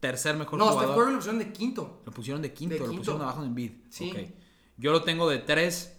[0.00, 0.96] tercer mejor No, Stephen jugador.
[1.04, 2.02] Curry lo pusieron de quinto.
[2.06, 3.00] Lo pusieron de quinto, De lo quinto.
[3.00, 3.72] pusieron abajo en Embiid.
[3.90, 4.10] Sí.
[4.10, 4.18] Ok.
[4.78, 5.95] Yo lo tengo de 3.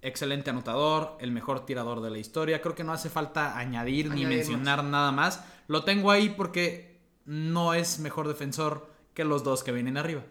[0.00, 2.60] Excelente anotador, el mejor tirador de la historia.
[2.62, 5.42] Creo que no hace falta añadir, ni mencionar nada más.
[5.66, 10.22] Lo tengo ahí porque no es mejor defensor que los dos que vienen arriba.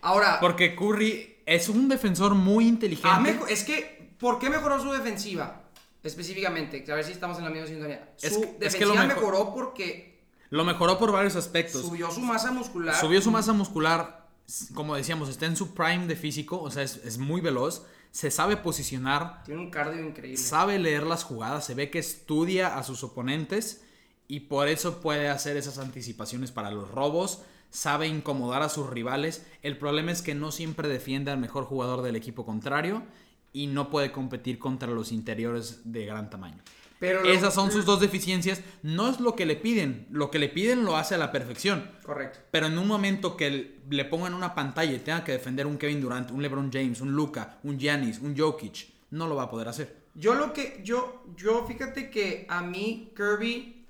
[0.00, 3.38] Ahora, Porque Curry es un defensor muy inteligente.
[3.50, 5.64] Es que, ¿por qué mejoró su defensiva?
[6.00, 8.14] específicamente, a ver si estamos en la misma sintonía.
[8.22, 11.82] Es Su que- es que defensiva lo mejor- mejoró porque Lo mejoró por varios aspectos.
[11.82, 12.94] subió su masa muscular.
[12.94, 14.26] Subió su masa muscular,
[14.74, 18.30] como decíamos, está en su prime de físico, o sea, es, es muy veloz, se
[18.30, 20.36] sabe posicionar, Tiene un cardio increíble.
[20.38, 23.82] sabe leer las jugadas, se ve que estudia a sus oponentes
[24.26, 29.46] y por eso puede hacer esas anticipaciones para los robos, sabe incomodar a sus rivales.
[29.62, 33.02] El problema es que no siempre defiende al mejor jugador del equipo contrario
[33.52, 36.62] y no puede competir contra los interiores de gran tamaño.
[37.00, 38.60] Pero lo- Esas son sus dos deficiencias.
[38.82, 40.06] No es lo que le piden.
[40.10, 41.88] Lo que le piden lo hace a la perfección.
[42.04, 42.40] Correcto.
[42.50, 46.00] Pero en un momento que le pongan una pantalla y tenga que defender un Kevin
[46.00, 49.68] Durant, un LeBron James, un Luca, un Giannis, un Jokic, no lo va a poder
[49.68, 49.96] hacer.
[50.14, 53.86] Yo lo que, yo, yo fíjate que a mí Kirby,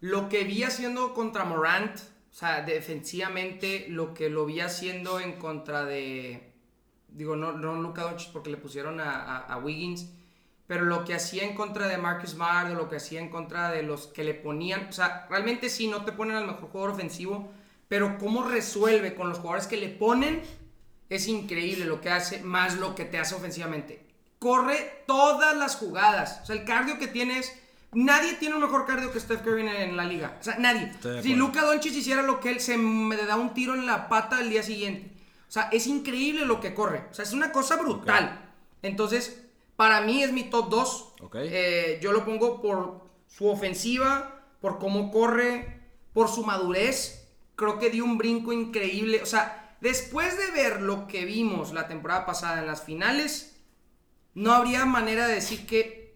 [0.00, 5.34] lo que vi haciendo contra Morant, o sea, defensivamente, lo que lo vi haciendo en
[5.34, 6.52] contra de,
[7.08, 10.08] digo, no, no Luka Doncic porque le pusieron a, a- a Wiggins,
[10.72, 13.70] pero lo que hacía en contra de Marcus Smart, o lo que hacía en contra
[13.70, 16.94] de los que le ponían, o sea, realmente sí, no te ponen al mejor jugador
[16.94, 17.52] ofensivo,
[17.88, 20.40] pero cómo resuelve con los jugadores que le ponen,
[21.10, 24.06] es increíble lo que hace, más lo que te hace ofensivamente.
[24.38, 26.40] Corre todas las jugadas.
[26.42, 27.52] O sea, el cardio que tienes.
[27.92, 30.38] Nadie tiene un mejor cardio que Steph Curry en, en la liga.
[30.40, 30.90] O sea, nadie.
[31.22, 31.34] Si.
[31.34, 34.48] Luka Doncic hiciera lo que él, se me da un tiro en la pata al
[34.48, 35.12] día siguiente.
[35.46, 37.04] O sea, es increíble lo que corre.
[37.10, 38.54] O sea, es una cosa brutal.
[38.80, 39.41] Entonces,
[39.82, 41.14] para mí es mi top 2.
[41.22, 41.36] Ok.
[41.40, 45.80] Eh, yo lo pongo por su ofensiva, por cómo corre,
[46.12, 47.28] por su madurez.
[47.56, 49.20] Creo que dio un brinco increíble.
[49.22, 53.60] O sea, después de ver lo que vimos la temporada pasada en las finales,
[54.34, 56.14] no habría manera de decir que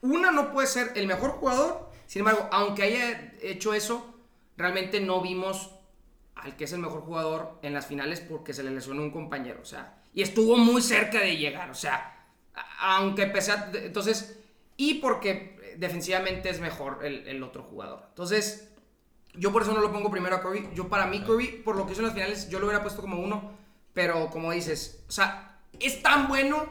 [0.00, 1.92] una no puede ser el mejor jugador.
[2.08, 4.12] Sin embargo, aunque haya hecho eso,
[4.56, 5.70] realmente no vimos
[6.34, 9.60] al que es el mejor jugador en las finales porque se le lesionó un compañero.
[9.62, 11.70] O sea, y estuvo muy cerca de llegar.
[11.70, 12.16] O sea,
[12.78, 13.70] aunque pese a.
[13.74, 14.38] Entonces,
[14.76, 18.04] y porque defensivamente es mejor el, el otro jugador.
[18.08, 18.68] Entonces,
[19.34, 20.70] yo por eso no lo pongo primero a Curry.
[20.74, 23.00] Yo para mí Curry, por lo que hizo en las finales, yo lo hubiera puesto
[23.00, 23.52] como uno.
[23.94, 26.66] Pero como dices, o sea, es tan bueno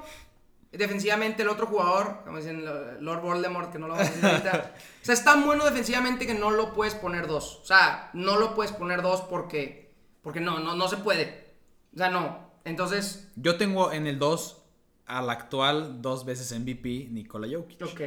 [0.72, 4.26] defensivamente el otro jugador, como dicen lo- Lord Voldemort, que no lo vamos a decir
[4.26, 4.74] ahorita.
[5.02, 7.60] o sea, es tan bueno defensivamente que no lo puedes poner dos.
[7.62, 9.92] O sea, no lo puedes poner dos porque,
[10.22, 11.48] porque no, no, no se puede.
[11.94, 12.48] O sea, no.
[12.66, 14.57] Entonces, Yo tengo en el 2
[15.08, 17.82] al actual dos veces MVP, Nikola Jokic.
[17.82, 18.02] ok,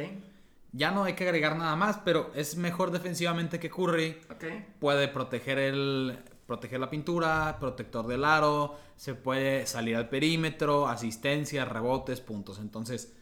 [0.73, 4.17] Ya no hay que agregar nada más, pero es mejor defensivamente que Curry.
[4.31, 4.43] ok.
[4.79, 11.63] Puede proteger el proteger la pintura, protector del aro, se puede salir al perímetro, asistencia,
[11.63, 12.59] rebotes, puntos.
[12.59, 13.13] Entonces,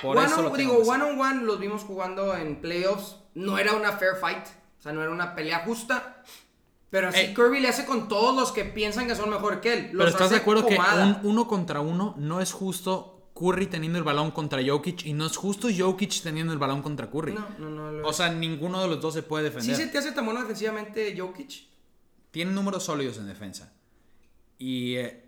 [0.00, 3.16] por one eso on- lo digo, one on one los vimos jugando en playoffs.
[3.34, 4.46] No era una fair fight.
[4.78, 6.22] O sea, no era una pelea justa.
[6.88, 7.34] Pero así Eh.
[7.34, 9.86] Kirby le hace con todos los que piensan que son mejor que él.
[9.90, 13.66] Pero Los estás de hace acuerdo que un uno contra uno no es justo Curry
[13.66, 17.34] teniendo el balón contra Jokic y no es justo Jokic teniendo el balón contra Curry.
[17.34, 17.92] No, no, no.
[17.92, 19.76] lo O sea, ninguno de los dos se puede ¿Sí defender.
[19.76, 21.66] se te hace tan bueno defensivamente Jokic?
[22.30, 23.72] Tiene números sólidos en defensa.
[24.58, 25.24] Y eh,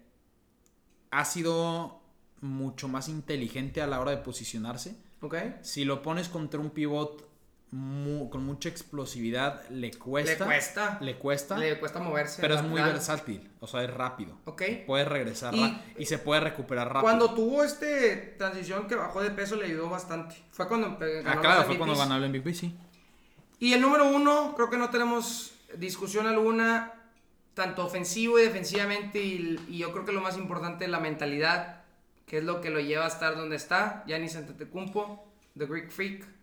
[1.13, 2.01] ha sido
[2.41, 4.97] mucho más inteligente a la hora de posicionarse.
[5.21, 5.37] ¿Ok?
[5.63, 7.30] Si lo pones contra un pivot
[7.71, 10.33] con mucha explosividad, le cuesta.
[10.45, 10.99] Le cuesta.
[11.01, 11.57] Le cuesta.
[11.57, 12.41] Le cuesta moverse.
[12.43, 13.49] pero es muy versátil.
[13.61, 14.37] O sea, es rápido.
[14.45, 14.62] Ok.
[14.87, 17.03] Puede regresar Y- y, se puede recuperar rápido.
[17.03, 20.35] Cuando tuvo este transición que bajó de peso le ayudó bastante.
[20.51, 22.77] Fue cuando empe- Ah, ganó claro, fue cuando ganó el MVP, sí.
[23.61, 26.93] Y el número uno, creo que no tenemos discusión alguna,
[27.55, 29.23] tanto ofensivo y defensivamente.
[29.23, 31.83] Y, y yo creo que lo más importante es la mentalidad,
[32.27, 34.03] que es lo que lo lleva a estar donde está.
[34.09, 35.25] Giannis Antetokounmpo,
[35.57, 36.39] The Greek Freak.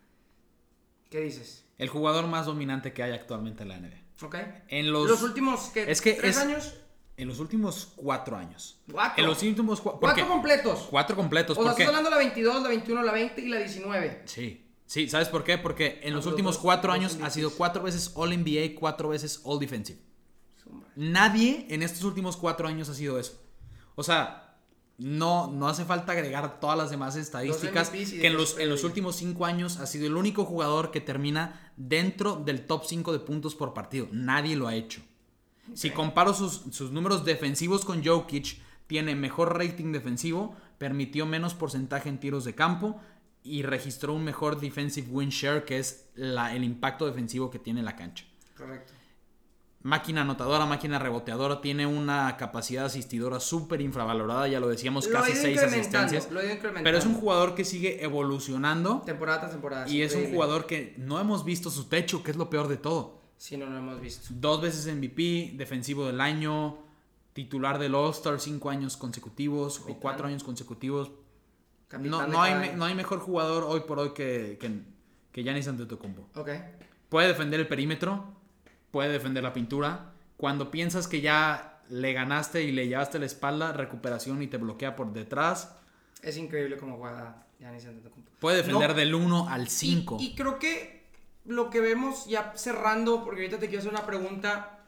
[1.10, 1.64] ¿Qué dices?
[1.78, 4.26] El jugador más dominante que hay actualmente en la NBA.
[4.26, 4.36] ¿Ok?
[4.68, 5.90] En Los, los, últimos, ¿qué?
[5.90, 6.74] es que ¿Tres es- años?
[7.16, 8.80] en los últimos cuatro años.
[8.90, 9.22] Cuatro.
[9.22, 10.86] En los últimos cua- Cuatro completos.
[10.90, 11.56] Cuatro completos.
[11.58, 14.22] o sea, estás hablando de la 22, la 21, la 20 y la 19.
[14.26, 14.64] Sí.
[14.86, 15.58] Sí, ¿sabes por qué?
[15.58, 18.74] Porque en los los últimos dos- cuatro dos años ha sido cuatro veces All NBA,
[18.78, 19.98] cuatro veces All Defensive.
[20.96, 23.40] Nadie en estos últimos cuatro años ha sido eso.
[23.94, 24.47] O sea,
[24.98, 27.88] no, no hace falta agregar todas las demás estadísticas.
[28.20, 32.34] Que en los, en últimos cinco años ha sido el único jugador que termina dentro
[32.36, 34.08] del top 5 de puntos por partido.
[34.10, 35.00] Nadie lo ha hecho.
[35.74, 42.08] Si comparo sus, sus números defensivos con Jokic, tiene mejor rating defensivo, permitió menos porcentaje
[42.08, 43.00] en tiros de campo
[43.44, 47.82] y registró un mejor defensive win share, que es la- el impacto defensivo que tiene
[47.82, 48.24] la cancha.
[48.56, 48.94] Correcto.
[49.88, 55.32] Máquina anotadora, máquina reboteadora, tiene una capacidad asistidora súper infravalorada, ya lo decíamos, Lo casi
[55.34, 56.30] seis asistencias.
[56.30, 56.40] lo.
[56.82, 59.88] Pero es un jugador que sigue evolucionando Temporada tras temporada.
[59.88, 62.76] y es un jugador que no hemos visto su techo, que es lo peor de
[62.76, 63.22] todo.
[63.38, 64.28] Sí, no lo hemos visto.
[64.30, 66.76] Dos veces MVP, defensivo del año,
[67.32, 71.12] titular del All-Star cinco años consecutivos o cuatro años consecutivos.
[71.98, 74.82] No, no, hay, no hay mejor jugador hoy por hoy que, que,
[75.32, 76.28] que Giannis Antetokounmpo.
[76.34, 76.50] Ok.
[77.08, 78.34] Puede defender el perímetro,
[78.90, 80.12] puede defender la pintura.
[80.36, 84.94] Cuando piensas que ya le ganaste y le llevaste la espalda, recuperación y te bloquea
[84.96, 85.72] por detrás.
[86.22, 88.30] Es increíble cómo juega Giannis Antetokounmpo.
[88.40, 90.18] Puede defender No, del 1 al 5.
[90.20, 91.04] Y, y creo que
[91.46, 94.80] lo que vemos ya cerrando, porque ahorita te quiero hacer una pregunta.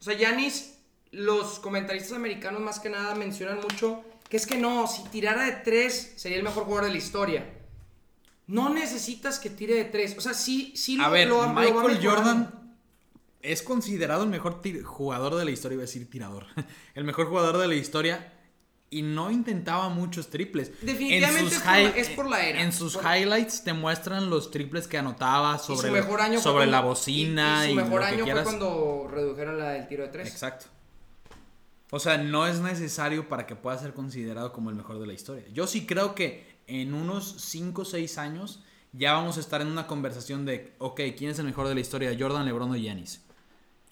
[0.00, 0.74] O sea, Yanis,
[1.12, 5.52] los comentaristas americanos más que nada mencionan mucho que es que no, si tirara de
[5.52, 7.46] tres sería el mejor jugador de la historia.
[8.46, 10.16] No necesitas que tire de tres.
[10.18, 12.00] O sea, sí, sí A lo, ver, lo- lo va Michael.
[12.02, 12.63] Jordan
[13.44, 16.46] es considerado el mejor jugador de la historia, iba a decir tirador.
[16.94, 18.32] El mejor jugador de la historia
[18.90, 20.70] y no intentaba muchos triples.
[20.82, 22.62] Definitivamente es por la- hi- es por la era.
[22.62, 26.66] En sus Por- highlights te muestran los triples que anotaba sobre, su mejor año sobre
[26.66, 28.44] la bocina y, y, su mejor lo que año quieras.
[28.44, 30.28] fue cuando redujeron la del tiro de tres.
[30.28, 30.66] Exacto.
[31.90, 35.12] O sea, no es necesario para que pueda ser considerado como el mejor de la
[35.12, 35.44] historia.
[35.52, 38.62] Yo sí creo que en unos 5 o 6 años
[38.92, 41.80] ya vamos a estar en una conversación de, ok, ¿quién es el mejor de la
[41.80, 42.16] historia?
[42.18, 43.23] Jordan, LeBron o Giannis.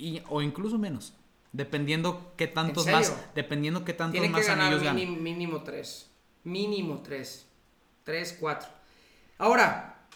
[0.03, 1.15] Y, o incluso menos.
[1.53, 4.97] Dependiendo qué tantos ¿En más, dependiendo qué tantos Tienen que más ganar anillos ganan.
[4.97, 6.11] mínimo, mínimo tres.
[6.43, 7.47] Mínimo tres.
[8.03, 8.69] Tres, cuatro.
[9.39, 10.09] Ahora,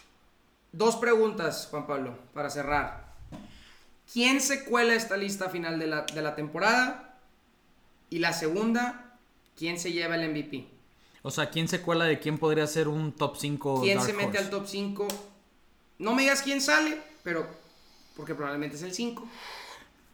[0.73, 3.15] dos preguntas, Juan Pablo, para cerrar.
[4.13, 7.21] ¿Quién se cuela esta lista final de la, de la temporada?
[8.11, 9.17] Y la segunda,
[9.57, 10.67] ¿quién se lleva el MVP?
[11.23, 14.39] O sea, ¿quién se cuela de quién podría ser un top 5 ¿Quién se mete
[14.39, 15.07] al top 5?
[15.99, 17.47] No me digas quién sale, pero
[18.17, 19.29] porque probablemente es el 5.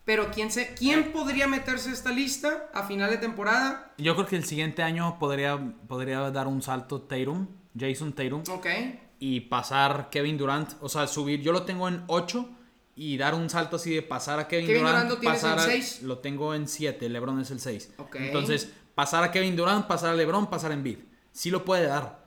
[0.05, 3.93] Pero ¿quién, se, ¿quién podría meterse a esta lista a final de temporada?
[3.99, 7.47] Yo creo que el siguiente año podría, podría dar un salto Tatum,
[7.79, 8.43] Jason Tatum.
[8.51, 8.67] Ok.
[9.21, 12.49] y pasar Kevin Durant, o sea, subir, yo lo tengo en 8
[12.97, 15.67] y dar un salto así de pasar a Kevin, Kevin Durant, Durant pasar en a-
[15.67, 16.03] seis.
[16.03, 17.93] lo tengo en 7, LeBron es el 6.
[17.99, 18.17] Ok.
[18.17, 20.99] Entonces, pasar a Kevin Durant, pasar a LeBron, pasar a Embiid.
[21.31, 22.27] Sí lo puede dar,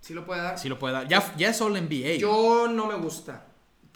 [0.00, 0.56] ¿Sí lo puede dar?
[0.58, 1.08] sí lo puede dar.
[1.08, 2.18] Ya, ya es All NBA.
[2.20, 3.44] Yo no me gusta.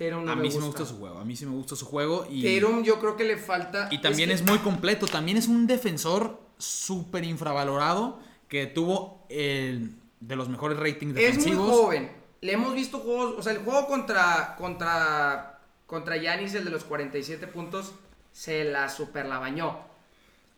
[0.08, 0.52] No a me mí gusta.
[0.52, 2.98] sí me gusta su juego, a mí sí me gusta su juego y Tatum yo
[3.00, 3.88] creo que le falta...
[3.90, 8.18] y también es, que muy completo, también es un defensor súper infravalorado
[8.48, 11.70] que tuvo el de los mejores ratings Es muy defensivos.
[11.70, 12.12] joven.
[12.40, 13.34] Le hemos visto juegos...
[13.38, 14.56] O sea, el juego contra...
[14.56, 15.60] Contra...
[15.86, 17.92] Contra Giannis, el de los 47 puntos,
[18.32, 19.80] se la super la bañó.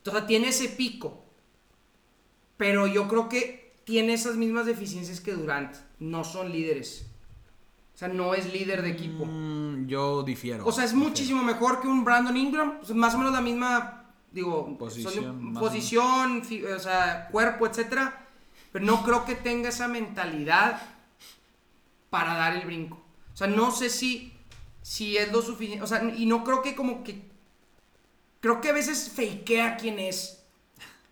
[0.07, 1.25] O sea, tiene ese pico.
[2.57, 5.75] Pero yo creo que tiene esas mismas deficiencias que Durant.
[5.99, 7.07] No son líderes.
[8.03, 9.25] Sea, no es líder de equipo.
[9.25, 10.67] Mm, yo difiero.
[10.67, 11.09] O sea, es difiero.
[11.09, 12.85] muchísimo mejor que un Brandon Ingram.
[12.85, 16.43] Sea, más o menos la misma, digo, Posición, posición,
[16.75, 18.27] o sea, cuerpo, etcétera.
[18.73, 20.83] Pero no creo que tenga esa mentalidad
[22.11, 23.01] para dar el brinco.
[23.33, 24.33] O sea, no sé si,
[24.81, 25.85] si es lo suficiente.
[25.85, 27.23] O sea, y no creo que como que.
[28.41, 30.43] Creo que a veces fakea quién es.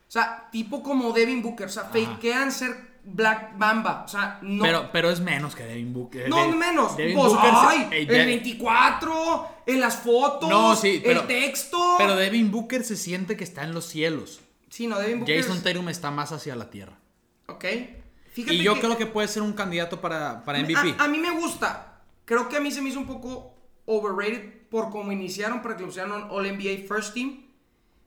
[0.08, 1.66] O sea, tipo como Devin Booker.
[1.66, 1.92] O sea, Ajá.
[1.92, 4.02] fakean ser Black Bamba.
[4.04, 4.62] O sea, no.
[4.62, 6.28] Pero, pero es menos que Devin Booker.
[6.28, 6.96] No, menos.
[6.96, 11.22] Devin Pues, Booker se- ay, Ey, el de- 24, en las fotos, No, sí, pero-
[11.22, 11.94] el texto.
[11.98, 14.40] Pero Devin Booker se siente que está en los cielos.
[14.68, 15.40] Sí, no, Devin Booker.
[15.40, 16.98] Jason es- Tatum está más hacia la tierra.
[17.46, 17.64] Ok.
[18.32, 20.94] Fíjate Y yo creo que puede ser un candidato para, para MVP.
[20.98, 22.02] A, a mí me gusta.
[22.24, 23.56] Creo que a mí se me hizo un poco
[23.86, 27.46] overrated por cómo iniciaron para que lo pusieran All NBA First Team.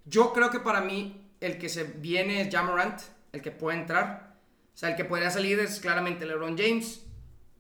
[0.06, 3.02] Yo creo que para mí el que se viene es Jamorant,
[3.34, 4.33] el que puede entrar.
[4.74, 7.02] O sea, el que podría salir es claramente LeBron James.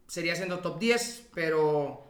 [0.07, 2.03] Sería siendo top 10, pero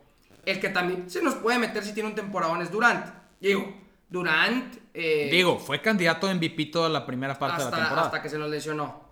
[0.45, 3.05] el que también se nos puede meter si tiene un temporadón es Durant.
[3.39, 3.73] Digo,
[4.09, 4.75] Durant.
[4.93, 8.05] eh, Digo, fue candidato a MVP toda la primera parte de la temporada.
[8.07, 9.03] hasta que se nos lesionó.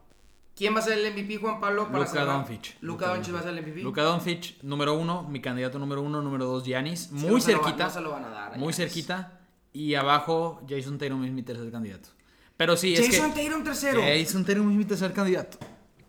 [0.56, 1.90] ¿Quién va a ser el MVP, Juan Pablo?
[1.92, 2.28] para cerrar?
[2.46, 2.76] Doncic.
[2.82, 3.82] Luka Doncic va a ser el MVP.
[3.82, 7.08] Luka Doncic, número uno, mi candidato número uno, número dos, Giannis.
[7.08, 7.84] que Muy no se lo va- cerquita.
[7.86, 8.76] no se lo van a dar a muy Giannis.
[8.76, 9.40] cerquita.
[9.74, 12.10] Y abajo, Jason Tatum es mi tercer candidato.
[12.58, 13.46] Pero sí, es Jason que.
[13.48, 14.02] Tatum tercero.
[14.02, 15.58] Jason Tatum es mi tercer candidato.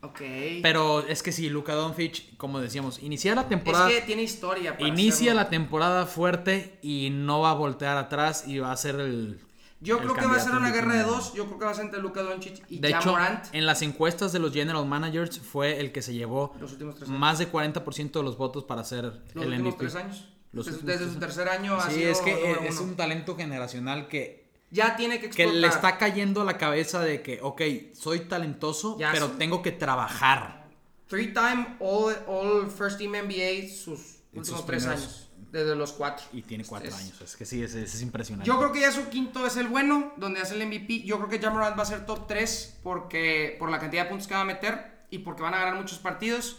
[0.02, 0.20] Ok.
[0.62, 3.88] Pero es que sí, Luka Doncic, como decíamos, inicia la es temporada.
[3.88, 4.76] que tiene historia.
[4.76, 5.40] para Inicia hacerlo.
[5.42, 9.40] la temporada fuerte y no va a voltear atrás y va a ser el.
[9.80, 11.34] Yo el creo que va a ser una guerra de dos.
[11.34, 13.46] Yo creo que va a ser entre Luka Doncic y De hecho, Morant.
[13.52, 17.08] en las encuestas de los general managers fue el que se llevó Los últimos tres
[17.08, 17.18] años.
[17.20, 19.04] más de 40% de los votos para ser
[19.34, 19.78] Los el últimos MVP.
[19.78, 20.28] tres años.
[20.52, 21.20] Los desde últimos desde tres su años.
[21.20, 22.90] tercer año ha Sí, sido es que es uno.
[22.90, 24.41] un talento generacional que,
[24.72, 25.54] Ya tiene que que explotar.
[25.60, 27.62] le está cayendo a la cabeza de que, ok,
[27.94, 30.66] soy talentoso, Ya pero tengo que trabajar.
[31.08, 35.28] Three-time all, all First Team NBA sus últimos tres primeros- años.
[35.52, 36.24] Desde los cuatro.
[36.32, 37.20] Y tiene cuatro Es- años.
[37.20, 38.48] Es que sí, es, es impresionante.
[38.48, 41.02] Yo creo que ya su quinto es el bueno, donde hace el MVP.
[41.02, 44.26] Yo creo que Jamorant va a ser top 3 porque, por la cantidad de puntos
[44.26, 46.56] que va a meter y porque van a ganar muchos partidos.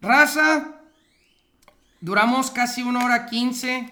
[0.00, 0.80] Raza,
[2.00, 3.90] duramos casi una hora 15.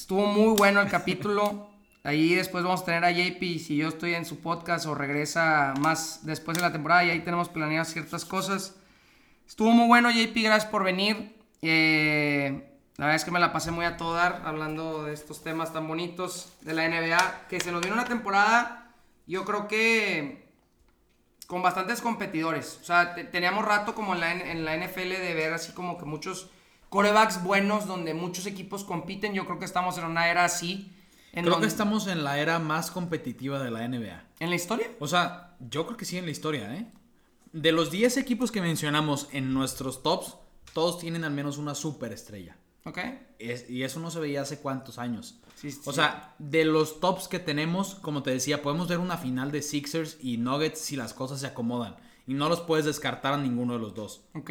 [0.00, 1.68] Estuvo muy bueno el capítulo.
[2.04, 5.74] Ahí después vamos a tener a JP si yo estoy en su podcast o regresa
[5.78, 8.76] más después de la temporada y ahí tenemos planeadas ciertas cosas.
[9.46, 11.36] Estuvo muy bueno, JP, gracias por venir.
[11.60, 12.66] Eh,
[12.96, 15.74] la verdad es que me la pasé muy a todo dar hablando de estos temas
[15.74, 18.94] tan bonitos de la NBA, que se nos viene una temporada,
[19.26, 20.48] yo creo que
[21.46, 22.78] con bastantes competidores.
[22.80, 26.06] O sea, teníamos rato como en la, en la NFL de ver así como que
[26.06, 26.48] muchos
[26.90, 29.32] corebacks buenos donde muchos equipos compiten.
[29.32, 30.92] Yo creo que estamos en una era así.
[31.32, 34.24] creo que estamos en la era más competitiva de la NBA.
[34.40, 34.90] ¿En la historia?
[34.98, 36.86] O sea, yo creo que sí en la historia, ¿eh?
[37.52, 40.36] De los 10 equipos que mencionamos en nuestros tops,
[40.72, 42.56] todos tienen al menos una superestrella.
[42.84, 42.98] Ok.
[43.68, 45.38] y eso no se veía hace cuántos años.
[45.84, 49.62] o sea, de los tops que tenemos, como te decía, podemos ver una final de
[49.62, 51.96] Sixers y Nuggets si las cosas se acomodan.
[52.26, 54.22] Y no los puedes descartar a ninguno de los dos.
[54.34, 54.50] Ok.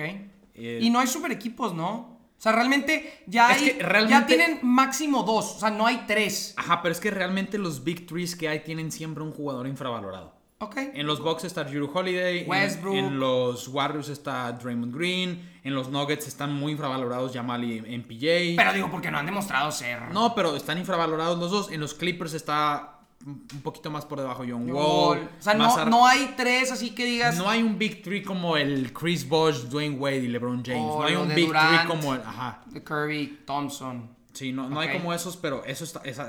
[0.54, 2.19] Eh, y no hay super equipos, ¿no?
[2.40, 5.58] O sea, realmente ya, hay, ya tienen máximo dos.
[5.58, 6.54] O sea, no hay tres.
[6.56, 10.40] Ajá, pero es que realmente los Big Threes que hay tienen siempre un jugador infravalorado.
[10.76, 12.46] En los Bucks está Drew Holiday.
[12.46, 12.96] Westbrook.
[12.96, 15.60] En, los Warriors está Draymond Green.
[15.66, 18.56] En los Nuggets están muy infravalorados Jamal y MPJ.
[18.56, 20.14] Pero digo, porque no han demostrado ser.
[20.14, 21.72] No, pero están infravalorados los dos.
[21.72, 22.99] En los Clippers está
[23.30, 25.30] un poquito más por debajo John Wall.
[25.40, 27.38] O sea, no, hay tres así que digas.
[27.38, 30.82] No hay un Big Three como el Chris Bosh, Dwayne Wade y LeBron James.
[30.82, 32.22] no hay un Big Three como el.
[32.22, 32.62] Ajá.
[32.68, 34.20] De Curry, Thompson.
[34.34, 35.86] Sí, no, no hay como esos, pero eso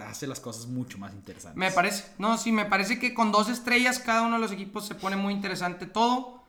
[0.08, 1.56] hace las cosas mucho más interesantes.
[1.56, 2.04] Me parece.
[2.18, 5.16] No, sí, me parece que con dos estrellas cada uno de los equipos se pone
[5.16, 6.42] muy interesante todo.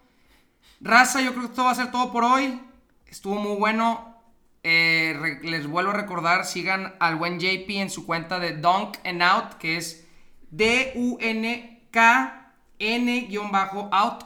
[0.79, 2.59] Raza, yo creo que esto va a ser todo por hoy.
[3.05, 4.11] Estuvo muy bueno.
[4.63, 9.21] Eh, les vuelvo a recordar, sigan al buen JP en su cuenta de Dunk and
[9.21, 10.07] Out, que es
[10.51, 11.13] D-U-N-K-N-out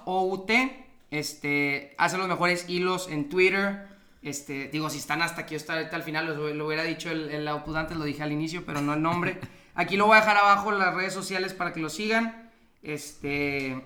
[0.06, 0.86] O-U-T.
[1.12, 3.96] Este, hace los mejores hilos en Twitter
[4.26, 7.48] este, digo, si están hasta aquí, hasta ahorita al final, lo hubiera dicho el, el
[7.48, 9.40] antes, lo dije al inicio, pero no el nombre.
[9.76, 12.50] Aquí lo voy a dejar abajo en las redes sociales para que lo sigan.
[12.82, 13.86] Este.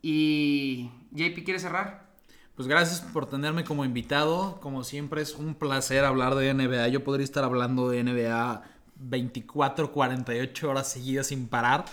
[0.00, 0.90] Y.
[1.10, 2.08] JP, ¿quiere cerrar?
[2.54, 4.58] Pues gracias por tenerme como invitado.
[4.62, 6.88] Como siempre, es un placer hablar de NBA.
[6.88, 8.62] Yo podría estar hablando de NBA
[8.98, 11.84] 24, 48 horas seguidas sin parar.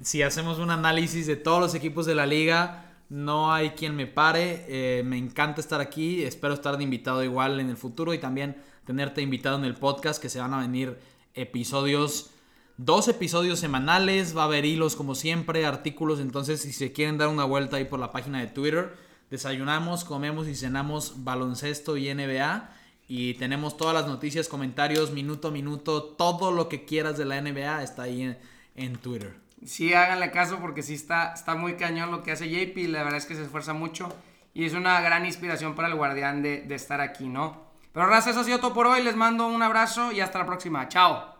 [0.00, 4.06] Si hacemos un análisis de todos los equipos de la liga no hay quien me
[4.06, 4.64] pare.
[4.68, 6.22] Eh, me encanta estar aquí.
[6.22, 8.56] Espero estar de invitado igual en el futuro y también
[8.86, 10.98] tenerte invitado en el podcast que se van a venir
[11.34, 12.30] episodios.
[12.78, 17.28] Dos episodios semanales, va a haber hilos como siempre, artículos, entonces si se quieren dar
[17.28, 18.96] una vuelta ahí por la página de Twitter,
[19.30, 22.70] desayunamos, comemos y cenamos baloncesto y NBA
[23.14, 27.40] y tenemos todas las noticias, comentarios, minuto a minuto, todo lo que quieras de la
[27.40, 28.36] NBA está ahí
[28.74, 32.88] en Twitter sí háganle caso porque sí está, está muy cañón lo que hace JP,
[32.88, 34.14] la verdad es que se esfuerza mucho
[34.54, 37.62] y es una gran inspiración para el guardián de, de estar aquí, ¿no?
[37.92, 40.46] Pero gracias, eso ha sido todo por hoy, les mando un abrazo y hasta la
[40.46, 41.31] próxima, chao.